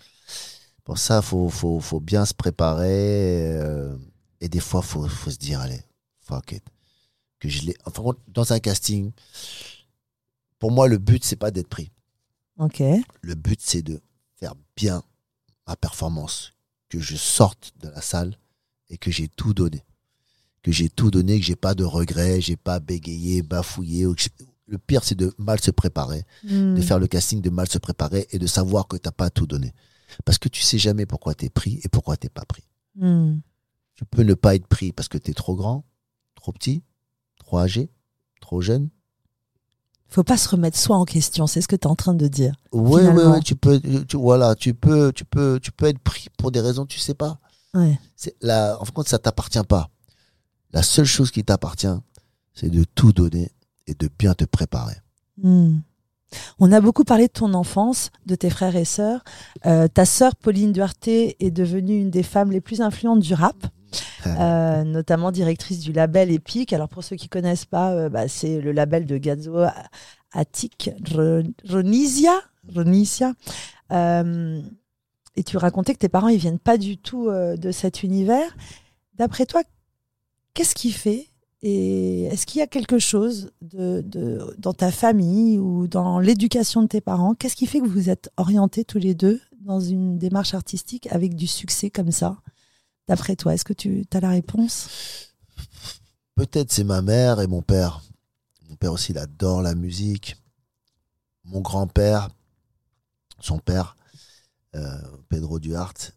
Pour 0.83 0.97
ça, 0.97 1.21
faut, 1.21 1.49
faut, 1.49 1.79
faut 1.79 1.99
bien 1.99 2.25
se 2.25 2.33
préparer. 2.33 3.53
euh, 3.57 3.95
et 4.41 4.49
des 4.49 4.59
fois, 4.59 4.81
faut, 4.81 5.07
faut 5.07 5.29
se 5.31 5.37
dire, 5.37 5.59
allez, 5.59 5.81
fuck 6.21 6.51
it. 6.53 6.63
Que 7.39 7.47
je 7.49 7.63
l'ai. 7.63 7.75
Enfin, 7.85 8.03
dans 8.27 8.51
un 8.53 8.59
casting, 8.59 9.11
pour 10.59 10.71
moi, 10.71 10.87
le 10.87 10.97
but, 10.97 11.23
c'est 11.23 11.35
pas 11.35 11.51
d'être 11.51 11.67
pris. 11.69 11.91
Ok. 12.57 12.81
Le 13.21 13.35
but, 13.35 13.59
c'est 13.61 13.81
de 13.81 14.01
faire 14.35 14.55
bien 14.75 15.03
ma 15.67 15.75
performance, 15.75 16.53
que 16.89 16.99
je 16.99 17.15
sorte 17.15 17.73
de 17.81 17.89
la 17.89 18.01
salle 18.01 18.37
et 18.89 18.97
que 18.97 19.11
j'ai 19.11 19.27
tout 19.27 19.53
donné. 19.53 19.83
Que 20.63 20.71
j'ai 20.71 20.89
tout 20.89 21.09
donné, 21.11 21.39
que 21.39 21.45
j'ai 21.45 21.55
pas 21.55 21.73
de 21.73 21.83
regrets, 21.83 22.41
j'ai 22.41 22.57
pas 22.57 22.79
bégayé, 22.79 23.41
bafouillé. 23.41 24.05
Le 24.67 24.77
pire, 24.77 25.03
c'est 25.03 25.15
de 25.15 25.33
mal 25.37 25.59
se 25.61 25.71
préparer, 25.71 26.25
Hmm. 26.43 26.75
de 26.75 26.81
faire 26.81 26.99
le 26.99 27.07
casting, 27.07 27.41
de 27.41 27.49
mal 27.49 27.67
se 27.69 27.77
préparer 27.79 28.27
et 28.31 28.37
de 28.39 28.45
savoir 28.47 28.87
que 28.87 28.97
t'as 28.97 29.11
pas 29.11 29.29
tout 29.29 29.47
donné. 29.47 29.73
Parce 30.25 30.37
que 30.37 30.49
tu 30.49 30.61
sais 30.61 30.77
jamais 30.77 31.05
pourquoi 31.05 31.33
t'es 31.33 31.49
pris 31.49 31.79
et 31.83 31.89
pourquoi 31.89 32.17
t'es 32.17 32.29
pas 32.29 32.45
pris. 32.45 32.63
Hmm. 32.95 33.39
Tu 33.95 34.05
peux 34.05 34.23
ne 34.23 34.33
pas 34.33 34.55
être 34.55 34.67
pris 34.67 34.91
parce 34.91 35.07
que 35.07 35.17
t'es 35.17 35.33
trop 35.33 35.55
grand, 35.55 35.85
trop 36.35 36.51
petit, 36.51 36.83
trop 37.39 37.57
âgé, 37.59 37.89
trop 38.41 38.61
jeune. 38.61 38.89
Faut 40.07 40.23
pas 40.23 40.37
se 40.37 40.49
remettre 40.49 40.77
soi 40.77 40.97
en 40.97 41.05
question, 41.05 41.45
c'est 41.47 41.61
ce 41.61 41.67
que 41.67 41.75
tu 41.75 41.83
es 41.83 41.87
en 41.87 41.95
train 41.95 42.13
de 42.15 42.27
dire. 42.27 42.55
Oui, 42.71 43.01
oui, 43.03 43.23
oui, 43.25 43.39
tu 43.41 43.55
peux, 43.55 43.79
tu, 44.07 44.17
voilà, 44.17 44.55
tu 44.55 44.73
peux, 44.73 45.11
tu 45.13 45.23
peux, 45.25 45.59
tu 45.61 45.71
peux 45.71 45.85
être 45.85 45.99
pris 45.99 46.27
pour 46.37 46.51
des 46.51 46.61
raisons 46.61 46.83
que 46.85 46.91
tu 46.93 46.99
sais 46.99 47.13
pas. 47.13 47.39
Ouais. 47.75 47.99
C'est 48.15 48.35
la, 48.41 48.75
en 48.79 48.85
fin 48.85 48.89
de 48.89 48.95
compte, 48.95 49.07
ça 49.09 49.19
t'appartient 49.19 49.63
pas. 49.67 49.89
La 50.71 50.83
seule 50.83 51.05
chose 51.05 51.31
qui 51.31 51.43
t'appartient, 51.43 51.87
c'est 52.53 52.69
de 52.69 52.83
tout 52.83 53.11
donner 53.13 53.51
et 53.87 53.93
de 53.93 54.09
bien 54.19 54.33
te 54.33 54.45
préparer. 54.45 54.95
Hmm. 55.41 55.77
On 56.59 56.71
a 56.71 56.79
beaucoup 56.79 57.03
parlé 57.05 57.25
de 57.25 57.31
ton 57.31 57.55
enfance, 57.55 58.11
de 58.27 58.35
tes 58.35 58.51
frères 58.51 58.75
et 58.75 58.85
sœurs. 58.85 59.23
Euh, 59.65 59.87
ta 59.87 60.05
sœur 60.05 60.35
Pauline 60.35 60.71
Duarte 60.71 61.07
est 61.07 61.51
devenue 61.51 61.97
une 61.97 62.11
des 62.11 62.21
femmes 62.21 62.51
les 62.51 62.61
plus 62.61 62.81
influentes 62.81 63.21
du 63.21 63.33
rap, 63.33 63.65
euh, 64.27 64.83
notamment 64.83 65.31
directrice 65.31 65.79
du 65.79 65.91
label 65.91 66.29
Epic. 66.29 66.71
Alors 66.71 66.87
pour 66.87 67.03
ceux 67.03 67.15
qui 67.15 67.29
connaissent 67.29 67.65
pas, 67.65 67.93
euh, 67.93 68.09
bah, 68.09 68.27
c'est 68.27 68.61
le 68.61 68.71
label 68.71 69.07
de 69.07 69.17
Gazzo 69.17 69.55
Attic 70.31 70.91
Ro- 71.11 71.41
Ronisia. 71.67 72.33
Ronisia. 72.75 73.33
Euh, 73.91 74.61
et 75.35 75.43
tu 75.43 75.57
racontais 75.57 75.93
que 75.93 75.99
tes 75.99 76.09
parents 76.09 76.27
ils 76.27 76.37
viennent 76.37 76.59
pas 76.59 76.77
du 76.77 76.99
tout 76.99 77.31
de 77.31 77.71
cet 77.71 78.03
univers. 78.03 78.55
D'après 79.15 79.47
toi, 79.47 79.63
qu'est-ce 80.53 80.75
qui 80.75 80.91
fait 80.91 81.29
et 81.61 82.23
est-ce 82.25 82.45
qu'il 82.45 82.59
y 82.59 82.61
a 82.61 82.67
quelque 82.67 82.99
chose 82.99 83.51
de, 83.61 84.03
dans 84.57 84.73
ta 84.73 84.91
famille 84.91 85.59
ou 85.59 85.87
dans 85.87 86.19
l'éducation 86.19 86.81
de 86.81 86.87
tes 86.87 87.01
parents? 87.01 87.35
Qu'est-ce 87.35 87.55
qui 87.55 87.65
fait 87.65 87.81
que 87.81 87.87
vous 87.87 88.09
êtes 88.09 88.31
orientés 88.37 88.85
tous 88.85 88.97
les 88.97 89.13
deux 89.13 89.41
dans 89.59 89.81
une 89.81 90.17
démarche 90.17 90.53
artistique 90.53 91.07
avec 91.11 91.35
du 91.35 91.47
succès 91.47 91.89
comme 91.89 92.11
ça 92.11 92.37
D'après 93.07 93.35
toi, 93.35 93.53
est-ce 93.53 93.65
que 93.65 93.73
tu 93.73 94.05
as 94.13 94.19
la 94.21 94.29
réponse? 94.29 95.33
Peut-être 96.35 96.71
c'est 96.71 96.85
ma 96.85 97.01
mère 97.01 97.41
et 97.41 97.47
mon 97.47 97.61
père. 97.61 98.01
Mon 98.69 98.75
père 98.75 98.93
aussi, 98.93 99.11
il 99.11 99.17
adore 99.17 99.61
la 99.61 99.75
musique. 99.75 100.37
Mon 101.43 101.59
grand-père, 101.59 102.29
son 103.41 103.59
père, 103.59 103.97
euh, 104.75 105.01
Pedro 105.27 105.59
Duarte, 105.59 106.15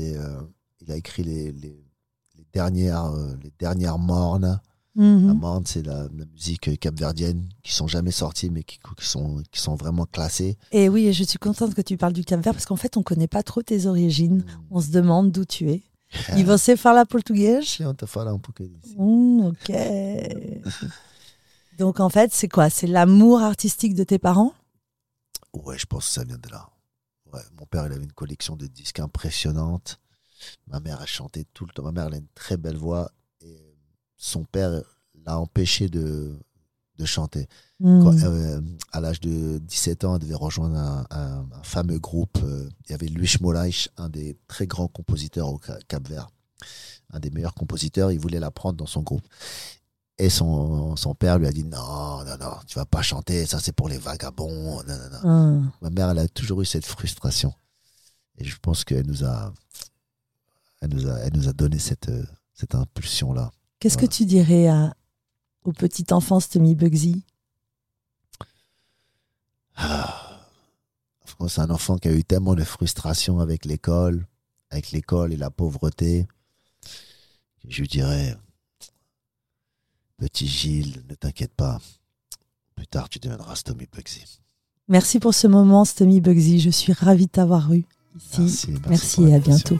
euh, 0.00 0.40
il 0.80 0.90
a 0.90 0.96
écrit 0.96 1.22
les 1.22 1.83
dernières, 2.54 3.06
euh, 3.06 3.34
les 3.42 3.52
dernières 3.58 3.98
mornes. 3.98 4.60
La 4.96 5.34
morne, 5.34 5.64
c'est 5.66 5.84
la, 5.84 6.04
la 6.04 6.24
musique 6.32 6.78
capverdienne 6.78 7.48
qui 7.64 7.72
sont 7.72 7.88
jamais 7.88 8.12
sorties, 8.12 8.48
mais 8.48 8.62
qui, 8.62 8.78
qui 8.96 9.04
sont, 9.04 9.42
qui 9.50 9.60
sont 9.60 9.74
vraiment 9.74 10.06
classées. 10.06 10.56
Et 10.70 10.88
oui, 10.88 11.12
je 11.12 11.24
suis 11.24 11.38
contente 11.38 11.74
que 11.74 11.82
tu 11.82 11.96
parles 11.96 12.12
du 12.12 12.24
Cap 12.24 12.40
Vert 12.40 12.52
parce 12.52 12.64
qu'en 12.64 12.76
fait, 12.76 12.96
on 12.96 13.00
ne 13.00 13.04
connaît 13.04 13.26
pas 13.26 13.42
trop 13.42 13.60
tes 13.60 13.86
origines. 13.86 14.44
On 14.70 14.80
se 14.80 14.92
demande 14.92 15.32
d'où 15.32 15.44
tu 15.44 15.68
es. 15.68 15.82
E 16.38 16.44
você 16.44 16.76
fala 16.76 17.04
português 17.04 17.60
Si 17.62 17.84
on 17.84 17.92
te 17.92 18.06
fala 18.06 18.30
un 18.30 18.40
d'ici. 18.60 18.94
Hum, 18.96 19.46
Ok. 19.46 19.72
Donc 21.78 21.98
en 21.98 22.08
fait, 22.08 22.32
c'est 22.32 22.48
quoi? 22.48 22.70
C'est 22.70 22.86
l'amour 22.86 23.42
artistique 23.42 23.96
de 23.96 24.04
tes 24.04 24.20
parents? 24.20 24.52
Ouais, 25.52 25.76
je 25.76 25.86
pense 25.86 26.06
que 26.06 26.12
ça 26.12 26.24
vient 26.24 26.38
de 26.38 26.48
là. 26.50 26.68
Ouais, 27.32 27.40
mon 27.58 27.66
père, 27.66 27.86
il 27.86 27.92
avait 27.92 28.04
une 28.04 28.12
collection 28.12 28.54
de 28.54 28.68
disques 28.68 29.00
impressionnante. 29.00 29.98
Ma 30.66 30.80
mère 30.80 31.00
a 31.00 31.06
chanté 31.06 31.44
tout 31.54 31.64
le 31.66 31.72
temps. 31.72 31.82
Ma 31.82 31.92
mère, 31.92 32.06
elle 32.06 32.14
a 32.14 32.18
une 32.18 32.26
très 32.34 32.56
belle 32.56 32.76
voix. 32.76 33.10
Et 33.40 33.76
son 34.16 34.44
père 34.44 34.82
l'a 35.26 35.38
empêché 35.38 35.88
de, 35.88 36.38
de 36.98 37.04
chanter. 37.04 37.46
Hmm. 37.80 38.02
Quand, 38.02 38.16
euh, 38.22 38.60
à 38.92 39.00
l'âge 39.00 39.20
de 39.20 39.58
17 39.58 40.04
ans, 40.04 40.14
elle 40.16 40.22
devait 40.22 40.34
rejoindre 40.34 40.76
un, 40.76 41.06
un- 41.10 41.46
un 41.52 41.62
fameux 41.62 41.98
groupe. 41.98 42.38
euh, 42.42 42.68
il 42.86 42.92
y 42.92 42.94
avait 42.94 43.06
Luis 43.08 43.34
Moraes, 43.40 43.88
un 43.96 44.08
des 44.08 44.36
très 44.48 44.66
grands 44.66 44.88
compositeurs 44.88 45.48
au 45.52 45.60
Ca- 45.64 45.78
Cap-Vert, 45.88 46.28
un 47.10 47.20
des 47.20 47.30
meilleurs 47.30 47.54
compositeurs. 47.54 48.12
Il 48.12 48.20
voulait 48.20 48.40
la 48.40 48.50
prendre 48.50 48.76
dans 48.76 48.86
son 48.86 49.02
groupe. 49.02 49.26
Et 50.16 50.30
son, 50.30 50.94
son 50.94 51.14
père 51.16 51.38
lui 51.40 51.46
a 51.48 51.52
dit 51.52 51.64
Non, 51.64 52.24
non, 52.24 52.36
non, 52.38 52.54
tu 52.68 52.76
vas 52.78 52.86
pas 52.86 53.02
chanter, 53.02 53.46
ça 53.46 53.58
c'est 53.58 53.72
pour 53.72 53.88
les 53.88 53.98
vagabonds. 53.98 54.80
Non, 54.84 54.94
non, 54.96 55.10
non. 55.24 55.68
Ah. 55.68 55.72
Ma 55.82 55.90
mère, 55.90 56.10
elle 56.10 56.20
a 56.20 56.28
toujours 56.28 56.62
eu 56.62 56.64
cette 56.64 56.86
frustration. 56.86 57.52
Et 58.38 58.44
je 58.44 58.56
pense 58.62 58.84
qu'elle 58.84 59.06
nous 59.08 59.24
a, 59.24 59.52
elle 60.80 60.90
nous 60.90 61.08
a, 61.08 61.18
elle 61.20 61.32
nous 61.34 61.48
a 61.48 61.52
donné 61.52 61.78
cette, 61.78 62.08
euh, 62.08 62.24
cette 62.52 62.74
impulsion-là. 62.74 63.50
Qu'est-ce 63.80 63.98
que 63.98 64.06
tu 64.06 64.24
dirais 64.24 64.68
à, 64.68 64.94
au 65.64 65.72
petit 65.72 66.06
enfant 66.12 66.40
Tommy 66.40 66.74
Bugsy? 66.74 67.24
Ah. 69.76 70.20
C'est 71.48 71.60
un 71.60 71.70
enfant 71.70 71.98
qui 71.98 72.08
a 72.08 72.12
eu 72.12 72.24
tellement 72.24 72.54
de 72.54 72.64
frustration 72.64 73.40
avec 73.40 73.64
l'école, 73.64 74.26
avec 74.70 74.92
l'école 74.92 75.32
et 75.32 75.36
la 75.36 75.50
pauvreté. 75.50 76.26
Je 77.68 77.80
lui 77.80 77.88
dirais, 77.88 78.36
petit 80.16 80.46
Gilles, 80.46 81.02
ne 81.08 81.14
t'inquiète 81.14 81.52
pas. 81.54 81.80
Plus 82.76 82.86
tard, 82.86 83.08
tu 83.08 83.18
deviendras 83.18 83.56
Stomy 83.56 83.86
Bugsy. 83.92 84.40
Merci 84.88 85.18
pour 85.18 85.34
ce 85.34 85.46
moment, 85.46 85.84
Tommy 85.84 86.20
Bugsy. 86.20 86.60
Je 86.60 86.70
suis 86.70 86.92
ravie 86.92 87.26
de 87.26 87.32
t'avoir 87.32 87.72
eu 87.72 87.84
ici. 88.16 88.74
Merci, 88.88 89.24
et 89.24 89.34
à 89.34 89.38
bientôt. 89.38 89.78